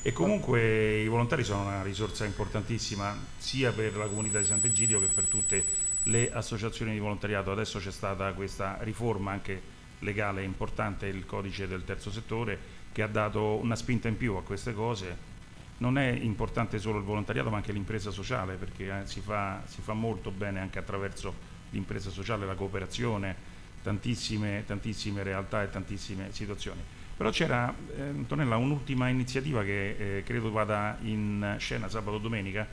E 0.00 0.12
comunque 0.12 1.00
i 1.00 1.08
volontari 1.08 1.42
sono 1.42 1.62
una 1.62 1.82
risorsa 1.82 2.24
importantissima 2.24 3.18
sia 3.36 3.72
per 3.72 3.96
la 3.96 4.06
comunità 4.06 4.38
di 4.38 4.44
Sant'Egidio 4.44 5.00
che 5.00 5.08
per 5.12 5.24
tutte 5.24 5.64
le 6.04 6.30
associazioni 6.30 6.92
di 6.92 7.00
volontariato. 7.00 7.50
Adesso 7.50 7.80
c'è 7.80 7.90
stata 7.90 8.32
questa 8.32 8.78
riforma 8.82 9.32
anche 9.32 9.60
legale 9.98 10.44
importante, 10.44 11.06
il 11.06 11.26
codice 11.26 11.66
del 11.66 11.84
terzo 11.84 12.12
settore, 12.12 12.56
che 12.92 13.02
ha 13.02 13.08
dato 13.08 13.56
una 13.56 13.74
spinta 13.74 14.06
in 14.06 14.16
più 14.16 14.34
a 14.34 14.44
queste 14.44 14.72
cose. 14.72 15.34
Non 15.78 15.98
è 15.98 16.08
importante 16.08 16.78
solo 16.78 16.98
il 16.98 17.04
volontariato 17.04 17.50
ma 17.50 17.56
anche 17.56 17.72
l'impresa 17.72 18.10
sociale 18.10 18.54
perché 18.54 19.00
eh, 19.00 19.06
si, 19.06 19.20
fa, 19.20 19.62
si 19.66 19.82
fa 19.82 19.92
molto 19.92 20.30
bene 20.30 20.60
anche 20.60 20.78
attraverso 20.78 21.34
l'impresa 21.70 22.10
sociale, 22.10 22.46
la 22.46 22.54
cooperazione, 22.54 23.34
tantissime, 23.82 24.64
tantissime 24.66 25.22
realtà 25.22 25.62
e 25.62 25.70
tantissime 25.70 26.32
situazioni. 26.32 26.80
Però 27.16 27.30
c'era, 27.30 27.74
eh, 27.96 28.02
Antonella, 28.02 28.56
un'ultima 28.56 29.08
iniziativa 29.08 29.62
che 29.62 30.18
eh, 30.18 30.22
credo 30.22 30.50
vada 30.50 30.98
in 31.02 31.56
scena 31.58 31.88
sabato 31.88 32.18
domenica. 32.18 32.66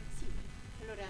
Allora, 0.82 1.06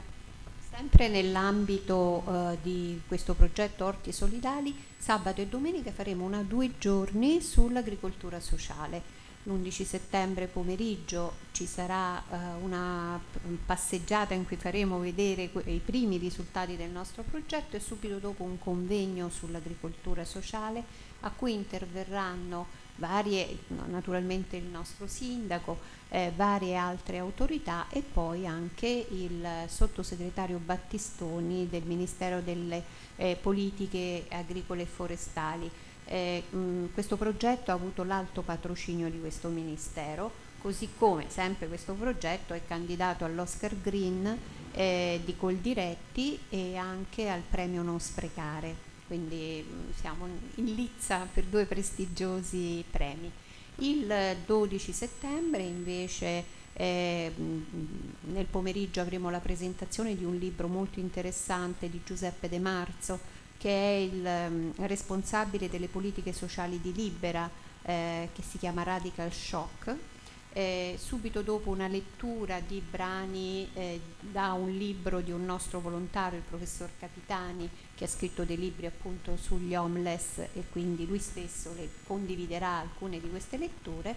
sempre 0.69 1.07
nell'ambito 1.07 2.23
eh, 2.27 2.57
di 2.61 3.01
questo 3.07 3.33
progetto 3.33 3.85
Orti 3.85 4.11
Solidali, 4.11 4.75
sabato 4.97 5.41
e 5.41 5.47
domenica 5.47 5.91
faremo 5.91 6.25
una 6.25 6.43
due 6.43 6.71
giorni 6.77 7.41
sull'agricoltura 7.41 8.39
sociale. 8.39 9.21
L'11 9.45 9.85
settembre 9.85 10.47
pomeriggio 10.47 11.33
ci 11.51 11.65
sarà 11.65 12.17
eh, 12.17 12.35
una 12.61 13.19
passeggiata 13.65 14.33
in 14.33 14.45
cui 14.45 14.55
faremo 14.55 14.99
vedere 14.99 15.51
que- 15.51 15.63
i 15.65 15.81
primi 15.83 16.17
risultati 16.17 16.77
del 16.77 16.89
nostro 16.89 17.23
progetto 17.23 17.75
e 17.75 17.81
subito 17.81 18.19
dopo 18.19 18.43
un 18.43 18.57
convegno 18.57 19.29
sull'agricoltura 19.29 20.23
sociale 20.23 20.83
a 21.21 21.31
cui 21.31 21.53
interverranno 21.53 22.81
varie, 22.97 23.57
naturalmente 23.87 24.55
il 24.55 24.65
nostro 24.65 25.07
sindaco, 25.07 25.79
eh, 26.09 26.31
varie 26.35 26.75
altre 26.75 27.17
autorità 27.17 27.87
e 27.89 28.01
poi 28.01 28.45
anche 28.45 29.07
il 29.09 29.45
sottosegretario 29.67 30.59
Battistoni 30.59 31.67
del 31.67 31.83
Ministero 31.83 32.41
delle 32.41 32.83
eh, 33.15 33.37
Politiche 33.39 34.25
Agricole 34.29 34.83
e 34.83 34.85
Forestali. 34.85 35.69
Eh, 36.13 36.43
mh, 36.47 36.93
questo 36.93 37.17
progetto 37.17 37.71
ha 37.71 37.73
avuto 37.73 38.03
l'alto 38.03 38.43
patrocinio 38.43 39.09
di 39.09 39.19
questo 39.19 39.47
Ministero, 39.47 40.31
così 40.59 40.89
come 40.95 41.25
sempre 41.29 41.67
questo 41.67 41.93
progetto 41.93 42.53
è 42.53 42.61
candidato 42.67 43.25
all'Oscar 43.25 43.75
Green 43.81 44.37
eh, 44.73 45.19
di 45.25 45.35
Coldiretti 45.35 46.37
e 46.49 46.75
anche 46.77 47.29
al 47.29 47.41
premio 47.41 47.81
Non 47.81 47.99
Sprecare 47.99 48.91
quindi 49.07 49.63
mh, 49.67 49.93
siamo 49.99 50.27
in 50.55 50.75
lizza 50.75 51.27
per 51.31 51.45
due 51.45 51.65
prestigiosi 51.65 52.83
premi. 52.89 53.31
Il 53.77 54.37
12 54.45 54.91
settembre 54.91 55.63
invece 55.63 56.43
eh, 56.73 57.31
nel 58.21 58.45
pomeriggio 58.45 59.01
avremo 59.01 59.29
la 59.29 59.39
presentazione 59.39 60.15
di 60.15 60.23
un 60.23 60.35
libro 60.35 60.67
molto 60.67 60.99
interessante 60.99 61.89
di 61.89 62.01
Giuseppe 62.03 62.49
De 62.49 62.59
Marzo 62.59 63.19
che 63.57 63.69
è 63.69 63.97
il 63.97 64.21
mh, 64.21 64.85
responsabile 64.85 65.69
delle 65.69 65.87
politiche 65.87 66.33
sociali 66.33 66.79
di 66.81 66.93
Libera 66.93 67.49
eh, 67.83 68.29
che 68.33 68.41
si 68.41 68.57
chiama 68.57 68.83
Radical 68.83 69.31
Shock 69.31 69.95
eh, 70.53 70.97
subito 70.99 71.41
dopo 71.41 71.71
una 71.71 71.87
lettura 71.87 72.59
di 72.59 72.79
brani 72.79 73.67
eh, 73.73 73.99
da 74.19 74.53
un 74.53 74.69
libro 74.69 75.19
di 75.19 75.31
un 75.31 75.43
nostro 75.43 75.79
volontario, 75.79 76.37
il 76.37 76.43
professor 76.47 76.91
Capitani, 76.99 77.67
che 77.95 78.03
ha 78.03 78.07
scritto 78.07 78.43
dei 78.43 78.57
libri 78.57 78.85
appunto 78.85 79.35
sugli 79.35 79.73
homeless 79.73 80.37
e 80.37 80.63
quindi 80.71 81.07
lui 81.07 81.19
stesso 81.19 81.73
le 81.75 81.89
condividerà 82.05 82.79
alcune 82.79 83.19
di 83.19 83.29
queste 83.29 83.57
letture. 83.57 84.15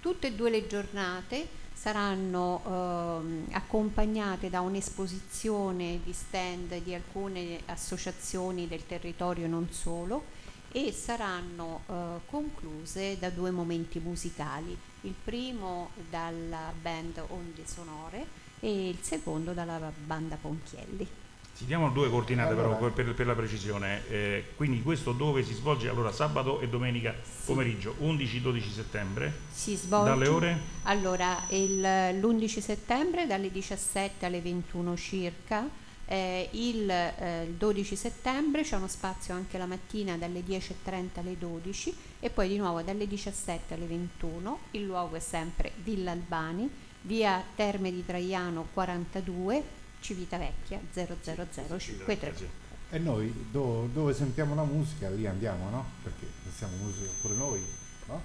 Tutte 0.00 0.28
e 0.28 0.34
due 0.34 0.50
le 0.50 0.66
giornate 0.66 1.48
saranno 1.78 2.60
ehm, 2.66 3.44
accompagnate 3.52 4.50
da 4.50 4.62
un'esposizione 4.62 6.00
di 6.02 6.12
stand 6.12 6.82
di 6.82 6.92
alcune 6.92 7.60
associazioni 7.66 8.66
del 8.66 8.84
territorio 8.84 9.46
non 9.46 9.70
solo 9.70 10.24
e 10.72 10.90
saranno 10.92 11.82
eh, 11.86 11.94
concluse 12.26 13.16
da 13.18 13.30
due 13.30 13.52
momenti 13.52 14.00
musicali, 14.00 14.76
il 15.02 15.14
primo 15.22 15.90
dalla 16.10 16.72
band 16.82 17.22
Onde 17.28 17.64
Sonore 17.64 18.26
e 18.58 18.88
il 18.88 18.98
secondo 19.00 19.52
dalla 19.52 19.92
banda 20.04 20.34
Ponchielli. 20.34 21.17
Ci 21.58 21.64
diamo 21.64 21.90
due 21.90 22.08
coordinate 22.08 22.52
Allora. 22.52 22.76
però 22.76 22.92
per, 22.92 23.14
per 23.14 23.26
la 23.26 23.34
precisione, 23.34 24.02
Eh, 24.08 24.44
quindi 24.54 24.80
questo 24.80 25.10
dove 25.10 25.42
si 25.42 25.54
svolge 25.54 25.88
allora 25.88 26.12
sabato 26.12 26.60
e 26.60 26.68
domenica 26.68 27.12
pomeriggio 27.44 27.96
11-12 28.00 28.70
settembre, 28.72 29.32
Si 29.50 29.74
svolge 29.74 30.08
dalle 30.08 30.28
ore? 30.28 30.58
Allora, 30.84 31.36
il- 31.48 31.80
l'11 31.80 32.60
settembre 32.60 33.26
dalle 33.26 33.50
17 33.50 34.24
alle 34.24 34.40
21 34.40 34.96
circa, 34.96 35.68
eh, 36.06 36.48
il, 36.52 36.88
eh, 36.88 37.42
il 37.48 37.54
12 37.54 37.96
settembre 37.96 38.62
c'è 38.62 38.76
uno 38.76 38.86
spazio 38.86 39.34
anche 39.34 39.58
la 39.58 39.66
mattina 39.66 40.16
dalle 40.16 40.44
10.30 40.44 41.18
alle 41.18 41.36
12 41.36 41.92
e 42.20 42.30
poi 42.30 42.48
di 42.48 42.56
nuovo 42.56 42.82
dalle 42.82 43.08
17 43.08 43.74
alle 43.74 43.86
21. 43.86 44.60
Il 44.70 44.84
luogo 44.84 45.16
è 45.16 45.20
sempre 45.20 45.72
Villa 45.82 46.12
Albani, 46.12 46.70
via 47.02 47.42
Terme 47.56 47.90
di 47.90 48.04
Traiano 48.06 48.68
42, 48.72 49.77
Civitavecchia 50.00 50.80
00053. 50.92 52.66
E 52.90 52.98
noi 52.98 53.48
do- 53.50 53.88
dove 53.92 54.14
sentiamo 54.14 54.54
la 54.54 54.62
musica 54.64 55.10
lì 55.10 55.26
andiamo, 55.26 55.68
no? 55.70 55.84
Perché 56.02 56.26
sentiamo 56.44 56.82
musica 56.84 57.10
pure 57.20 57.34
noi, 57.34 57.64
no? 58.06 58.20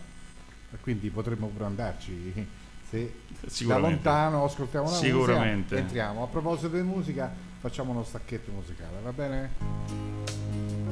E 0.72 0.78
quindi 0.80 1.10
potremmo 1.10 1.48
pure 1.48 1.66
andarci. 1.66 2.48
Se 2.90 3.12
da 3.42 3.50
Sicuramente. 3.50 3.92
lontano 3.96 4.44
ascoltiamo 4.46 4.90
la 4.90 4.96
Sicuramente. 4.96 5.58
musica, 5.64 5.76
entriamo. 5.78 6.24
A 6.24 6.28
proposito 6.28 6.68
di 6.70 6.82
musica, 6.84 7.34
facciamo 7.60 7.92
uno 7.92 8.04
stacchetto 8.04 8.52
musicale, 8.52 9.00
va 9.02 9.12
bene? 9.12 10.83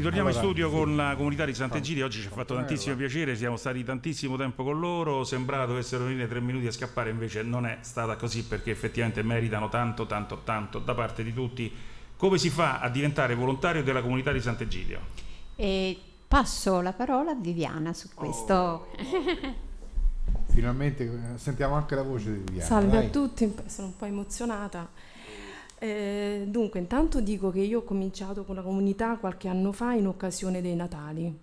Ritorniamo 0.00 0.30
Allora, 0.30 0.42
in 0.42 0.50
studio 0.50 0.70
sì. 0.70 0.76
con 0.76 0.96
la 0.96 1.14
comunità 1.14 1.44
di 1.44 1.52
Sant'Egidio, 1.52 2.06
oggi 2.06 2.22
ci 2.22 2.26
ha 2.26 2.30
fatto 2.30 2.54
tantissimo 2.54 2.96
piacere, 2.96 3.36
siamo 3.36 3.58
stati 3.58 3.84
tantissimo 3.84 4.38
tempo 4.38 4.64
con 4.64 4.80
loro, 4.80 5.24
sembrava 5.24 5.66
dovessero 5.66 6.04
venire 6.04 6.26
tre 6.26 6.40
minuti 6.40 6.66
a 6.66 6.72
scappare, 6.72 7.10
invece 7.10 7.42
non 7.42 7.66
è 7.66 7.76
stata 7.82 8.16
così 8.16 8.44
perché 8.44 8.70
effettivamente 8.70 9.22
meritano 9.22 9.68
tanto, 9.68 10.06
tanto, 10.06 10.40
tanto 10.42 10.78
da 10.78 10.94
parte 10.94 11.22
di 11.22 11.34
tutti. 11.34 11.70
Come 12.16 12.38
si 12.38 12.48
fa 12.48 12.80
a 12.80 12.88
diventare 12.88 13.34
volontario 13.34 13.82
della 13.82 14.00
comunità 14.00 14.32
di 14.32 14.40
Sant'Egidio? 14.40 15.00
E 15.56 15.98
passo 16.26 16.80
la 16.80 16.94
parola 16.94 17.32
a 17.32 17.36
Viviana 17.36 17.92
su 17.92 18.08
questo. 18.14 18.86
Finalmente 20.48 21.04
eh, 21.04 21.38
sentiamo 21.38 21.74
anche 21.74 21.94
la 21.94 22.02
voce 22.02 22.32
di 22.32 22.38
Viviana. 22.38 22.64
Salve 22.64 22.96
dai. 22.96 23.06
a 23.06 23.10
tutti, 23.10 23.54
sono 23.66 23.88
un 23.88 23.96
po' 23.96 24.06
emozionata. 24.06 24.88
Eh, 25.82 26.44
dunque, 26.46 26.78
intanto 26.78 27.22
dico 27.22 27.50
che 27.50 27.60
io 27.60 27.78
ho 27.78 27.82
cominciato 27.84 28.44
con 28.44 28.54
la 28.54 28.60
comunità 28.60 29.16
qualche 29.16 29.48
anno 29.48 29.72
fa 29.72 29.94
in 29.94 30.06
occasione 30.06 30.60
dei 30.60 30.74
Natali, 30.76 31.34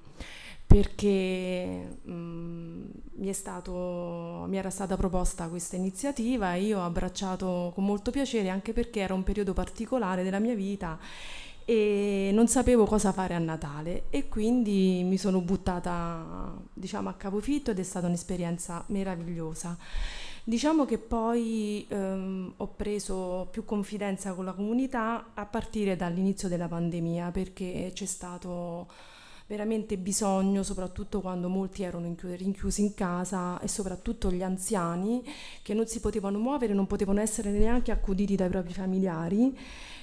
perché 0.68 1.98
mm, 2.08 2.86
mi, 3.16 3.34
stato, 3.34 4.46
mi 4.48 4.58
era 4.58 4.70
stata 4.70 4.96
proposta 4.96 5.48
questa 5.48 5.76
iniziativa 5.76 6.54
e 6.54 6.62
io 6.62 6.80
ho 6.80 6.84
abbracciato 6.84 7.72
con 7.74 7.84
molto 7.84 8.12
piacere, 8.12 8.50
anche 8.50 8.74
perché 8.74 9.00
era 9.00 9.16
un 9.16 9.24
periodo 9.24 9.54
particolare 9.54 10.22
della 10.22 10.40
mia 10.40 10.54
vita 10.54 11.00
e 11.66 12.30
non 12.32 12.48
sapevo 12.48 12.86
cosa 12.86 13.12
fare 13.12 13.34
a 13.34 13.40
Natale 13.40 14.04
e 14.12 14.30
quindi 14.30 15.02
mi 15.04 15.18
sono 15.18 15.42
buttata 15.42 16.56
diciamo 16.74 17.10
a 17.10 17.14
capofitto 17.14 17.72
ed 17.72 17.80
è 17.80 17.84
stata 17.84 18.06
un'esperienza 18.06 18.84
meravigliosa. 18.88 19.76
Diciamo 20.48 20.86
che 20.86 20.98
poi 20.98 21.86
ehm, 21.90 22.54
ho 22.56 22.68
preso 22.68 23.50
più 23.52 23.66
confidenza 23.66 24.34
con 24.34 24.46
la 24.46 24.54
comunità 24.54 25.32
a 25.34 25.46
partire 25.46 25.98
dall'inizio 25.98 26.48
della 26.48 26.70
pandemia 26.70 27.32
perché 27.32 27.92
c'è 27.94 28.06
stato 28.06 28.88
veramente 29.46 29.98
bisogno, 29.98 30.64
soprattutto 30.64 31.20
quando 31.20 31.50
molti 31.50 31.84
erano 31.84 32.06
inchiu- 32.06 32.38
rinchiusi 32.38 32.82
in 32.82 32.94
casa 32.94 33.60
e 33.60 33.68
soprattutto 33.68 34.32
gli 34.32 34.42
anziani 34.42 35.22
che 35.62 35.74
non 35.74 35.86
si 35.86 36.00
potevano 36.00 36.38
muovere, 36.40 36.74
non 36.74 36.88
potevano 36.88 37.20
essere 37.20 37.52
neanche 37.52 37.92
accuditi 37.92 38.38
dai 38.38 38.48
propri 38.48 38.72
familiari. 38.72 39.54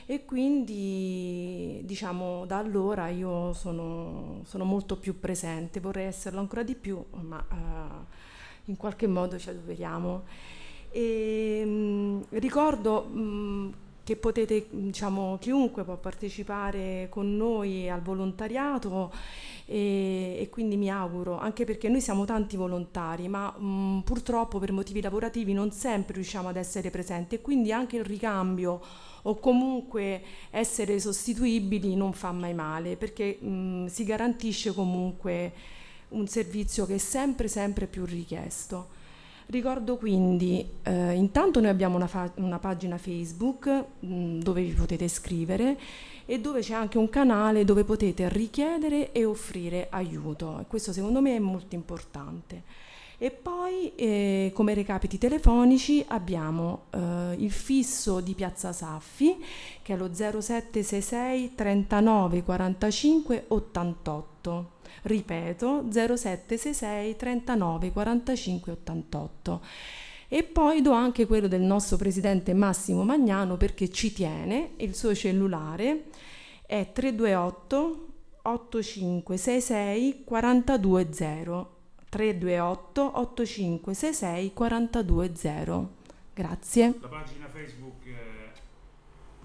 E 0.04 0.26
quindi 0.26 1.80
diciamo 1.84 2.44
da 2.44 2.58
allora 2.58 3.08
io 3.08 3.54
sono, 3.54 4.42
sono 4.44 4.64
molto 4.64 4.98
più 4.98 5.18
presente, 5.18 5.80
vorrei 5.80 6.04
esserlo 6.04 6.40
ancora 6.40 6.62
di 6.62 6.74
più, 6.74 7.02
ma 7.12 7.42
eh, 7.50 8.23
in 8.66 8.76
qualche 8.76 9.06
modo 9.06 9.38
ci 9.38 9.48
adoperiamo. 9.50 10.22
E, 10.90 11.64
mh, 11.64 12.38
ricordo 12.38 13.04
mh, 13.04 13.72
che 14.04 14.16
potete, 14.16 14.66
diciamo, 14.70 15.38
chiunque 15.40 15.82
può 15.82 15.96
partecipare 15.96 17.06
con 17.10 17.36
noi 17.36 17.88
al 17.88 18.02
volontariato 18.02 19.10
e, 19.66 20.36
e 20.40 20.48
quindi 20.50 20.76
mi 20.76 20.90
auguro, 20.90 21.38
anche 21.38 21.64
perché 21.64 21.88
noi 21.88 22.02
siamo 22.02 22.24
tanti 22.26 22.56
volontari, 22.56 23.28
ma 23.28 23.50
mh, 23.50 24.02
purtroppo 24.04 24.58
per 24.58 24.72
motivi 24.72 25.00
lavorativi 25.00 25.52
non 25.54 25.70
sempre 25.72 26.14
riusciamo 26.14 26.48
ad 26.48 26.56
essere 26.56 26.90
presenti 26.90 27.36
e 27.36 27.40
quindi 27.40 27.72
anche 27.72 27.96
il 27.96 28.04
ricambio 28.04 28.80
o 29.22 29.36
comunque 29.36 30.22
essere 30.50 31.00
sostituibili 31.00 31.96
non 31.96 32.12
fa 32.12 32.30
mai 32.30 32.52
male 32.52 32.96
perché 32.96 33.38
mh, 33.40 33.86
si 33.86 34.04
garantisce 34.04 34.74
comunque 34.74 35.52
un 36.14 36.26
servizio 36.26 36.86
che 36.86 36.96
è 36.96 36.98
sempre 36.98 37.48
sempre 37.48 37.86
più 37.86 38.04
richiesto. 38.04 39.02
Ricordo 39.46 39.96
quindi, 39.96 40.66
eh, 40.82 41.12
intanto 41.12 41.60
noi 41.60 41.68
abbiamo 41.68 41.96
una, 41.96 42.06
fa- 42.06 42.32
una 42.36 42.58
pagina 42.58 42.96
Facebook 42.96 43.84
mh, 44.00 44.38
dove 44.38 44.62
vi 44.62 44.72
potete 44.72 45.04
iscrivere 45.04 45.78
e 46.24 46.40
dove 46.40 46.60
c'è 46.60 46.72
anche 46.72 46.96
un 46.96 47.10
canale 47.10 47.64
dove 47.64 47.84
potete 47.84 48.28
richiedere 48.30 49.12
e 49.12 49.24
offrire 49.26 49.88
aiuto. 49.90 50.64
Questo 50.66 50.92
secondo 50.92 51.20
me 51.20 51.36
è 51.36 51.40
molto 51.40 51.74
importante. 51.74 52.62
E 53.18 53.30
poi 53.30 53.94
eh, 53.94 54.50
come 54.54 54.74
recapiti 54.74 55.18
telefonici 55.18 56.04
abbiamo 56.08 56.86
eh, 56.90 57.34
il 57.38 57.52
fisso 57.52 58.20
di 58.20 58.34
Piazza 58.34 58.72
Saffi 58.72 59.42
che 59.82 59.94
è 59.94 59.96
lo 59.96 60.12
0766 60.12 61.54
39 61.54 62.42
45 62.42 63.44
88. 63.48 64.73
Ripeto 65.06 65.84
0766 65.90 67.16
39 67.16 67.92
45 67.92 68.72
88. 68.72 69.60
E 70.28 70.42
poi 70.44 70.80
do 70.80 70.92
anche 70.92 71.26
quello 71.26 71.46
del 71.46 71.60
nostro 71.60 71.98
presidente 71.98 72.54
Massimo 72.54 73.04
Magnano 73.04 73.58
perché 73.58 73.90
ci 73.90 74.12
tiene, 74.14 74.70
il 74.76 74.94
suo 74.94 75.14
cellulare 75.14 76.04
è 76.66 76.90
328 76.90 78.06
8566 78.42 80.24
420 80.24 81.66
328 82.08 83.18
8566 83.18 84.52
420. 84.54 85.88
Grazie. 86.32 86.98
La 87.00 87.08
pagina 87.08 87.48
Facebook. 87.48 88.03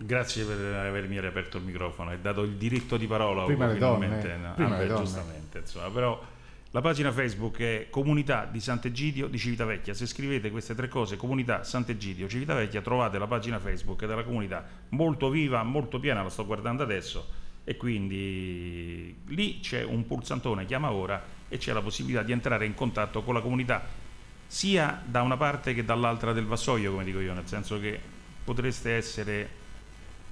Grazie 0.02 0.45
per 0.45 0.58
avermi 0.76 1.20
riaperto 1.20 1.58
il 1.58 1.64
microfono 1.64 2.12
e 2.12 2.20
dato 2.20 2.43
il 2.43 2.54
diritto 2.54 2.95
di 2.95 3.06
parola. 3.06 3.43
Prima 3.43 3.68
le 3.68 3.78
donne, 3.78 4.08
no? 4.08 4.54
prima 4.56 4.76
Ah, 4.76 4.80
le 4.80 4.84
beh, 4.84 4.88
donne. 4.88 5.04
giustamente, 5.04 5.58
insomma, 5.60 5.89
però 5.89 6.24
la 6.72 6.82
pagina 6.82 7.12
Facebook 7.12 7.60
è 7.60 7.88
Comunità 7.89 8.47
di 8.50 8.60
Sant'Egidio 8.60 9.28
di 9.28 9.38
Civitavecchia. 9.38 9.93
Se 9.93 10.06
scrivete 10.06 10.52
queste 10.52 10.74
tre 10.74 10.88
cose, 10.88 11.18
Comunità 11.18 11.64
Sant'Egidio 11.64 12.28
Civitavecchia, 12.30 12.82
trovate 12.82 13.18
la 13.18 13.28
pagina 13.28 13.60
Facebook 13.60 14.06
della 14.06 14.24
comunità 14.24 14.66
molto 14.89 15.30
viva, 15.30 15.64
molto 15.64 16.00
piena, 16.00 16.24
la 16.24 16.30
sto 16.30 16.45
guardando 16.45 16.84
adesso 16.84 17.28
e 17.66 17.76
quindi 17.76 19.16
lì 19.28 19.60
c'è 19.60 19.84
un 19.84 20.08
pulsantone, 20.08 20.66
chiama 20.66 20.91
ora 20.91 21.22
e 21.50 21.58
c'è 21.58 21.74
la 21.74 21.82
possibilità 21.82 22.24
di 22.24 22.32
entrare 22.32 22.66
in 22.66 22.74
contatto 22.74 23.22
con 23.22 23.34
la 23.34 23.41
comunità 23.41 23.84
sia 24.47 25.02
da 25.06 25.22
una 25.22 25.38
parte 25.38 25.74
che 25.74 25.84
dall'altra 25.84 26.34
del 26.34 26.45
vassoio, 26.45 26.91
come 26.91 27.04
dico 27.04 27.20
io, 27.20 27.34
nel 27.34 27.47
senso 27.47 27.80
che 27.80 28.00
potreste 28.43 28.93
essere 28.93 29.50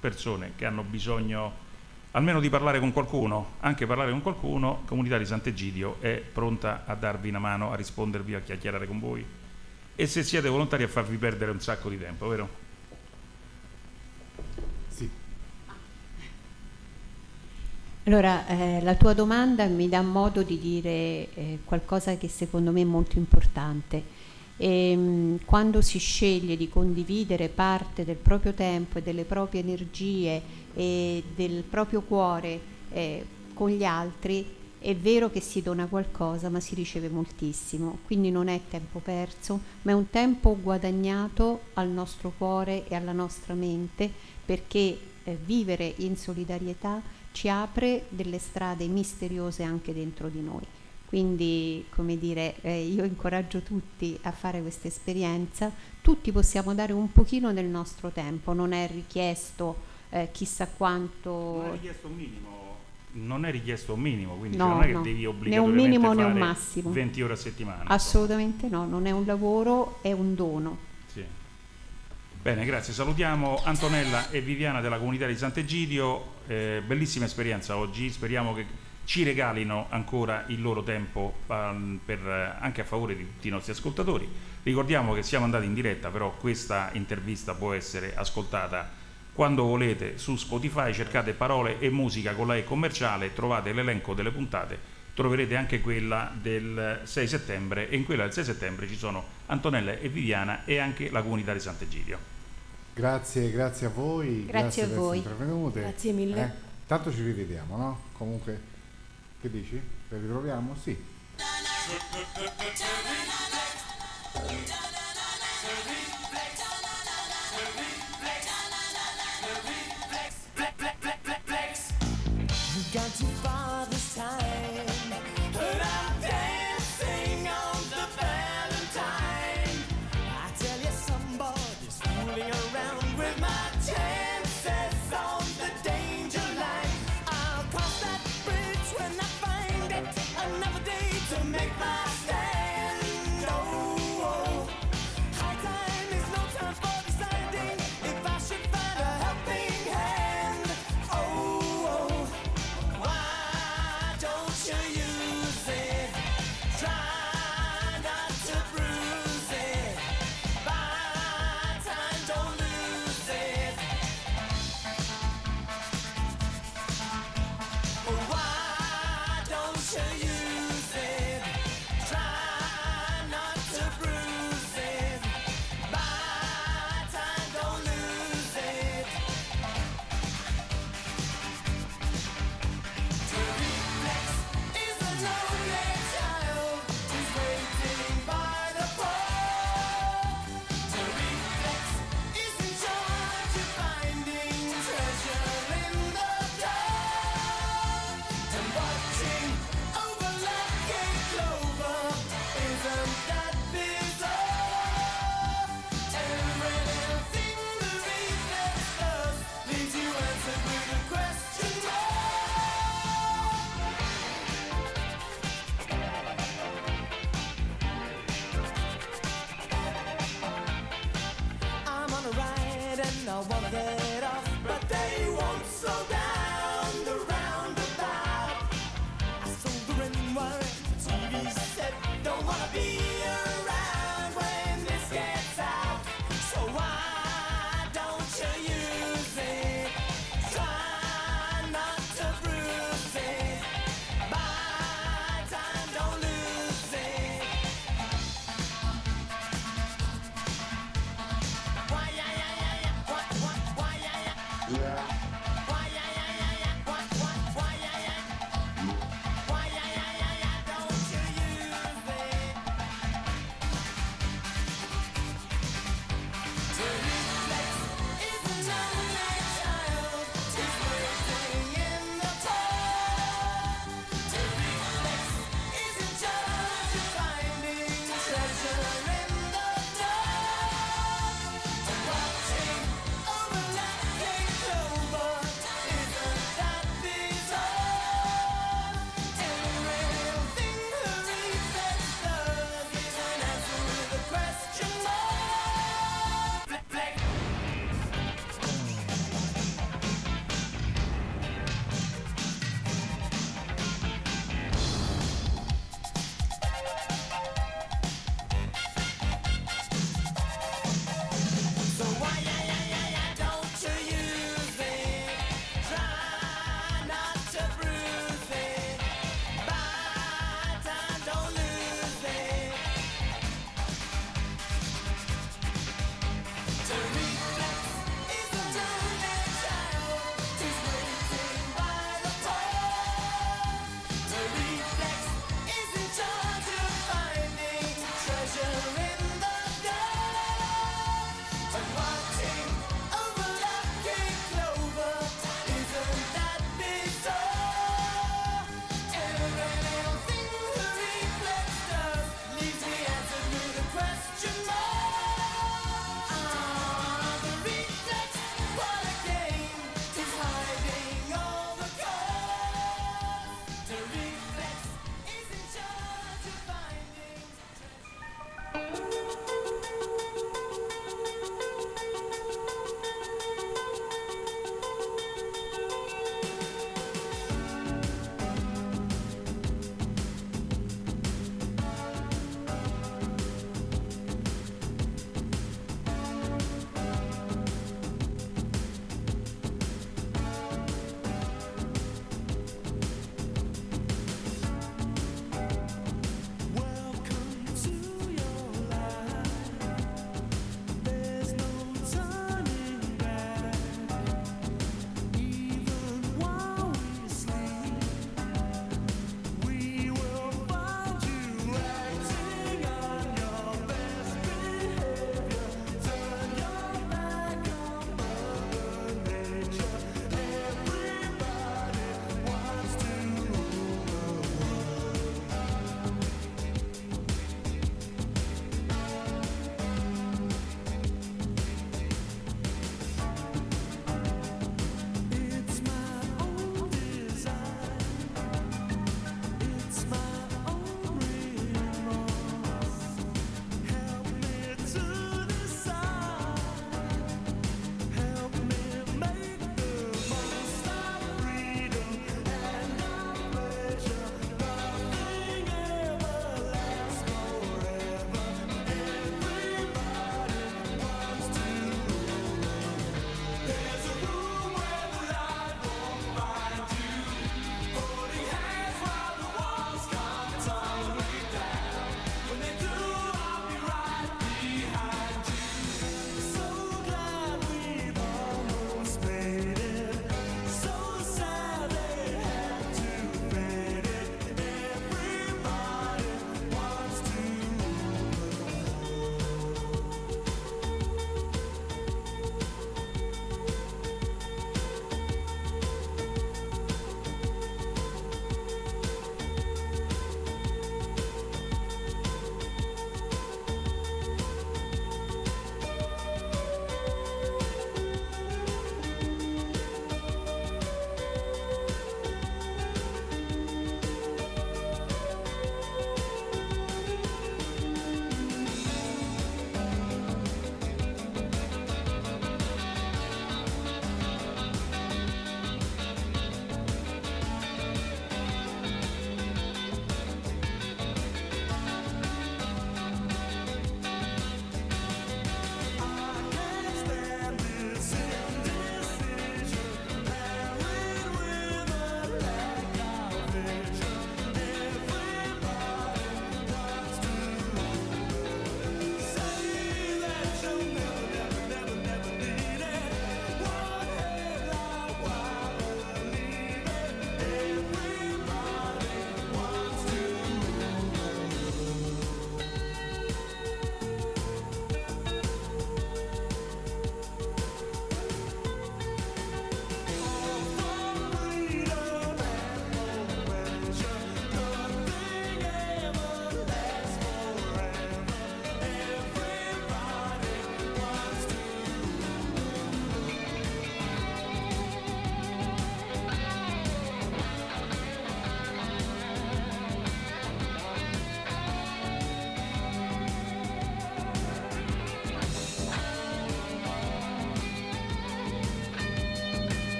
persone 0.00 0.52
che 0.56 0.64
hanno 0.64 0.82
bisogno 0.82 1.66
almeno 2.12 2.40
di 2.40 2.48
parlare 2.48 2.80
con 2.80 2.92
qualcuno, 2.92 3.54
anche 3.60 3.86
parlare 3.86 4.10
con 4.10 4.22
qualcuno, 4.22 4.82
Comunità 4.86 5.18
di 5.18 5.26
Sant'Egidio 5.26 5.96
è 6.00 6.22
pronta 6.32 6.84
a 6.86 6.94
darvi 6.94 7.28
una 7.28 7.38
mano, 7.38 7.72
a 7.72 7.76
rispondervi, 7.76 8.34
a 8.34 8.40
chiacchierare 8.40 8.86
con 8.86 8.98
voi 8.98 9.24
e 10.00 10.06
se 10.06 10.22
siete 10.22 10.48
volontari 10.48 10.84
a 10.84 10.88
farvi 10.88 11.16
perdere 11.16 11.50
un 11.50 11.60
sacco 11.60 11.88
di 11.88 11.98
tempo, 11.98 12.28
vero? 12.28 12.48
Sì. 14.90 15.10
Allora, 18.04 18.46
eh, 18.46 18.80
la 18.80 18.94
tua 18.94 19.12
domanda 19.12 19.66
mi 19.66 19.88
dà 19.88 20.00
modo 20.02 20.44
di 20.44 20.56
dire 20.60 20.90
eh, 21.34 21.58
qualcosa 21.64 22.16
che 22.16 22.28
secondo 22.28 22.70
me 22.70 22.82
è 22.82 22.84
molto 22.84 23.18
importante. 23.18 24.04
Ehm, 24.60 25.38
quando 25.44 25.80
si 25.80 25.98
sceglie 25.98 26.56
di 26.56 26.68
condividere 26.68 27.48
parte 27.48 28.04
del 28.04 28.16
proprio 28.16 28.52
tempo 28.52 28.98
e 28.98 29.02
delle 29.02 29.24
proprie 29.24 29.60
energie 29.60 30.42
e 30.74 31.22
del 31.34 31.62
proprio 31.62 32.02
cuore 32.02 32.60
eh, 32.90 33.24
con 33.54 33.70
gli 33.70 33.84
altri, 33.84 34.56
è 34.80 34.94
vero 34.94 35.30
che 35.30 35.40
si 35.40 35.62
dona 35.62 35.86
qualcosa, 35.86 36.48
ma 36.48 36.60
si 36.60 36.74
riceve 36.74 37.08
moltissimo. 37.08 37.98
Quindi 38.04 38.30
non 38.30 38.48
è 38.48 38.60
tempo 38.68 39.00
perso, 39.00 39.60
ma 39.82 39.92
è 39.92 39.94
un 39.94 40.10
tempo 40.10 40.56
guadagnato 40.60 41.60
al 41.74 41.88
nostro 41.88 42.32
cuore 42.36 42.86
e 42.88 42.94
alla 42.94 43.12
nostra 43.12 43.54
mente 43.54 44.10
perché 44.44 44.98
eh, 45.24 45.38
vivere 45.44 45.94
in 45.98 46.16
solidarietà 46.16 47.00
ci 47.32 47.48
apre 47.48 48.06
delle 48.08 48.38
strade 48.38 48.86
misteriose 48.86 49.62
anche 49.62 49.92
dentro 49.92 50.28
di 50.28 50.40
noi. 50.40 50.77
Quindi, 51.08 51.86
come 51.88 52.18
dire, 52.18 52.56
eh, 52.60 52.82
io 52.82 53.02
incoraggio 53.02 53.60
tutti 53.62 54.18
a 54.24 54.30
fare 54.30 54.60
questa 54.60 54.88
esperienza, 54.88 55.72
tutti 56.02 56.30
possiamo 56.32 56.74
dare 56.74 56.92
un 56.92 57.10
pochino 57.10 57.54
del 57.54 57.64
nostro 57.64 58.10
tempo, 58.10 58.52
non 58.52 58.72
è 58.72 58.86
richiesto 58.92 59.76
eh, 60.10 60.28
chissà 60.32 60.68
quanto... 60.68 61.30
Non 61.30 61.64
è 61.68 61.72
richiesto 61.72 62.08
un 62.08 62.14
minimo, 62.14 62.76
non 63.12 63.44
è 63.46 63.50
richiesto 63.50 63.94
un 63.94 64.00
minimo, 64.00 64.34
quindi 64.34 64.58
No, 64.58 64.64
cioè 64.64 64.74
non 64.74 64.82
è 64.82 64.86
che 64.86 64.92
no. 64.92 65.00
devi 65.00 65.48
Né 65.48 65.56
un 65.56 65.70
minimo 65.72 66.12
né 66.12 66.24
un 66.24 66.36
massimo. 66.36 66.90
20 66.90 67.22
ore 67.22 67.32
a 67.32 67.36
settimana. 67.36 67.84
Assolutamente 67.86 68.68
no, 68.68 68.86
non 68.86 69.06
è 69.06 69.10
un 69.10 69.24
lavoro, 69.24 70.00
è 70.02 70.12
un 70.12 70.34
dono. 70.34 70.76
Sì. 71.10 71.24
Bene, 72.42 72.66
grazie. 72.66 72.92
Salutiamo 72.92 73.62
Antonella 73.64 74.30
e 74.30 74.42
Viviana 74.42 74.82
della 74.82 74.98
comunità 74.98 75.26
di 75.26 75.36
Sant'Egidio. 75.38 76.36
Eh, 76.46 76.82
bellissima 76.86 77.24
esperienza 77.24 77.78
oggi. 77.78 78.10
Speriamo 78.10 78.52
che 78.52 78.66
ci 79.08 79.22
regalino 79.22 79.86
ancora 79.88 80.44
il 80.48 80.60
loro 80.60 80.82
tempo 80.82 81.36
ehm, 81.46 81.98
per, 82.04 82.18
eh, 82.18 82.56
anche 82.60 82.82
a 82.82 82.84
favore 82.84 83.16
di 83.16 83.24
tutti 83.24 83.48
i 83.48 83.50
nostri 83.50 83.72
ascoltatori. 83.72 84.28
Ricordiamo 84.62 85.14
che 85.14 85.22
siamo 85.22 85.46
andati 85.46 85.64
in 85.64 85.72
diretta, 85.72 86.10
però 86.10 86.36
questa 86.36 86.90
intervista 86.92 87.54
può 87.54 87.72
essere 87.72 88.14
ascoltata 88.14 88.86
quando 89.32 89.64
volete 89.64 90.18
su 90.18 90.36
Spotify. 90.36 90.92
Cercate 90.92 91.32
parole 91.32 91.78
e 91.78 91.88
musica 91.88 92.34
con 92.34 92.48
la 92.48 92.56
E 92.56 92.64
commerciale, 92.64 93.32
trovate 93.32 93.72
l'elenco 93.72 94.12
delle 94.12 94.30
puntate. 94.30 94.78
Troverete 95.14 95.56
anche 95.56 95.80
quella 95.80 96.30
del 96.38 97.00
6 97.04 97.26
settembre 97.26 97.88
e 97.88 97.96
in 97.96 98.04
quella 98.04 98.24
del 98.24 98.34
6 98.34 98.44
settembre 98.44 98.86
ci 98.86 98.96
sono 98.96 99.24
Antonella 99.46 99.92
e 99.92 100.10
Viviana 100.10 100.66
e 100.66 100.76
anche 100.76 101.10
la 101.10 101.22
comunità 101.22 101.54
di 101.54 101.60
Sant'Egidio. 101.60 102.18
Grazie, 102.92 103.50
grazie 103.52 103.86
a 103.86 103.90
voi. 103.90 104.44
Grazie 104.44 104.82
a 104.82 104.86
per 104.86 104.96
voi. 104.96 105.22
Grazie 105.72 106.12
mille. 106.12 106.44
Eh, 106.44 106.50
tanto 106.86 107.10
ci 107.10 107.22
rivediamo, 107.22 107.74
no? 107.74 108.00
Comunque, 108.12 108.76
che 109.40 109.50
dici? 109.50 109.80
Ci 110.08 110.16
ritroviamo? 110.16 110.74
Sì. 110.74 111.16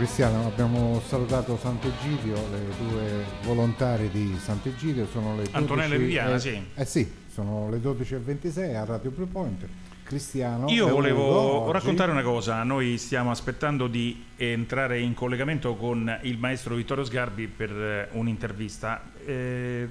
Cristiano, 0.00 0.46
abbiamo 0.46 0.98
salutato 1.06 1.58
Sant'Egidio, 1.58 2.34
le 2.50 2.88
due 2.88 3.24
volontarie 3.42 4.10
di 4.10 4.34
Sant'Egidio 4.38 5.06
sono 5.06 5.32
le 5.32 5.42
12 5.42 5.56
Antonella 5.56 5.94
e 5.94 5.98
Viviana, 5.98 6.34
eh, 6.36 6.40
sì. 6.40 6.66
Eh 6.74 6.84
sì, 6.86 7.12
sono 7.30 7.68
le 7.68 7.76
12.26 7.76 8.76
a 8.76 8.84
Radio 8.86 9.10
Blue 9.10 9.26
Point. 9.26 9.68
Cristiano 10.02 10.70
Io 10.70 10.88
volevo 10.88 11.64
oggi- 11.66 11.72
raccontare 11.72 12.12
una 12.12 12.22
cosa, 12.22 12.62
noi 12.62 12.96
stiamo 12.96 13.30
aspettando 13.30 13.88
di 13.88 14.24
entrare 14.38 15.00
in 15.00 15.12
collegamento 15.12 15.76
con 15.76 16.18
il 16.22 16.38
maestro 16.38 16.76
Vittorio 16.76 17.04
Sgarbi 17.04 17.46
per 17.46 17.70
eh, 17.70 18.08
un'intervista. 18.12 19.02
Eh, 19.22 19.86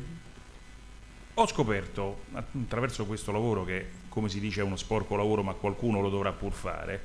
ho 1.36 1.46
scoperto 1.46 2.22
attraverso 2.34 3.06
questo 3.06 3.32
lavoro 3.32 3.64
che 3.64 3.86
come 4.10 4.28
si 4.28 4.40
dice 4.40 4.62
è 4.62 4.64
uno 4.64 4.76
sporco 4.76 5.16
lavoro 5.16 5.44
ma 5.44 5.54
qualcuno 5.54 6.02
lo 6.02 6.10
dovrà 6.10 6.32
pur 6.32 6.52
fare, 6.52 7.00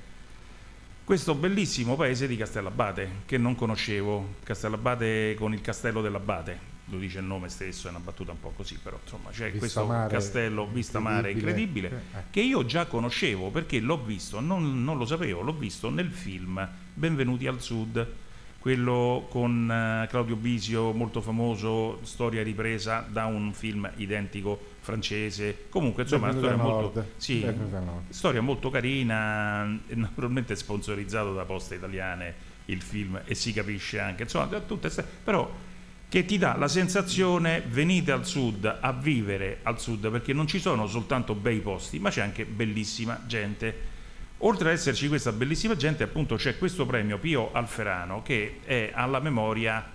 questo 1.05 1.34
bellissimo 1.34 1.96
paese 1.96 2.26
di 2.26 2.36
Castellabate 2.36 3.22
che 3.26 3.36
non 3.36 3.55
conoscevo, 3.55 4.36
Castellabate 4.42 5.34
con 5.38 5.52
il 5.52 5.61
castello 5.61 6.00
dell'Abate, 6.00 6.72
lo 6.86 6.98
dice 6.98 7.18
il 7.18 7.24
nome 7.24 7.48
stesso, 7.50 7.86
è 7.86 7.90
una 7.90 8.00
battuta 8.00 8.32
un 8.32 8.40
po' 8.40 8.52
così, 8.57 8.78
però 8.82 8.98
insomma 9.02 9.30
c'è 9.30 9.44
Vista 9.44 9.59
questo 9.59 9.86
mare 9.86 10.11
castello 10.11 10.66
vista 10.66 11.00
mare 11.00 11.30
incredibile. 11.30 11.86
incredibile 11.86 12.20
Eh. 12.20 12.30
che 12.30 12.40
io 12.40 12.64
già 12.64 12.86
conoscevo 12.86 13.50
perché 13.50 13.80
l'ho 13.80 14.02
visto, 14.02 14.40
non, 14.40 14.82
non 14.82 14.96
lo 14.96 15.05
sapevo, 15.05 15.42
l'ho 15.42 15.55
visto 15.55 15.90
nel 15.90 16.11
film 16.11 16.66
Benvenuti 16.94 17.46
al 17.46 17.61
Sud, 17.61 18.07
quello 18.65 19.27
con 19.29 19.71
eh, 19.71 20.07
Claudio 20.09 20.37
Bisio, 20.37 20.95
molto 20.95 21.21
famoso, 21.21 21.99
storia 22.03 22.43
ripresa 22.43 23.07
da 23.07 23.27
un 23.27 23.53
film 23.53 23.91
identico 23.97 24.59
francese. 24.81 25.67
Comunque, 25.69 26.05
insomma, 26.05 26.31
una 26.31 26.39
storia 26.39 26.57
molto, 26.57 27.07
sì, 27.19 27.47
storia 28.09 28.41
molto 28.41 28.71
carina, 28.71 29.65
naturalmente 29.93 30.57
sponsorizzato 30.57 31.35
da 31.35 31.45
Poste 31.45 31.75
Italiane 31.75 32.35
il 32.67 32.81
film 32.81 33.21
e 33.27 33.35
si 33.35 33.53
capisce 33.53 33.99
anche, 33.99 34.23
insomma, 34.23 34.47
tutte 34.61 34.89
ste- 34.89 35.05
però 35.23 35.47
che 36.09 36.25
ti 36.25 36.39
dà 36.39 36.57
la 36.57 36.69
sensazione 36.69 37.62
venite 37.69 38.12
al 38.12 38.25
sud 38.25 38.79
a 38.81 38.93
vivere 38.93 39.59
al 39.65 39.79
sud 39.79 40.09
perché 40.11 40.33
non 40.33 40.47
ci 40.47 40.59
sono 40.59 40.87
soltanto 40.87 41.35
bei 41.35 41.59
posti 41.59 41.99
ma 41.99 42.11
c'è 42.11 42.21
anche 42.21 42.45
bellissima 42.45 43.21
gente 43.27 43.93
oltre 44.39 44.68
ad 44.68 44.74
esserci 44.74 45.09
questa 45.09 45.32
bellissima 45.32 45.76
gente 45.76 46.03
appunto 46.03 46.37
c'è 46.37 46.59
questo 46.59 46.87
premio 46.87 47.18
Pio 47.18 47.53
Alferano 47.53 48.22
che 48.22 48.61
è 48.64 48.91
alla 48.93 49.20
memoria 49.20 49.93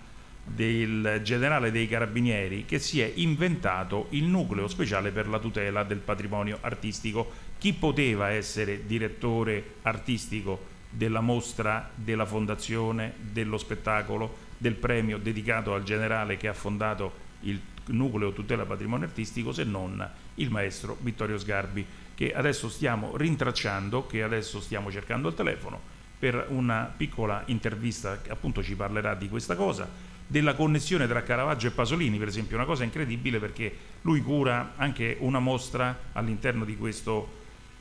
del 0.50 1.22
generale 1.24 1.72
dei 1.72 1.88
carabinieri 1.88 2.66
che 2.66 2.80
si 2.80 3.02
è 3.02 3.12
inventato 3.16 4.08
il 4.12 4.24
nucleo 4.24 4.68
speciale 4.68 5.12
per 5.12 5.28
la 5.28 5.40
tutela 5.40 5.84
del 5.84 6.00
patrimonio 6.00 6.58
artistico. 6.62 7.32
Chi 7.58 7.74
poteva 7.74 8.30
essere 8.30 8.86
direttore 8.86 9.76
artistico 9.84 10.78
della 10.90 11.22
mostra, 11.22 11.90
della 11.94 12.26
fondazione, 12.26 13.14
dello 13.20 13.58
spettacolo, 13.58 14.48
del 14.58 14.74
premio 14.74 15.18
dedicato 15.18 15.74
al 15.74 15.84
generale 15.84 16.38
che 16.38 16.48
ha 16.48 16.54
fondato 16.54 17.28
il 17.42 17.60
nucleo 17.88 18.34
tutela 18.34 18.66
patrimonio 18.66 19.06
artistico 19.06 19.52
se 19.52 19.64
non 19.64 20.08
il 20.36 20.50
maestro 20.50 20.98
Vittorio 21.00 21.38
Sgarbi 21.38 21.86
che 22.20 22.34
adesso 22.34 22.68
stiamo 22.68 23.16
rintracciando, 23.16 24.06
che 24.06 24.24
adesso 24.24 24.60
stiamo 24.60 24.92
cercando 24.92 25.30
al 25.30 25.36
telefono 25.36 25.80
per 26.20 26.48
una 26.50 26.94
piccola 26.98 27.44
intervista 27.46 28.22
che 28.22 28.30
appunto 28.30 28.62
ci 28.62 28.76
parlerà 28.76 29.16
di 29.16 29.30
questa 29.30 29.56
cosa, 29.56 29.90
della 30.28 30.54
connessione 30.54 31.08
tra 31.08 31.24
Caravaggio 31.24 31.68
e 31.68 31.72
Pasolini, 31.72 32.18
per 32.18 32.28
esempio, 32.28 32.58
una 32.58 32.66
cosa 32.66 32.84
incredibile 32.84 33.40
perché 33.40 33.74
lui 34.02 34.22
cura 34.22 34.74
anche 34.76 35.16
una 35.22 35.40
mostra 35.40 35.98
all'interno 36.12 36.66
di 36.66 36.76
questo 36.76 37.38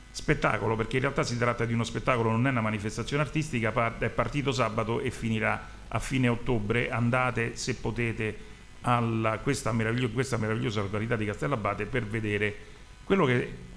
spettacolo, 0.09 0.77
perché 0.77 0.95
in 0.95 1.01
realtà 1.01 1.23
si 1.23 1.37
tratta 1.37 1.65
di 1.65 1.73
uno 1.73 1.83
spettacolo, 1.83 2.31
non 2.31 2.47
è 2.47 2.51
una 2.51 2.61
manifestazione 2.61 3.21
artistica, 3.21 3.97
è 3.97 4.07
partito 4.07 4.53
sabato 4.53 5.01
e 5.01 5.11
finirà 5.11 5.67
a 5.89 5.99
fine 5.99 6.29
ottobre. 6.29 6.89
Andate 6.89 7.57
se 7.57 7.75
potete 7.75 8.37
a 8.83 9.37
questa, 9.43 9.73
meraviglio- 9.73 10.11
questa 10.11 10.37
meravigliosa 10.37 10.79
località 10.79 11.17
di 11.17 11.25
Castellabate 11.25 11.85
per 11.87 12.05
vedere 12.05 12.55
quello 13.03 13.25
che 13.25 13.67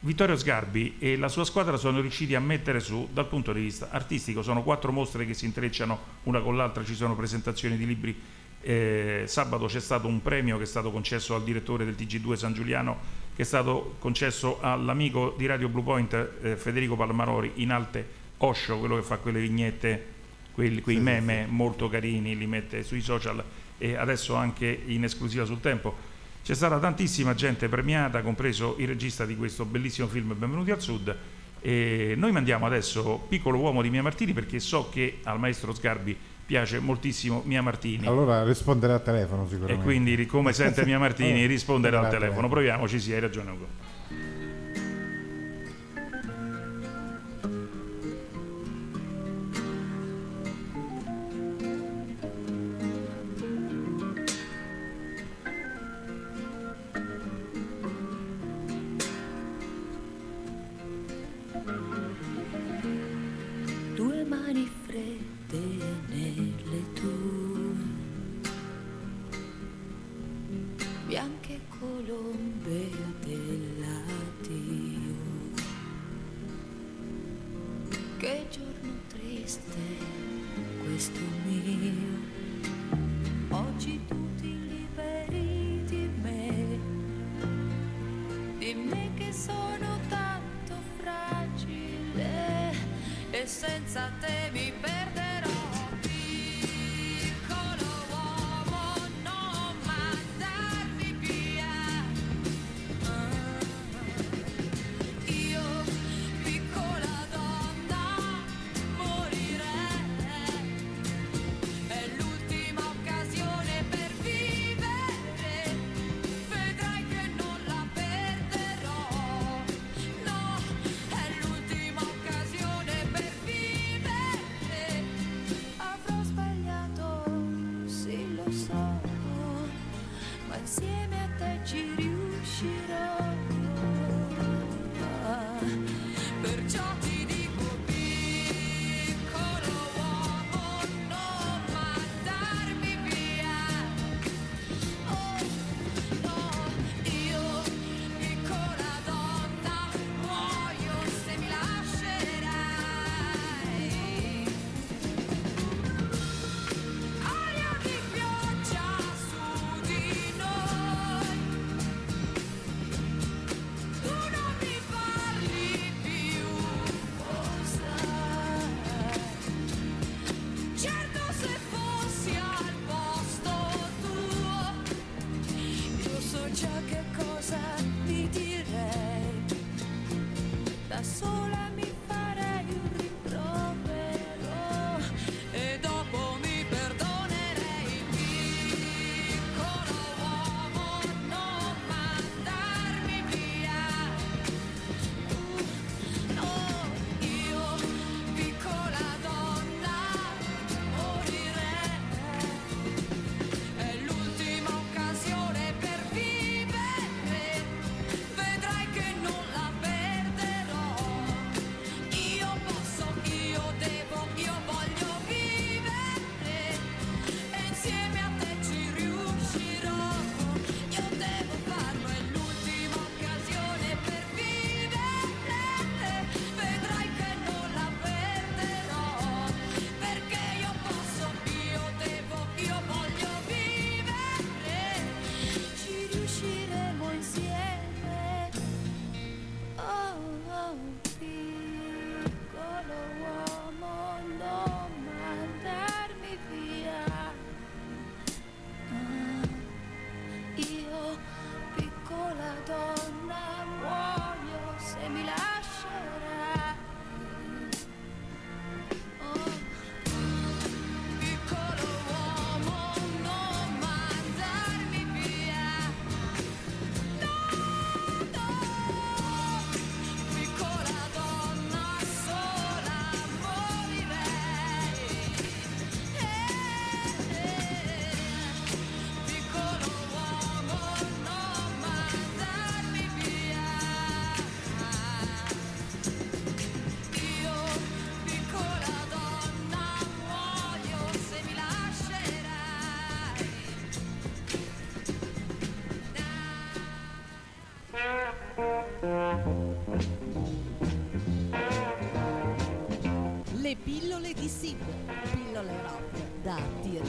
Vittorio 0.00 0.36
Sgarbi 0.36 0.94
e 1.00 1.16
la 1.16 1.26
sua 1.26 1.44
squadra 1.44 1.76
sono 1.76 2.00
riusciti 2.00 2.36
a 2.36 2.40
mettere 2.40 2.78
su 2.78 3.08
dal 3.12 3.26
punto 3.26 3.52
di 3.52 3.60
vista 3.60 3.88
artistico. 3.90 4.42
Sono 4.42 4.62
quattro 4.62 4.92
mostre 4.92 5.26
che 5.26 5.34
si 5.34 5.44
intrecciano 5.44 5.98
una 6.24 6.40
con 6.40 6.56
l'altra, 6.56 6.84
ci 6.84 6.94
sono 6.94 7.16
presentazioni 7.16 7.76
di 7.76 7.84
libri. 7.84 8.16
Eh, 8.60 9.24
sabato 9.26 9.66
c'è 9.66 9.80
stato 9.80 10.06
un 10.06 10.22
premio 10.22 10.56
che 10.56 10.62
è 10.64 10.66
stato 10.66 10.92
concesso 10.92 11.34
al 11.34 11.42
direttore 11.42 11.84
del 11.84 11.96
TG2 11.98 12.34
San 12.34 12.52
Giuliano, 12.54 12.96
che 13.34 13.42
è 13.42 13.44
stato 13.44 13.96
concesso 13.98 14.60
all'amico 14.60 15.34
di 15.36 15.46
Radio 15.46 15.68
Blue 15.68 15.82
Point 15.82 16.30
eh, 16.42 16.56
Federico 16.56 16.94
Palmarori 16.94 17.52
in 17.56 17.72
alte 17.72 18.06
Osho, 18.38 18.78
quello 18.78 18.94
che 18.94 19.02
fa 19.02 19.16
quelle 19.16 19.40
vignette, 19.40 20.06
quelli- 20.52 20.80
quei 20.80 20.96
Sì, 20.96 21.02
sì, 21.02 21.08
meme 21.08 21.46
molto 21.48 21.88
carini, 21.88 22.36
li 22.36 22.46
mette 22.46 22.84
sui 22.84 23.00
social 23.00 23.42
e 23.78 23.96
adesso 23.96 24.34
anche 24.34 24.80
in 24.86 25.02
esclusiva 25.02 25.44
sul 25.44 25.60
tempo. 25.60 26.07
C'è 26.48 26.54
stata 26.54 26.78
tantissima 26.78 27.34
gente 27.34 27.68
premiata, 27.68 28.22
compreso 28.22 28.76
il 28.78 28.86
regista 28.86 29.26
di 29.26 29.36
questo 29.36 29.66
bellissimo 29.66 30.08
film 30.08 30.28
Benvenuti 30.28 30.70
al 30.70 30.80
Sud. 30.80 31.14
E 31.60 32.14
noi 32.16 32.32
mandiamo 32.32 32.64
adesso 32.64 33.26
Piccolo 33.28 33.58
uomo 33.58 33.82
di 33.82 33.90
Mia 33.90 34.00
Martini 34.00 34.32
perché 34.32 34.58
so 34.58 34.88
che 34.88 35.18
al 35.24 35.38
maestro 35.38 35.74
Sgarbi 35.74 36.16
piace 36.46 36.78
moltissimo 36.78 37.42
Mia 37.44 37.60
Martini. 37.60 38.06
Allora 38.06 38.44
risponderà 38.44 38.94
al 38.94 39.02
telefono 39.02 39.44
e 39.44 39.48
sicuramente. 39.48 39.84
quindi 39.84 40.14
ri- 40.14 40.24
come 40.24 40.54
sente 40.54 40.86
Mia 40.86 40.98
Martini 40.98 41.44
risponderà 41.44 42.00
al 42.00 42.08
telefono. 42.08 42.48
Proviamoci, 42.48 42.98
sì, 42.98 43.12
hai 43.12 43.20
ragione 43.20 43.50
Ugo. 43.50 43.66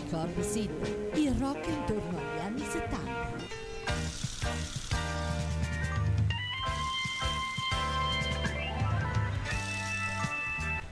14. 0.10 0.69
Il 1.14 1.36
rock 1.40 1.68
intorno 1.68 2.18
agli 2.18 2.40
anni 2.40 2.64
70. 2.64 3.57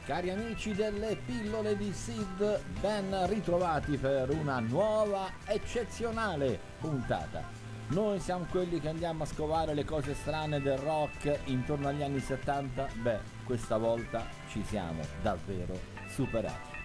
Cari 0.06 0.30
amici 0.30 0.74
delle 0.74 1.18
pillole 1.26 1.76
di 1.76 1.92
Sid, 1.92 2.64
ben 2.80 3.28
ritrovati 3.28 3.98
per 3.98 4.30
una 4.30 4.60
nuova 4.60 5.32
eccezionale 5.46 6.60
puntata. 6.80 7.44
Noi 7.88 8.20
siamo 8.20 8.46
quelli 8.50 8.80
che 8.80 8.90
andiamo 8.90 9.24
a 9.24 9.26
scovare 9.26 9.74
le 9.74 9.84
cose 9.84 10.14
strane 10.14 10.62
del 10.62 10.78
rock 10.78 11.40
intorno 11.46 11.88
agli 11.88 12.04
anni 12.04 12.20
70. 12.20 12.88
Beh, 13.02 13.20
questa 13.44 13.78
volta 13.78 14.28
ci 14.50 14.64
siamo 14.64 15.02
davvero 15.24 15.76
superati. 16.08 16.76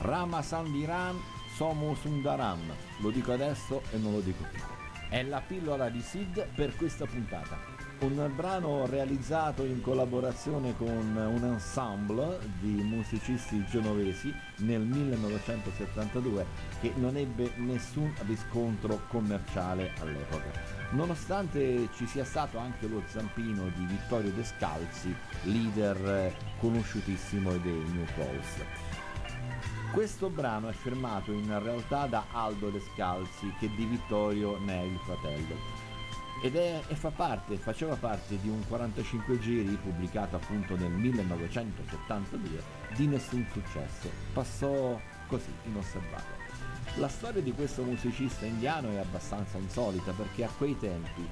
Rama 0.00 0.42
Sandiran 0.42 1.18
Somo 1.56 1.94
Sundaram, 1.94 2.60
lo 2.98 3.08
dico 3.08 3.32
adesso 3.32 3.80
e 3.90 3.96
non 3.96 4.12
lo 4.12 4.20
dico 4.20 4.44
più. 4.52 4.60
È 5.08 5.22
la 5.22 5.40
pillola 5.40 5.88
di 5.88 6.02
Sid 6.02 6.48
per 6.54 6.76
questa 6.76 7.06
puntata. 7.06 7.56
Un 8.00 8.30
brano 8.36 8.84
realizzato 8.84 9.64
in 9.64 9.80
collaborazione 9.80 10.76
con 10.76 10.86
un 10.86 11.44
ensemble 11.44 12.40
di 12.60 12.82
musicisti 12.82 13.64
genovesi 13.70 14.30
nel 14.56 14.82
1972 14.82 16.44
che 16.82 16.92
non 16.96 17.16
ebbe 17.16 17.50
nessun 17.56 18.12
riscontro 18.26 19.06
commerciale 19.08 19.92
all'epoca. 20.00 20.50
Nonostante 20.90 21.88
ci 21.94 22.06
sia 22.06 22.26
stato 22.26 22.58
anche 22.58 22.86
lo 22.86 23.02
zampino 23.06 23.70
di 23.74 23.86
Vittorio 23.86 24.30
Descalzi, 24.32 25.16
leader 25.44 26.36
conosciutissimo 26.58 27.52
dei 27.52 27.82
New 27.92 28.04
Falls. 28.04 28.85
Questo 29.96 30.28
brano 30.28 30.68
è 30.68 30.74
firmato 30.74 31.32
in 31.32 31.58
realtà 31.62 32.04
da 32.04 32.26
Aldo 32.30 32.68
Descalzi 32.68 33.50
che 33.58 33.70
di 33.74 33.86
Vittorio 33.86 34.58
ne 34.58 34.82
è 34.82 34.84
il 34.84 34.98
fratello 34.98 35.54
ed 36.42 36.54
è, 36.54 36.82
e 36.86 36.94
fa 36.94 37.08
parte, 37.08 37.56
faceva 37.56 37.96
parte 37.96 38.38
di 38.38 38.50
un 38.50 38.60
45 38.68 39.38
giri 39.38 39.74
pubblicato 39.82 40.36
appunto 40.36 40.76
nel 40.76 40.90
1972 40.90 42.62
di 42.94 43.06
nessun 43.06 43.46
successo, 43.50 44.10
passò 44.34 45.00
così 45.28 45.50
inosservato. 45.64 46.44
La 46.96 47.08
storia 47.08 47.40
di 47.40 47.52
questo 47.52 47.82
musicista 47.82 48.44
indiano 48.44 48.90
è 48.90 48.98
abbastanza 48.98 49.56
insolita 49.56 50.12
perché 50.12 50.44
a 50.44 50.50
quei 50.58 50.78
tempi 50.78 51.26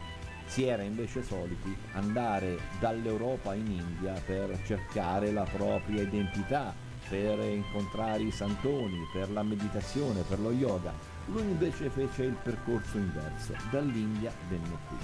si 0.47 0.65
era 0.65 0.83
invece 0.83 1.23
soliti 1.23 1.77
andare 1.93 2.59
dall'Europa 2.79 3.55
in 3.55 3.67
India 3.67 4.15
per 4.25 4.59
cercare 4.65 5.33
la 5.33 5.45
propria 5.45 6.01
identità, 6.01 6.75
per 7.09 7.39
incontrare 7.41 8.23
i 8.23 8.31
santoni, 8.31 9.07
per 9.13 9.31
la 9.31 9.43
meditazione, 9.43 10.23
per 10.23 10.41
lo 10.41 10.51
yoga. 10.51 10.93
Lui 11.27 11.43
invece 11.43 11.91
fece 11.91 12.25
il 12.25 12.37
percorso 12.43 12.99
inverso, 12.99 13.55
dall'India 13.71 14.33
venne 14.49 14.79
qui 14.89 14.97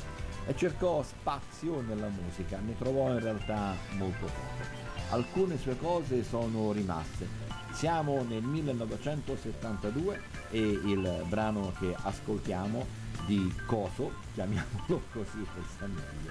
e 0.47 0.57
cercò 0.57 1.03
spazio 1.03 1.81
nella 1.81 2.09
musica, 2.09 2.59
ne 2.59 2.77
trovò 2.77 3.13
in 3.13 3.21
realtà 3.21 3.75
molto 3.97 4.27
poco. 4.27 4.79
Alcune 5.11 5.59
sue 5.59 5.77
cose 5.77 6.25
sono 6.25 6.73
rimaste. 6.73 7.29
Siamo 7.73 8.25
nel 8.29 8.43
1972 8.43 10.21
e 10.51 10.59
il 10.59 11.25
brano 11.29 11.73
che 11.79 11.95
ascoltiamo 11.97 12.85
di 13.27 13.53
Coso, 13.67 14.13
chiamiamolo 14.35 15.03
così 15.13 15.47
per 15.79 15.89
meglio, 15.89 16.31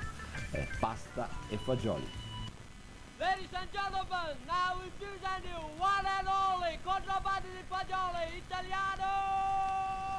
è 0.51 0.67
Pasta 0.79 1.29
e 1.47 1.57
Fagioli. 1.57 2.18
Ladies 3.19 3.51
and 3.51 3.67
gentlemen, 3.73 4.39
now 4.47 4.79
we 4.79 4.87
present 4.95 5.43
you 5.43 5.59
one 5.75 6.05
and 6.07 6.25
only 6.25 6.79
Contrabbando 6.87 7.51
di 7.51 7.63
Fagioli 7.67 8.37
Italiano! 8.39 10.18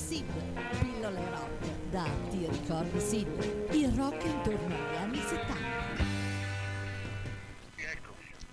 Sid. 0.00 0.24
Pillole 0.80 1.30
rock 1.30 1.90
da 1.90 2.08
Ti 2.30 2.46
ricordi 2.48 3.00
Sid? 3.00 3.68
Il 3.72 3.92
rock 3.92 4.24
intorno 4.24 4.74
agli 4.74 4.96
anni 4.96 5.18
70. 5.18 6.18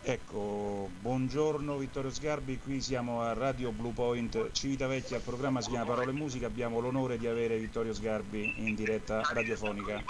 Ecco, 0.03 0.89
buongiorno 0.99 1.77
Vittorio 1.77 2.11
Sgarbi, 2.11 2.59
qui 2.59 2.81
siamo 2.81 3.21
a 3.21 3.33
Radio 3.33 3.71
Blue 3.71 3.93
Point 3.93 4.51
Civitavecchia, 4.51 5.17
il 5.17 5.23
programma 5.23 5.61
si 5.61 5.69
chiama 5.69 5.85
Parole 5.85 6.11
e 6.11 6.13
Musica, 6.13 6.47
abbiamo 6.47 6.79
l'onore 6.79 7.17
di 7.17 7.27
avere 7.27 7.57
Vittorio 7.57 7.93
Sgarbi 7.93 8.65
in 8.65 8.75
diretta 8.75 9.21
radiofonica. 9.33 10.03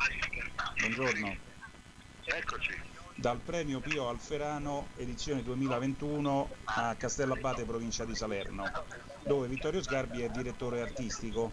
Buongiorno. 0.80 1.36
Eccoci. 2.26 2.97
Dal 3.20 3.40
premio 3.40 3.80
Pio 3.80 4.10
Alferano, 4.10 4.90
edizione 4.96 5.42
2021 5.42 6.52
a 6.66 6.94
Castellabate, 6.94 7.66
provincia 7.66 8.06
di 8.06 8.14
Salerno, 8.14 8.72
dove 9.24 9.48
Vittorio 9.48 9.82
Sgarbi 9.82 10.22
è 10.22 10.30
direttore 10.30 10.82
artistico. 10.82 11.52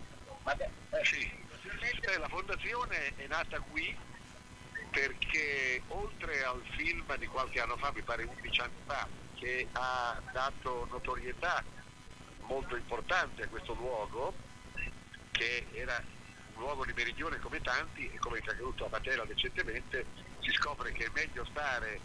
Sì, 1.02 1.26
la 2.18 2.28
fondazione 2.28 3.16
è 3.16 3.26
nata 3.28 3.58
qui 3.60 3.96
perché 4.90 5.82
oltre 5.88 6.44
al 6.44 6.62
film 6.76 7.16
di 7.16 7.26
qualche 7.28 7.60
anno 7.62 7.78
fa, 7.78 7.90
mi 7.94 8.02
pare 8.02 8.24
11 8.24 8.60
anni 8.60 8.80
fa, 8.84 9.08
che 9.32 9.66
ha 9.72 10.20
dato 10.32 10.86
notorietà 10.90 11.64
molto 12.40 12.76
importante 12.76 13.44
a 13.44 13.48
questo 13.48 13.72
luogo, 13.72 14.34
che 15.30 15.64
era 15.72 15.98
un 16.56 16.60
luogo 16.60 16.84
di 16.84 16.92
meridione 16.92 17.38
come 17.38 17.62
tanti 17.62 18.10
e 18.12 18.18
come 18.18 18.36
è 18.36 18.40
accaduto 18.40 18.84
a 18.84 18.90
Matera 18.90 19.24
recentemente, 19.24 20.23
si 20.44 20.52
scopre 20.52 20.92
che 20.92 21.06
è 21.06 21.10
meglio 21.14 21.44
stare 21.46 21.98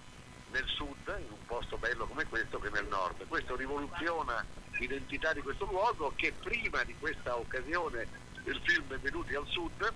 nel 0.51 0.65
sud, 0.65 1.15
in 1.19 1.31
un 1.31 1.45
posto 1.45 1.77
bello 1.77 2.07
come 2.07 2.25
questo, 2.25 2.57
che 2.59 2.69
nel 2.69 2.87
nord. 2.87 3.27
Questo 3.27 3.55
rivoluziona 3.55 4.43
l'identità 4.79 5.33
di 5.33 5.41
questo 5.41 5.65
luogo 5.65 6.13
che 6.15 6.31
prima 6.31 6.83
di 6.83 6.95
questa 6.97 7.37
occasione 7.37 8.07
del 8.43 8.59
film 8.63 8.87
Benvenuti 8.87 9.35
al 9.35 9.45
Sud 9.47 9.93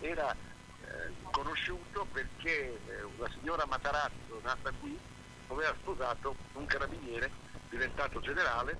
era 0.00 0.32
eh, 0.32 1.12
conosciuto 1.30 2.06
perché 2.12 2.80
eh, 2.86 3.02
una 3.16 3.30
signora 3.38 3.64
Matarazzo 3.66 4.40
nata 4.42 4.72
qui 4.80 4.98
aveva 5.46 5.74
sposato 5.80 6.34
un 6.54 6.66
carabiniere 6.66 7.30
diventato 7.70 8.20
generale 8.20 8.76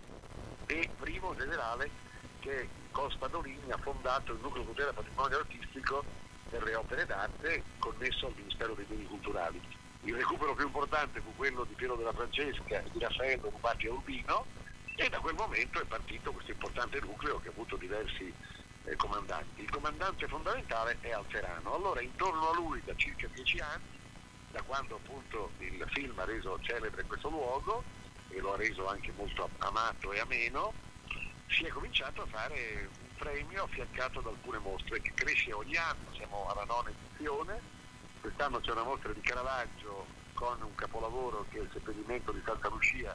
e 0.66 0.90
primo 0.98 1.34
generale 1.36 1.88
che 2.40 2.68
con 2.90 3.10
Spadolini 3.10 3.70
ha 3.70 3.78
fondato 3.78 4.32
il 4.32 4.40
nucleo 4.42 4.64
del 4.74 4.92
patrimonio 4.92 5.38
artistico 5.38 6.04
per 6.52 6.64
le 6.64 6.74
opere 6.74 7.06
d'arte 7.06 7.62
connesso 7.78 8.26
al 8.26 8.34
Ministero 8.36 8.74
dei 8.74 8.84
Beni 8.84 9.06
Culturali. 9.06 9.58
Il 10.02 10.14
recupero 10.14 10.54
più 10.54 10.66
importante 10.66 11.22
fu 11.22 11.34
quello 11.34 11.64
di 11.64 11.72
Piero 11.72 11.96
della 11.96 12.12
Francesca 12.12 12.82
e 12.82 12.90
di 12.92 12.98
Raffaello 12.98 13.48
rubati 13.48 13.86
a 13.86 13.92
Urbino 13.92 14.44
e 14.96 15.08
da 15.08 15.18
quel 15.20 15.34
momento 15.34 15.80
è 15.80 15.86
partito 15.86 16.30
questo 16.30 16.50
importante 16.50 17.00
nucleo 17.00 17.40
che 17.40 17.48
ha 17.48 17.52
avuto 17.52 17.76
diversi 17.76 18.30
eh, 18.84 18.96
comandanti. 18.96 19.62
Il 19.62 19.70
comandante 19.70 20.28
fondamentale 20.28 20.98
è 21.00 21.12
Alferano. 21.12 21.74
Allora 21.74 22.02
intorno 22.02 22.50
a 22.50 22.54
lui 22.54 22.82
da 22.84 22.94
circa 22.96 23.26
dieci 23.32 23.58
anni, 23.58 23.84
da 24.50 24.60
quando 24.60 24.96
appunto 24.96 25.52
il 25.58 25.82
film 25.92 26.18
ha 26.18 26.26
reso 26.26 26.58
celebre 26.60 27.04
questo 27.04 27.30
luogo 27.30 27.82
e 28.28 28.40
lo 28.40 28.52
ha 28.52 28.56
reso 28.56 28.86
anche 28.88 29.10
molto 29.16 29.48
amato 29.58 30.12
e 30.12 30.20
ameno, 30.20 30.74
si 31.46 31.64
è 31.64 31.68
cominciato 31.68 32.22
a 32.22 32.26
fare 32.26 32.90
premio 33.22 33.62
affiancato 33.62 34.20
da 34.20 34.30
alcune 34.30 34.58
mostre 34.58 35.00
che 35.00 35.12
cresce 35.14 35.52
ogni 35.52 35.76
anno, 35.76 36.12
siamo 36.12 36.48
alla 36.48 36.64
nona 36.64 36.90
edizione, 36.90 37.60
quest'anno 38.20 38.58
c'è 38.58 38.72
una 38.72 38.82
mostra 38.82 39.12
di 39.12 39.20
Caravaggio 39.20 40.06
con 40.34 40.60
un 40.60 40.74
capolavoro 40.74 41.46
che 41.48 41.58
è 41.58 41.62
il 41.62 41.70
seppellimento 41.72 42.32
di 42.32 42.42
Santa 42.44 42.68
Lucia 42.68 43.14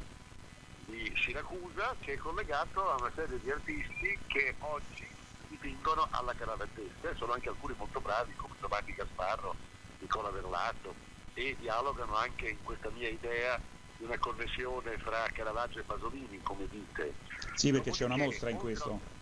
di 0.86 1.12
Siracusa 1.22 1.94
che 2.00 2.14
è 2.14 2.18
collegato 2.18 2.90
a 2.90 2.96
una 2.96 3.12
serie 3.16 3.38
di 3.42 3.52
artisti 3.52 4.18
che 4.28 4.56
oggi 4.60 5.06
dipingono 5.50 6.08
alla 6.12 6.34
caravaggesca 6.34 7.10
e 7.10 7.16
sono 7.16 7.34
anche 7.34 7.50
alcuni 7.50 7.76
molto 7.78 8.00
bravi 8.00 8.34
come 8.36 8.56
Giovanni 8.62 8.94
Gasparro, 8.94 9.56
Nicola 10.00 10.30
Verlato 10.30 10.96
e 11.34 11.58
dialogano 11.60 12.16
anche 12.16 12.48
in 12.48 12.64
questa 12.64 12.90
mia 12.92 13.10
idea 13.10 13.60
di 13.98 14.06
una 14.06 14.18
connessione 14.18 14.98
fra 15.00 15.28
Caravaggio 15.34 15.80
e 15.80 15.84
Pasolini 15.84 16.42
come 16.44 16.66
dite. 16.70 17.14
Sì, 17.56 17.72
perché 17.74 17.92
c'è 17.92 18.06
una 18.06 18.16
mostra 18.16 18.50
in 18.50 18.58
questo. 18.58 19.16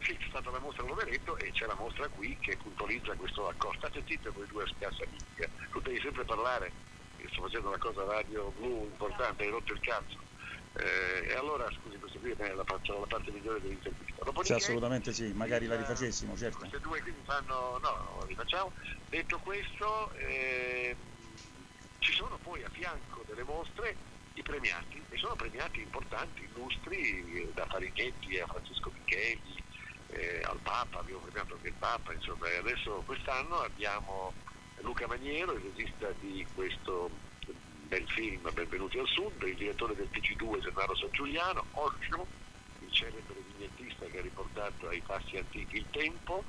Sì, 0.00 0.16
c'è 0.16 0.28
stata 0.28 0.50
la 0.50 0.60
mostra 0.60 0.84
a 0.84 0.86
Loveretto 0.86 1.36
e 1.38 1.50
c'è 1.52 1.66
la 1.66 1.74
mostra 1.74 2.08
qui 2.08 2.36
che 2.38 2.56
puntualizza 2.56 3.14
questo 3.14 3.48
accordo. 3.48 3.78
State 3.78 4.02
zitte 4.06 4.30
con 4.30 4.44
i 4.44 4.46
due 4.46 4.66
spiazza 4.66 5.04
amiche, 5.04 5.50
tu 5.70 5.80
devi 5.80 6.00
sempre 6.00 6.24
parlare, 6.24 6.72
io 7.18 7.28
sto 7.30 7.42
facendo 7.42 7.68
una 7.68 7.78
cosa 7.78 8.04
radio 8.04 8.50
blu 8.56 8.84
importante, 8.84 9.42
hai 9.42 9.50
rotto 9.50 9.72
il 9.72 9.80
cazzo. 9.80 10.26
Eh, 10.74 11.28
e 11.28 11.34
allora 11.34 11.68
scusi, 11.72 11.98
questo 11.98 12.18
qui 12.20 12.30
è 12.30 12.36
la, 12.36 12.54
la 12.54 12.64
parte 12.64 13.30
migliore 13.32 13.60
dell'intervista. 13.60 14.14
Sì, 14.14 14.24
Dopodiché, 14.24 14.54
assolutamente 14.54 15.12
sì, 15.12 15.32
magari 15.32 15.66
la 15.66 15.76
rifacessimo, 15.76 16.36
certo. 16.36 16.58
queste 16.58 16.80
due 16.80 17.00
qui 17.02 17.10
mi 17.10 17.24
fanno, 17.24 17.78
no, 17.78 18.24
rifacciamo. 18.26 18.72
Detto 19.08 19.38
questo, 19.38 20.12
eh, 20.14 20.94
ci 21.98 22.12
sono 22.12 22.38
poi 22.42 22.62
a 22.62 22.68
fianco 22.70 23.24
delle 23.26 23.42
mostre 23.42 23.96
i 24.34 24.42
premiati, 24.42 25.02
e 25.08 25.16
sono 25.16 25.34
premiati 25.34 25.80
importanti, 25.80 26.48
illustri, 26.54 27.42
eh, 27.42 27.50
da 27.54 27.66
Farinetti 27.66 28.38
a 28.38 28.46
Francesco 28.46 28.92
Micheli, 28.92 29.62
eh, 30.08 30.40
al 30.44 30.58
Papa, 30.62 31.00
abbiamo 31.00 31.20
premiato 31.20 31.54
anche 31.54 31.68
il 31.68 31.74
Papa, 31.78 32.12
insomma, 32.12 32.48
e 32.48 32.56
adesso 32.56 33.02
quest'anno 33.04 33.60
abbiamo 33.60 34.32
Luca 34.80 35.06
Maniero, 35.06 35.52
il 35.52 35.60
regista 35.62 36.12
di 36.20 36.46
questo 36.54 37.10
bel 37.88 38.06
film 38.08 38.50
Benvenuti 38.52 38.98
al 38.98 39.06
Sud, 39.06 39.42
il 39.42 39.56
direttore 39.56 39.94
del 39.94 40.08
TG2 40.12 40.60
Gennaro 40.60 40.94
San 40.96 41.10
Giuliano, 41.10 41.64
Osho, 41.72 42.26
il 42.80 42.92
celebre 42.92 43.42
vignettista 43.52 44.06
che 44.06 44.18
ha 44.18 44.22
riportato 44.22 44.88
ai 44.88 45.00
passi 45.00 45.36
antichi 45.36 45.76
il 45.76 45.86
tempo, 45.90 46.44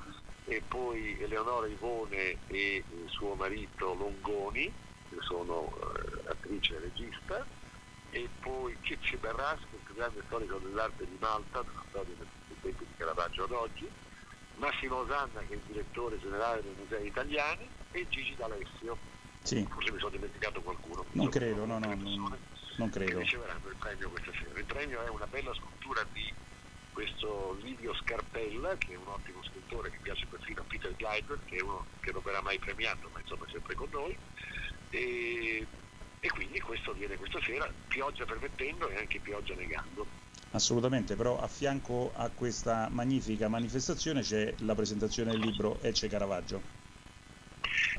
e 0.46 0.62
poi 0.68 1.18
Eleonora 1.22 1.68
Ivone 1.68 2.38
e 2.48 2.84
suo 3.08 3.36
marito 3.36 3.94
Longoni, 3.94 4.72
che 5.10 5.18
sono 5.22 5.72
eh, 5.76 6.30
attrice 6.30 6.76
e 6.76 6.80
regista, 6.80 7.46
e 8.12 8.28
poi 8.40 8.76
Cicci 8.82 9.16
Berrasco, 9.18 9.68
il 9.72 9.82
più 9.86 9.94
grande 9.94 10.22
storico 10.26 10.58
dell'arte 10.58 11.06
di 11.06 11.18
Malta, 11.20 11.62
della 11.62 11.84
storia 11.90 12.16
del 12.18 12.28
del 12.70 12.76
tempo 12.76 12.84
di 12.84 12.94
Caravaggio 12.98 13.44
ad 13.44 13.52
oggi, 13.52 13.90
Massimo 14.58 14.98
Osanna 14.98 15.40
che 15.48 15.54
è 15.54 15.56
il 15.56 15.62
direttore 15.66 16.20
generale 16.20 16.62
dei 16.62 16.76
musei 16.78 17.08
italiani 17.08 17.68
e 17.92 18.08
Gigi 18.10 18.36
D'Alessio. 18.36 18.98
Sì. 19.42 19.66
Forse 19.70 19.92
mi 19.92 20.00
sono 20.00 20.12
dimenticato 20.12 20.62
qualcuno. 20.62 21.06
Non 21.14 21.30
credo, 21.30 21.66
no, 21.66 21.80
no, 21.80 21.88
non, 21.96 22.38
non 22.78 22.90
che 22.90 23.00
credo. 23.00 23.20
riceveranno 23.20 23.70
il 23.70 23.76
premio 23.78 24.10
questa 24.10 24.32
sera. 24.34 24.60
Il 24.60 24.66
premio 24.66 25.02
è 25.02 25.10
una 25.10 25.28
bella 25.28 25.54
scultura 25.54 26.06
di 26.12 26.32
questo 26.92 27.58
Livio 27.62 27.94
Scarpella, 27.96 28.76
che 28.78 28.94
è 28.94 28.98
un 28.98 29.08
ottimo 29.08 29.42
scultore 29.44 29.90
che 29.92 30.00
piace 30.02 30.26
perfino 30.26 30.62
a 30.62 30.66
Peter 30.68 30.94
Gleiber, 30.96 31.40
che 31.46 31.56
è 31.56 31.62
uno 31.62 31.86
che 32.02 32.12
non 32.12 32.22
verrà 32.24 32.42
mai 32.42 32.60
premiato, 32.60 33.10
ma 33.14 33.22
insomma 33.22 33.46
è 33.46 33.50
sempre 33.52 33.76
con 33.76 33.88
noi. 33.92 34.18
E, 34.90 35.66
e 36.20 36.30
quindi 36.30 36.60
questo 36.60 36.92
viene 36.94 37.16
questa 37.16 37.40
sera, 37.42 37.72
pioggia 37.88 38.26
permettendo 38.26 38.90
e 38.90 38.98
anche 38.98 39.20
pioggia 39.20 39.56
negando. 39.56 40.06
Assolutamente, 40.52 41.16
però 41.16 41.38
a 41.38 41.48
fianco 41.48 42.12
a 42.12 42.30
questa 42.32 42.90
magnifica 42.90 43.48
manifestazione 43.48 44.22
c'è 44.22 44.56
la 44.60 44.74
presentazione 44.74 45.32
del 45.32 45.42
libro 45.42 45.80
Ecce 45.82 46.08
Caravaggio. 46.08 46.62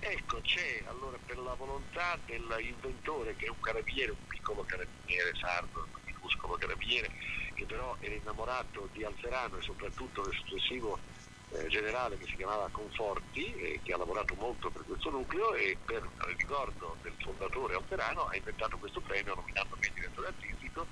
Ecco, 0.01 0.41
c'è 0.41 0.83
allora 0.87 1.17
per 1.25 1.39
la 1.39 1.55
volontà 1.55 2.19
dell'inventore 2.27 3.37
che 3.37 3.47
è 3.47 3.51
un 3.51 3.61
carabiniere, 3.61 4.11
un 4.13 4.27
piccolo 4.27 4.65
carabiniere 4.65 5.31
sardo, 5.41 5.87
un 5.93 6.01
minuscolo 6.05 6.57
carabiniere, 6.57 7.09
che 7.55 7.67
però 7.67 7.97
era 8.01 8.15
innamorato 8.15 8.89
di 8.93 9.05
Alferano 9.05 9.59
e 9.59 9.63
soprattutto 9.63 10.23
del 10.23 10.33
successivo 10.33 10.99
eh, 11.53 11.67
generale 11.69 12.17
che 12.17 12.27
si 12.27 12.37
chiamava 12.37 12.69
Conforti, 12.71 13.55
e 13.55 13.81
che 13.83 13.93
ha 13.93 13.99
lavorato 13.99 14.35
molto 14.35 14.71
per 14.71 14.85
questo 14.85 15.11
nucleo 15.11 15.55
e 15.55 15.77
per 15.85 16.03
ricordo 16.37 16.97
del 17.03 17.15
fondatore 17.19 17.75
Alferano 17.75 18.25
ha 18.25 18.37
inventato 18.37 18.79
questo 18.79 19.01
premio 19.01 19.35
nominando 19.35 19.77
me 19.81 19.91
direttore 19.95 20.29
artistico 20.29 20.87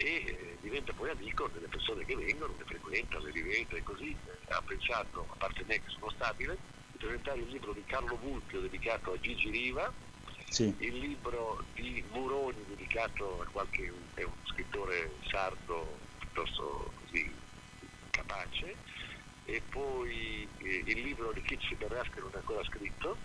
e 0.00 0.24
eh, 0.24 0.56
diventa 0.62 0.92
poi 0.94 1.10
amico 1.10 1.48
delle 1.48 1.68
persone 1.68 2.04
che 2.06 2.16
vengono, 2.16 2.54
le 2.56 2.64
frequenta, 2.64 3.18
le 3.18 3.30
rivede 3.30 3.76
e 3.76 3.82
così 3.82 4.10
eh, 4.10 4.52
ha 4.52 4.62
pensato, 4.62 5.26
a 5.30 5.36
parte 5.36 5.62
me 5.66 5.74
che 5.76 5.90
sono 5.90 6.10
stabile, 6.10 6.56
di 6.92 6.98
presentare 6.98 7.40
il 7.40 7.48
libro 7.48 7.72
di 7.72 7.84
Carlo 7.84 8.16
Vulpio 8.16 8.60
dedicato 8.60 9.12
a 9.12 9.20
Gigi 9.20 9.50
Riva, 9.50 9.92
Sì. 10.48 10.74
il 10.78 10.98
libro 10.98 11.62
di 11.74 12.02
Muroni 12.12 12.64
dedicato 12.66 13.42
a 13.42 13.46
qualche 13.52 13.92
è 14.14 14.22
un 14.22 14.32
scrittore 14.44 15.12
sardo 15.28 15.98
piuttosto 16.18 16.92
così 17.00 17.32
capace 18.10 18.74
e 19.44 19.62
poi 19.68 20.48
eh, 20.58 20.82
il 20.86 21.00
libro 21.02 21.30
di 21.32 21.42
Kizzi 21.42 21.74
Berras 21.76 22.08
che 22.08 22.20
non 22.20 22.30
è 22.32 22.36
ancora 22.38 22.64
scritto 22.64 23.16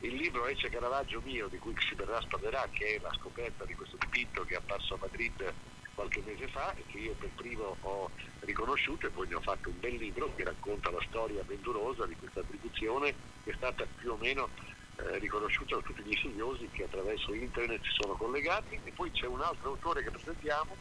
il 0.00 0.14
libro 0.16 0.46
Ecce 0.48 0.68
Caravaggio 0.70 1.20
mio 1.24 1.48
di 1.48 1.58
cui 1.58 1.72
Kizzi 1.74 1.94
Berras 1.94 2.26
parlerà 2.26 2.68
che 2.72 2.96
è 2.96 3.00
la 3.00 3.12
scoperta 3.14 3.64
di 3.64 3.74
questo 3.74 3.96
dipinto 3.98 4.44
che 4.44 4.54
è 4.54 4.58
apparso 4.58 4.94
a 4.94 4.98
Madrid 5.00 5.54
qualche 6.00 6.22
mese 6.24 6.48
fa 6.48 6.72
e 6.74 6.84
che 6.86 6.98
io 6.98 7.12
per 7.18 7.28
primo 7.34 7.76
ho 7.82 8.10
riconosciuto 8.40 9.06
e 9.06 9.10
poi 9.10 9.28
ne 9.28 9.34
ho 9.34 9.40
fatto 9.40 9.68
un 9.68 9.78
bel 9.80 9.96
libro 9.96 10.32
che 10.34 10.44
racconta 10.44 10.90
la 10.90 11.04
storia 11.06 11.42
avventurosa 11.42 12.06
di 12.06 12.16
questa 12.16 12.40
attribuzione 12.40 13.14
che 13.44 13.50
è 13.50 13.54
stata 13.54 13.86
più 13.96 14.12
o 14.12 14.16
meno 14.16 14.48
eh, 14.96 15.18
riconosciuta 15.18 15.76
da 15.76 15.82
tutti 15.82 16.02
gli 16.02 16.16
studiosi 16.16 16.68
che 16.72 16.84
attraverso 16.84 17.34
internet 17.34 17.82
si 17.82 17.90
sono 18.00 18.14
collegati 18.14 18.80
e 18.82 18.92
poi 18.92 19.10
c'è 19.10 19.26
un 19.26 19.42
altro 19.42 19.70
autore 19.70 20.02
che 20.02 20.10
presentiamo 20.10 20.74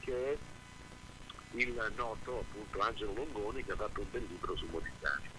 che 0.00 0.32
è 0.32 0.36
il 1.52 1.92
noto 1.96 2.40
appunto 2.40 2.80
Angelo 2.80 3.14
Longoni 3.14 3.64
che 3.64 3.72
ha 3.72 3.76
fatto 3.76 4.02
un 4.02 4.10
bel 4.10 4.26
libro 4.28 4.54
su 4.54 4.66
Modigliani. 4.66 5.36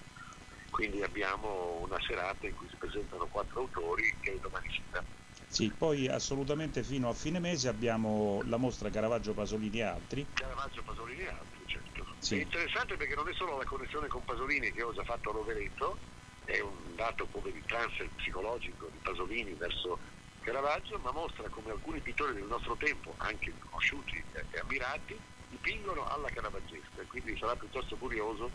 Quindi 0.71 1.03
abbiamo 1.03 1.81
una 1.81 1.99
serata 2.01 2.47
in 2.47 2.55
cui 2.55 2.67
si 2.67 2.75
presentano 2.77 3.27
quattro 3.27 3.59
autori 3.59 4.11
che 4.21 4.33
è 4.33 4.39
domani 4.39 4.69
sera. 4.71 5.03
Sì, 5.49 5.73
poi 5.75 6.07
assolutamente 6.07 6.83
fino 6.83 7.09
a 7.09 7.13
fine 7.13 7.39
mese 7.39 7.69
abbiamo 7.69 8.43
la 8.45 8.57
mostra 8.57 8.91
Caravaggio 8.91 9.33
Pasolini 9.33 9.79
e 9.79 9.81
altri. 9.81 10.27
Caravaggio, 10.31 10.83
Pasolini 10.83 11.21
e 11.21 11.27
altri, 11.27 11.65
certo. 11.65 12.05
Sì. 12.19 12.37
È 12.37 12.41
interessante 12.43 12.95
perché 12.95 13.15
non 13.15 13.27
è 13.27 13.33
solo 13.33 13.57
la 13.57 13.65
connessione 13.65 14.07
con 14.07 14.23
Pasolini 14.23 14.71
che 14.71 14.83
ho 14.83 14.93
già 14.93 15.03
fatto 15.03 15.31
a 15.31 15.33
Rovereto, 15.33 15.97
è 16.45 16.59
un 16.59 16.95
dato 16.95 17.25
come 17.27 17.51
di 17.51 17.63
transfer 17.65 18.07
psicologico 18.15 18.89
di 18.91 18.99
Pasolini 19.01 19.53
verso 19.55 19.97
Caravaggio, 20.41 20.99
ma 20.99 21.11
mostra 21.11 21.49
come 21.49 21.71
alcuni 21.71 21.99
pittori 21.99 22.33
del 22.33 22.45
nostro 22.45 22.75
tempo, 22.77 23.15
anche 23.17 23.51
conosciuti 23.57 24.23
e 24.31 24.45
e 24.51 24.59
ammirati, 24.59 25.19
dipingono 25.49 26.05
alla 26.05 26.29
caravaggesca. 26.29 27.03
Quindi 27.07 27.35
sarà 27.37 27.55
piuttosto 27.55 27.97
curioso 27.97 28.51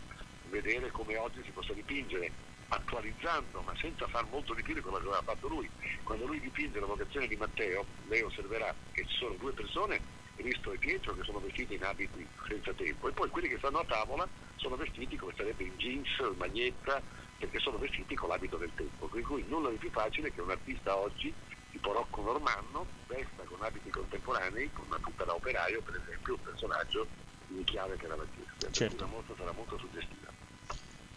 vedere 0.49 0.91
come 0.91 1.17
oggi 1.17 1.43
si 1.43 1.51
possa 1.51 1.73
dipingere 1.73 2.31
attualizzando 2.69 3.61
ma 3.61 3.73
senza 3.77 4.07
far 4.07 4.25
molto 4.27 4.53
di 4.53 4.63
più 4.63 4.73
di 4.73 4.81
quello 4.81 4.97
che 4.97 5.03
aveva 5.07 5.21
fatto 5.21 5.47
lui. 5.47 5.69
Quando 6.03 6.25
lui 6.25 6.39
dipinge 6.39 6.79
la 6.79 6.85
vocazione 6.85 7.27
di 7.27 7.35
Matteo, 7.35 7.85
lei 8.07 8.21
osserverà 8.21 8.73
che 8.91 9.05
ci 9.05 9.15
sono 9.17 9.35
due 9.35 9.51
persone, 9.53 9.99
Cristo 10.35 10.71
e 10.73 10.77
Pietro, 10.77 11.13
che 11.15 11.23
sono 11.23 11.39
vestiti 11.39 11.75
in 11.75 11.83
abiti 11.83 12.27
senza 12.47 12.73
tempo 12.73 13.07
e 13.07 13.11
poi 13.11 13.29
quelli 13.29 13.47
che 13.47 13.57
stanno 13.57 13.79
a 13.79 13.85
tavola 13.85 14.27
sono 14.55 14.75
vestiti 14.75 15.15
come 15.15 15.33
sarebbe 15.35 15.63
in 15.63 15.75
jeans, 15.77 16.35
maglietta, 16.37 17.01
perché 17.37 17.59
sono 17.59 17.77
vestiti 17.77 18.15
con 18.15 18.29
l'abito 18.29 18.57
del 18.57 18.71
tempo. 18.75 19.07
Per 19.07 19.21
cui 19.21 19.45
nulla 19.47 19.69
di 19.69 19.77
più 19.77 19.91
facile 19.91 20.31
che 20.31 20.41
un 20.41 20.49
artista 20.49 20.95
oggi, 20.95 21.33
tipo 21.71 21.93
Rocco 21.93 22.21
Normanno, 22.21 22.85
vesta 23.07 23.43
con 23.43 23.61
abiti 23.61 23.89
contemporanei, 23.89 24.71
con 24.73 24.85
una 24.87 24.99
tuta 24.99 25.23
da 25.23 25.33
operaio, 25.35 25.81
per 25.81 26.01
esempio, 26.01 26.33
un 26.35 26.41
personaggio 26.41 27.07
di 27.47 27.63
chiave 27.63 27.95
caravaggesca. 27.97 28.55
Per 28.59 28.71
Certo. 28.71 28.95
cui 28.95 29.05
la 29.05 29.11
mostra 29.11 29.35
sarà 29.37 29.51
molto 29.51 29.77
suggestiva. 29.77 30.34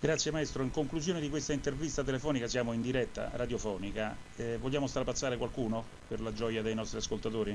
Grazie 0.01 0.31
maestro, 0.31 0.63
in 0.63 0.71
conclusione 0.71 1.19
di 1.21 1.29
questa 1.29 1.53
intervista 1.53 2.05
telefonica 2.05 2.47
siamo 2.47 2.73
in 2.73 2.81
diretta 2.81 3.31
radiofonica, 3.35 4.17
Eh, 4.37 4.57
vogliamo 4.59 4.87
strapazzare 4.87 5.37
qualcuno 5.37 5.85
per 6.07 6.21
la 6.21 6.33
gioia 6.33 6.63
dei 6.63 6.75
nostri 6.75 6.99
ascoltatori? 6.99 7.51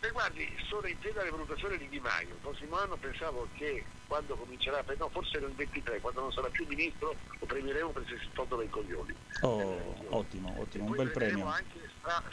E 0.00 0.10
guardi, 0.12 0.46
sono 0.68 0.86
in 0.86 0.98
piena 0.98 1.22
rivalutazione 1.22 1.78
di 1.78 1.88
Di 1.88 1.98
Maio. 1.98 2.34
Il 2.34 2.40
prossimo 2.42 2.76
anno 2.76 2.98
pensavo 2.98 3.48
che 3.54 3.86
quando 4.06 4.36
comincerà, 4.36 4.82
beh, 4.82 4.96
no, 4.98 5.08
forse 5.08 5.40
nel 5.40 5.54
23, 5.54 6.00
quando 6.00 6.20
non 6.20 6.30
sarà 6.32 6.50
più 6.50 6.66
ministro, 6.68 7.16
lo 7.40 7.46
premieremo 7.46 7.90
per 7.90 8.04
se 8.06 8.18
si 8.22 8.28
tolto 8.34 8.56
dai 8.56 8.68
coglioni. 8.68 9.16
Oh, 9.40 10.04
ottimo, 10.10 10.60
ottimo, 10.60 10.84
un 10.84 10.94
bel 10.94 11.10
premio. 11.10 11.46
anche. 11.46 11.80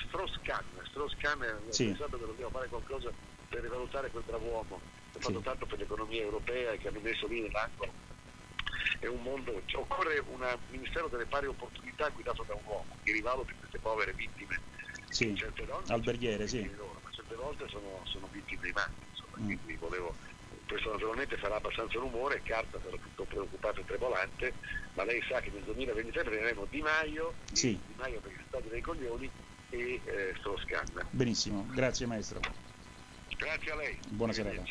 Strauss-Kahn 0.10 1.44
eh, 1.44 1.52
ho 1.66 1.72
Sì. 1.72 1.86
pensato 1.86 2.20
che 2.20 2.26
dobbiamo 2.26 2.52
fare 2.52 2.68
qualcosa 2.68 3.10
per 3.48 3.62
rivalutare 3.62 4.12
quel 4.12 4.24
bravo 4.26 4.46
uomo 4.48 4.82
che 5.12 5.18
ha 5.18 5.22
fatto 5.22 5.38
Sì. 5.38 5.44
tanto 5.44 5.66
per 5.66 5.80
l'economia 5.80 6.22
europea 6.22 6.72
e 6.74 6.78
che 6.78 6.90
hanno 6.90 7.00
messo 7.00 7.26
lì 7.28 7.42
nell'angolo. 7.42 8.05
È 9.06 9.08
un 9.08 9.22
mondo, 9.22 9.62
cioè, 9.68 9.82
occorre 9.82 10.18
un 10.30 10.42
ministero 10.72 11.08
delle 11.10 11.28
pari 11.28 11.46
opportunità 11.46 12.10
guidato 12.10 12.44
da 12.48 12.56
un 12.56 12.64
uomo, 12.66 12.98
di 13.04 13.12
rivalo 13.12 13.44
di 13.44 13.54
queste 13.60 13.78
povere 13.78 14.14
vittime. 14.14 14.60
Sì, 15.10 15.36
Certe 15.36 15.64
donne 15.64 15.94
alberghiere, 15.94 16.48
sì. 16.48 16.68
loro, 16.74 17.00
ma 17.04 17.12
certe 17.12 17.36
volte 17.36 17.68
sono, 17.70 18.02
sono 18.06 18.28
vittime 18.32 18.72
matti, 18.74 19.06
insomma, 19.08 19.38
Mm. 19.38 19.46
quindi 19.46 19.76
volevo, 19.76 20.16
questo 20.68 20.92
naturalmente 20.92 21.38
farà 21.38 21.58
abbastanza 21.58 22.00
rumore, 22.00 22.42
Carta 22.42 22.80
sarà 22.82 22.98
tutto 22.98 23.26
preoccupato 23.26 23.82
e 23.82 23.86
trebolante, 23.86 24.54
ma 24.96 25.04
lei 25.04 25.22
sa 25.30 25.40
che 25.40 25.52
nel 25.52 25.62
2023 25.66 26.24
prenderemo 26.24 26.66
Di 26.66 26.82
Maio, 26.82 27.36
Sì. 27.52 27.80
Di 27.86 27.94
Maio 27.98 28.20
perché 28.22 28.38
si 28.40 28.46
stati 28.48 28.70
dei 28.70 28.82
coglioni 28.82 29.30
e 29.70 30.02
eh, 30.04 30.34
Strauss-Kahn. 30.40 31.06
Benissimo, 31.12 31.64
grazie 31.70 32.08
maestro. 32.08 32.40
Grazie 33.38 33.72
a 33.72 33.76
lei. 33.76 34.00
Buona 34.10 34.34
serata. 34.34 34.64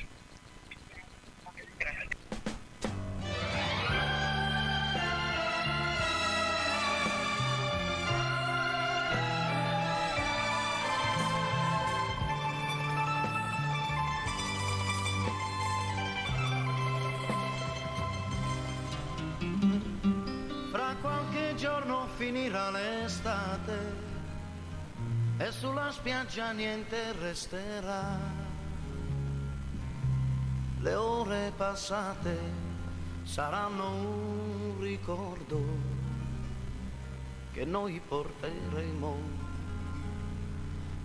Finirà 22.34 22.68
l'estate 22.70 23.78
e 25.38 25.52
sulla 25.52 25.92
spiaggia 25.92 26.50
niente 26.50 27.12
resterà. 27.12 28.18
Le 30.80 30.94
ore 30.96 31.52
passate 31.56 32.36
saranno 33.22 33.88
un 33.88 34.80
ricordo 34.80 35.62
che 37.52 37.64
noi 37.64 38.00
porteremo 38.00 39.16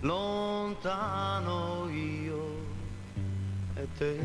lontano 0.00 1.88
io 1.90 2.66
e 3.74 3.88
te. 3.96 4.18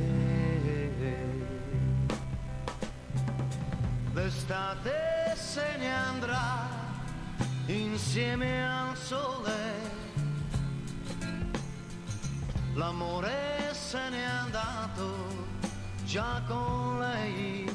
L'estate 4.11 5.36
se 5.36 5.77
ne 5.77 5.94
andrà 5.94 6.75
insieme 7.68 8.66
al 8.66 8.96
sole. 8.96 9.54
L'amore 12.74 13.74
se 13.74 14.10
n'è 14.10 14.24
andato 14.24 15.14
già 16.06 16.42
con 16.48 17.00
lei. 17.00 17.66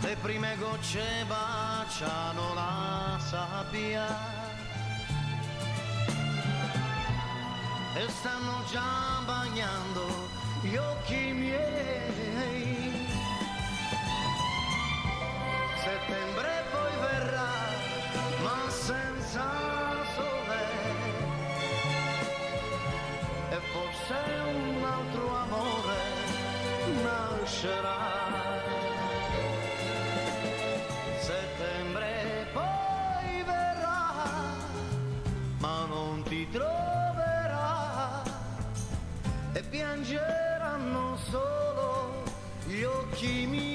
Le 0.00 0.16
prime 0.22 0.56
gocce 0.58 1.24
baciano 1.26 2.54
la 2.54 3.18
sabbia 3.18 4.06
e 7.94 8.08
stanno 8.08 8.64
già 8.70 9.22
bagnando 9.24 10.28
gli 10.62 10.76
occhi 10.76 11.32
miei. 11.32 12.67
Settembre 15.82 16.64
poi 16.70 16.92
verrà, 17.00 17.52
ma 18.42 18.68
senza 18.68 19.48
sole. 20.14 20.62
E 23.50 23.58
forse 23.72 24.16
un 24.44 24.84
altro 24.84 25.36
amore 25.36 26.00
nascerà. 27.02 27.96
Settembre 31.20 32.46
poi 32.52 33.42
verrà, 33.44 34.12
ma 35.58 35.84
non 35.86 36.22
ti 36.24 36.48
troverà 36.50 38.22
e 39.52 39.62
piangeranno 39.62 41.16
solo 41.30 42.22
gli 42.66 42.82
occhi 42.82 43.46
miei. 43.46 43.67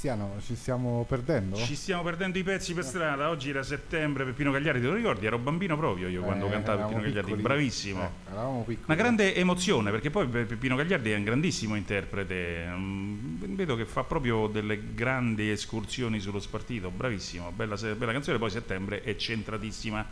Cristiano, 0.00 0.40
ci 0.46 0.56
stiamo 0.56 1.04
perdendo? 1.06 1.56
Ci 1.56 1.74
stiamo 1.76 2.02
perdendo 2.02 2.38
i 2.38 2.42
pezzi 2.42 2.72
per 2.72 2.84
strada. 2.84 3.28
Oggi 3.28 3.50
era 3.50 3.62
settembre, 3.62 4.24
Peppino 4.24 4.50
Gagliardi, 4.50 4.80
te 4.80 4.86
lo 4.86 4.94
ricordi? 4.94 5.26
Ero 5.26 5.36
bambino 5.36 5.76
proprio 5.76 6.08
io 6.08 6.22
quando 6.22 6.46
Eh, 6.46 6.50
cantavo 6.52 6.84
Peppino 6.84 7.00
Gagliardi, 7.02 7.20
piccoli. 7.20 7.42
bravissimo. 7.42 8.02
Eh, 8.02 8.30
eravamo 8.30 8.60
piccoli. 8.66 8.84
Una 8.86 8.94
grande 8.94 9.34
emozione 9.34 9.90
perché 9.90 10.08
poi 10.08 10.26
Pe- 10.26 10.44
Peppino 10.44 10.74
Gagliardi 10.74 11.10
è 11.10 11.16
un 11.16 11.24
grandissimo 11.24 11.74
interprete. 11.74 12.64
mm, 12.66 13.18
Vedo 13.54 13.76
che 13.76 13.84
fa 13.84 14.02
proprio 14.04 14.46
delle 14.46 14.94
grandi 14.94 15.50
escursioni 15.50 16.18
sullo 16.18 16.40
spartito. 16.40 16.90
Bravissimo, 16.90 17.52
bella, 17.54 17.76
bella 17.76 18.12
canzone. 18.12 18.38
Poi 18.38 18.48
settembre 18.48 19.02
è 19.02 19.14
centratissima. 19.16 20.06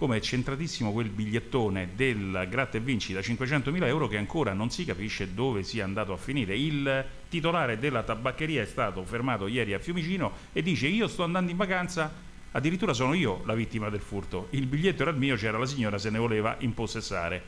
Come 0.00 0.16
è 0.16 0.20
centratissimo 0.20 0.92
quel 0.92 1.10
bigliettone 1.10 1.90
del 1.94 2.46
Gratta 2.48 2.78
e 2.78 2.80
Vinci 2.80 3.12
da 3.12 3.20
500.000 3.20 3.84
euro 3.84 4.08
che 4.08 4.16
ancora 4.16 4.54
non 4.54 4.70
si 4.70 4.86
capisce 4.86 5.34
dove 5.34 5.62
sia 5.62 5.84
andato 5.84 6.14
a 6.14 6.16
finire. 6.16 6.56
Il 6.56 7.04
titolare 7.28 7.78
della 7.78 8.02
tabaccheria 8.02 8.62
è 8.62 8.64
stato 8.64 9.04
fermato 9.04 9.46
ieri 9.46 9.74
a 9.74 9.78
Fiumicino 9.78 10.32
e 10.54 10.62
dice 10.62 10.86
io 10.86 11.06
sto 11.06 11.22
andando 11.22 11.50
in 11.50 11.58
vacanza, 11.58 12.10
addirittura 12.52 12.94
sono 12.94 13.12
io 13.12 13.42
la 13.44 13.52
vittima 13.52 13.90
del 13.90 14.00
furto. 14.00 14.46
Il 14.52 14.64
biglietto 14.64 15.02
era 15.02 15.10
il 15.10 15.18
mio, 15.18 15.36
c'era 15.36 15.58
la 15.58 15.66
signora, 15.66 15.98
se 15.98 16.08
ne 16.08 16.18
voleva 16.18 16.56
impossessare. 16.60 17.42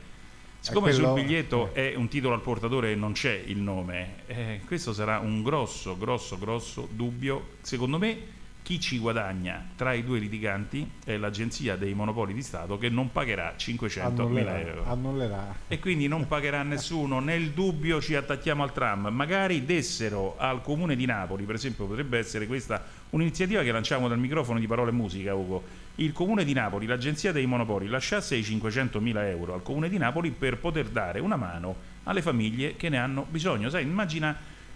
Siccome 0.60 0.90
quello- 0.90 1.14
sul 1.14 1.22
biglietto 1.22 1.72
è 1.72 1.94
un 1.94 2.08
titolo 2.08 2.34
al 2.34 2.42
portatore 2.42 2.92
e 2.92 2.94
non 2.94 3.12
c'è 3.12 3.44
il 3.46 3.60
nome, 3.60 4.16
eh, 4.26 4.60
questo 4.66 4.92
sarà 4.92 5.20
un 5.20 5.42
grosso, 5.42 5.96
grosso, 5.96 6.36
grosso 6.36 6.86
dubbio. 6.92 7.52
Secondo 7.62 7.96
me 7.96 8.40
chi 8.62 8.78
ci 8.78 8.98
guadagna 8.98 9.64
tra 9.74 9.92
i 9.92 10.04
due 10.04 10.20
litiganti 10.20 10.88
è 11.04 11.16
l'Agenzia 11.16 11.76
dei 11.76 11.94
Monopoli 11.94 12.32
di 12.32 12.42
Stato 12.42 12.78
che 12.78 12.88
non 12.88 13.10
pagherà 13.10 13.54
500 13.56 14.28
mila 14.28 14.60
euro. 14.60 14.84
annullerà. 14.84 15.54
E 15.66 15.80
quindi 15.80 16.06
non 16.06 16.28
pagherà 16.28 16.62
nessuno. 16.62 17.18
Nel 17.18 17.50
dubbio 17.50 18.00
ci 18.00 18.14
attacchiamo 18.14 18.62
al 18.62 18.72
tram. 18.72 19.08
Magari 19.08 19.64
dessero 19.64 20.36
al 20.38 20.62
comune 20.62 20.94
di 20.94 21.06
Napoli, 21.06 21.44
per 21.44 21.56
esempio, 21.56 21.86
potrebbe 21.86 22.18
essere 22.18 22.46
questa 22.46 22.84
un'iniziativa 23.10 23.62
che 23.62 23.72
lanciamo 23.72 24.06
dal 24.08 24.18
microfono 24.18 24.60
di 24.60 24.66
Parole 24.66 24.90
e 24.90 24.94
Musica, 24.94 25.34
Ugo. 25.34 25.62
Il 25.96 26.12
comune 26.12 26.44
di 26.44 26.52
Napoli, 26.52 26.86
l'agenzia 26.86 27.32
dei 27.32 27.46
monopoli, 27.46 27.88
lasciasse 27.88 28.36
i 28.36 28.44
500 28.44 29.00
mila 29.00 29.28
euro 29.28 29.54
al 29.54 29.62
comune 29.62 29.88
di 29.88 29.98
Napoli 29.98 30.30
per 30.30 30.58
poter 30.58 30.88
dare 30.88 31.20
una 31.20 31.36
mano 31.36 31.90
alle 32.04 32.22
famiglie 32.22 32.76
che 32.76 32.88
ne 32.88 32.98
hanno 32.98 33.26
bisogno. 33.28 33.68
Sai, 33.68 33.82
immagina 33.82 34.34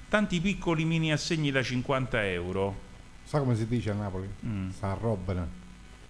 tanti 0.09 0.41
piccoli 0.41 0.85
mini 0.85 1.13
assegni 1.13 1.51
da 1.51 1.63
50 1.63 2.27
euro. 2.27 2.86
Sa 3.27 3.39
come 3.41 3.57
si 3.57 3.67
dice 3.67 3.91
a 3.91 3.95
Napoli? 3.95 4.29
Mm. 4.47 4.71
Sa 4.71 4.97
Robben. 5.01 5.47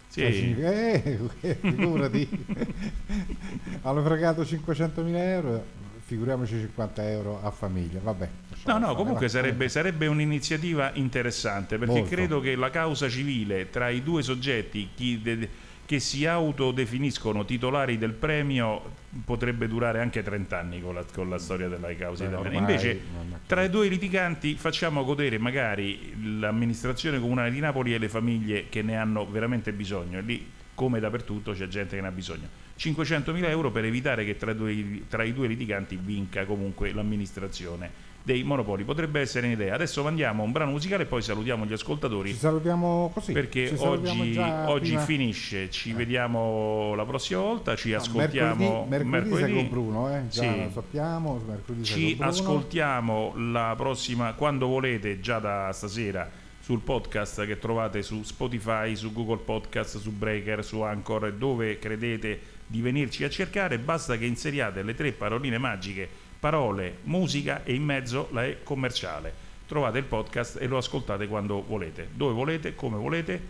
Sì. 0.09 0.21
Cioè, 0.21 0.33
significa- 0.33 0.73
eh, 0.73 1.29
figurati. 1.61 2.29
Hanno 3.83 4.03
fregato 4.03 4.43
500.000 4.43 5.15
euro, 5.17 5.65
figuriamoci 6.05 6.59
50 6.59 7.11
euro 7.11 7.41
a 7.43 7.51
famiglia. 7.51 8.01
Vabbè. 8.03 8.29
No, 8.67 8.79
no, 8.79 8.95
comunque 8.95 9.29
sarebbe, 9.29 9.69
sarebbe 9.69 10.07
un'iniziativa 10.07 10.91
interessante 10.95 11.79
perché 11.79 11.95
Molto. 12.01 12.15
credo 12.15 12.41
che 12.41 12.55
la 12.57 12.71
causa 12.71 13.09
civile 13.09 13.71
tra 13.71 13.89
i 13.89 14.03
due 14.03 14.23
soggetti 14.23 14.91
de- 15.23 15.49
che 15.87 16.01
si 16.01 16.27
autodefiniscono 16.27 17.45
titolari 17.45 17.97
del 17.97 18.11
premio 18.13 18.83
potrebbe 19.25 19.69
durare 19.69 20.01
anche 20.01 20.21
30 20.21 20.59
anni 20.59 20.81
con 20.83 20.95
la, 20.95 21.05
con 21.15 21.31
la 21.31 21.39
storia 21.39 21.69
della 21.69 21.95
causa 21.95 22.25
Beh, 22.25 22.31
italiana. 22.31 22.39
ormai 22.39 22.57
Invece 22.59 23.01
tra 23.47 23.63
i 23.63 23.71
due 23.71 23.87
litiganti 23.87 24.57
facciamo 24.57 25.05
godere 25.05 25.39
magari 25.39 26.39
l'amministrazione 26.39 27.21
comunale 27.21 27.53
di 27.53 27.61
Napoli 27.61 27.95
e 27.95 27.99
le 27.99 28.09
famiglie 28.09 28.69
che 28.69 28.83
ne 28.83 28.97
hanno 28.97 29.25
veramente 29.25 29.73
bisogno. 29.73 30.21
Lì, 30.21 30.51
come 30.75 30.99
dappertutto, 30.99 31.53
c'è 31.53 31.69
gente 31.69 31.95
che 31.95 32.03
ne 32.03 32.09
ha 32.09 32.13
bisogno. 32.13 32.49
500.000 32.79 33.49
euro 33.49 33.71
per 33.71 33.85
evitare 33.85 34.25
che 34.25 34.37
tra, 34.37 34.53
due- 34.53 35.03
tra 35.09 35.23
i 35.25 35.33
due 35.33 35.47
litiganti 35.49 35.99
vinca 36.01 36.45
comunque 36.45 36.93
l'amministrazione 36.93 38.05
dei 38.23 38.43
monopoli. 38.43 38.83
Potrebbe 38.83 39.21
essere 39.21 39.47
un'idea. 39.47 39.75
Adesso 39.75 40.03
mandiamo 40.03 40.43
un 40.43 40.51
brano 40.51 40.73
musicale 40.73 41.05
e 41.05 41.07
poi 41.07 41.23
salutiamo 41.23 41.65
gli 41.65 41.73
ascoltatori. 41.73 42.31
Ci 42.31 42.37
salutiamo 42.39 43.11
così. 43.15 43.33
Perché 43.33 43.77
salutiamo 43.77 44.23
oggi, 44.23 44.39
oggi 44.67 44.99
finisce, 44.99 45.71
ci 45.71 45.93
vediamo 45.93 46.95
la 46.97 47.05
prossima 47.05 47.41
volta, 47.41 47.77
ci 47.77 47.91
No, 47.93 47.99
ascoltiamo 47.99 48.87
mercoledì, 48.89 49.09
mercoledì, 49.29 49.55
con 49.55 49.69
Bruno, 49.69 50.13
eh? 50.17 50.27
già 50.29 50.43
Sì. 50.43 50.65
lo 50.65 50.71
sappiamo. 50.73 51.41
Mercoledì 51.47 51.85
Ci 51.85 52.17
ascoltiamo 52.19 53.35
la 53.37 53.75
prossima, 53.77 54.33
quando 54.35 54.67
volete, 54.67 55.21
già 55.21 55.39
da 55.39 55.71
stasera 55.73 56.29
sul 56.59 56.81
podcast 56.81 57.47
che 57.47 57.61
trovate 57.61 58.03
su 58.03 58.25
Spotify, 58.25 58.97
su 58.97 59.13
Google 59.13 59.37
Podcast, 59.45 59.99
su 59.99 60.11
Breaker, 60.11 60.65
su 60.65 60.81
Anchor, 60.81 61.33
dove 61.33 61.79
credete 61.79 62.41
di 62.67 62.81
venirci 62.81 63.25
a 63.25 63.31
cercare, 63.31 63.79
basta 63.79 64.17
che 64.19 64.25
inseriate 64.27 64.83
le 64.83 64.95
tre 64.95 65.13
paroline 65.13 65.59
magiche, 65.59 66.09
parole, 66.41 66.99
musica 67.05 67.63
e 67.65 67.75
in 67.75 67.85
mezzo 67.85 68.29
la 68.33 68.45
E 68.45 68.63
commerciale. 68.63 69.45
Trovate 69.67 69.99
il 69.99 70.05
podcast 70.05 70.61
e 70.61 70.67
lo 70.67 70.77
ascoltate 70.77 71.27
quando 71.27 71.63
volete, 71.65 72.09
dove 72.13 72.33
volete, 72.35 72.75
come 72.75 72.97
volete 72.97 73.41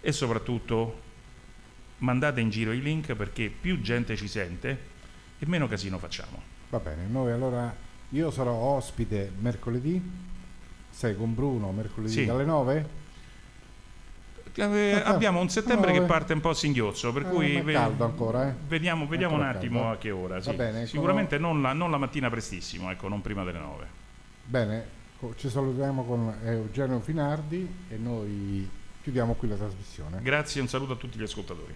e 0.00 0.12
soprattutto 0.12 1.00
mandate 1.98 2.40
in 2.40 2.50
giro 2.50 2.72
i 2.72 2.80
link 2.82 3.14
perché 3.14 3.48
più 3.48 3.80
gente 3.80 4.16
ci 4.16 4.28
sente 4.28 4.78
e 5.38 5.46
meno 5.46 5.66
casino 5.68 5.98
facciamo. 5.98 6.42
Va 6.70 6.78
bene, 6.78 7.06
noi 7.08 7.30
allora 7.32 7.74
io 8.10 8.30
sarò 8.30 8.52
ospite 8.52 9.30
mercoledì. 9.40 10.00
Sei 10.90 11.14
con 11.16 11.34
Bruno 11.34 11.70
mercoledì 11.72 12.12
Sì. 12.12 12.28
alle 12.28 12.44
9? 12.44 13.04
Eh, 14.58 15.02
Ah, 15.04 15.10
abbiamo 15.10 15.40
un 15.40 15.48
settembre 15.50 15.92
no, 15.92 15.98
che 15.98 16.04
eh. 16.04 16.06
parte 16.06 16.32
un 16.32 16.40
po' 16.40 16.48
a 16.50 16.54
singhiozzo, 16.54 17.12
per 17.12 17.22
Eh, 17.22 17.28
cui 17.28 17.60
ve- 17.60 17.74
ancora, 17.76 18.48
eh? 18.48 18.54
vediamo, 18.66 19.06
vediamo 19.06 19.34
un 19.34 19.42
attimo 19.42 19.80
caldo. 19.80 19.94
a 19.94 19.98
che 19.98 20.10
ora. 20.10 20.40
Sì. 20.40 20.52
bene. 20.54 20.86
Sicuramente 20.86 21.36
non 21.38 21.60
la, 21.60 21.72
non 21.72 21.90
la 21.90 21.98
mattina 21.98 22.30
prestissimo, 22.30 22.90
ecco, 22.90 23.08
non 23.08 23.20
prima 23.20 23.44
delle 23.44 23.58
9. 23.58 23.86
Bene, 24.44 24.86
ci 25.36 25.48
salutiamo 25.50 26.04
con 26.04 26.34
Eugenio 26.44 27.00
Finardi 27.00 27.68
e 27.88 27.96
noi 27.96 28.68
chiudiamo 29.02 29.34
qui 29.34 29.48
la 29.48 29.56
trasmissione. 29.56 30.20
Grazie 30.22 30.60
e 30.60 30.62
un 30.62 30.68
saluto 30.68 30.92
a 30.94 30.96
tutti 30.96 31.18
gli 31.18 31.22
ascoltatori. 31.22 31.74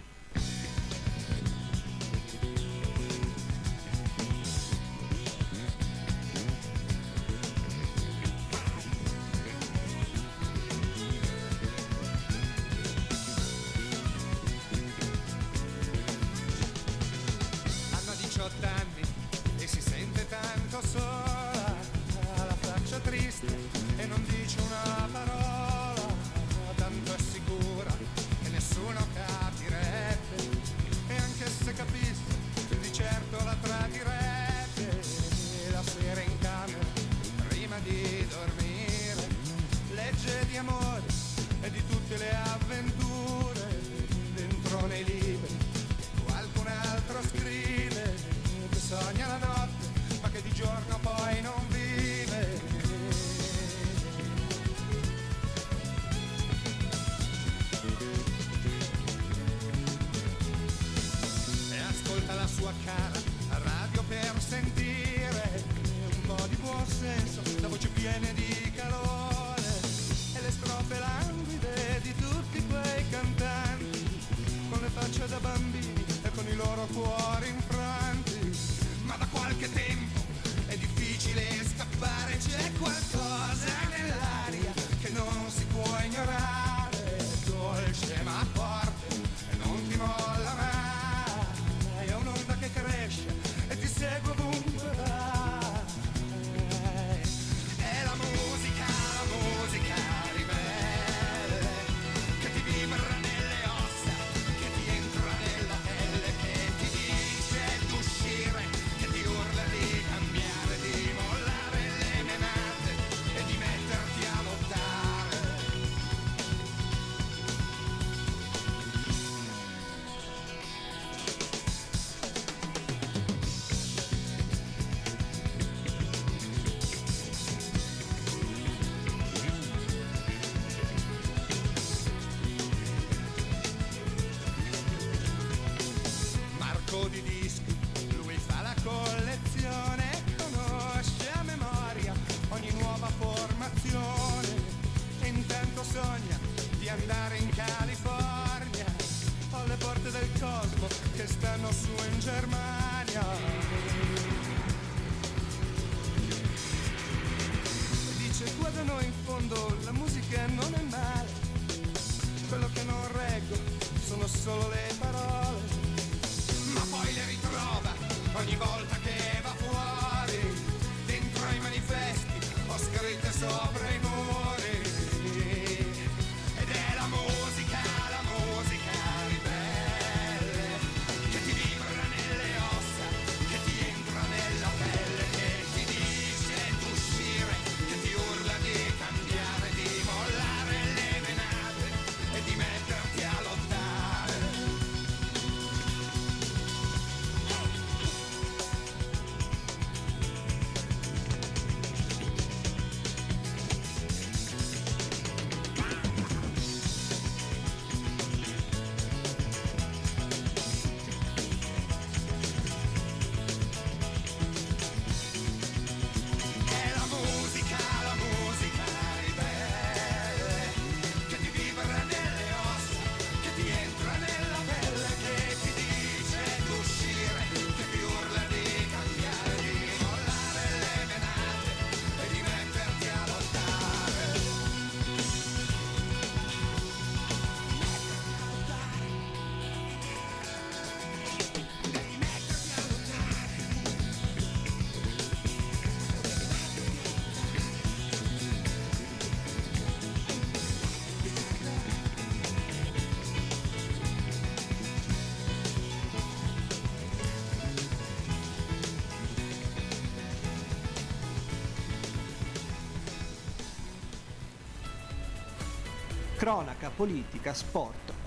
Politica, 266.88 267.52
sport, 267.52 267.89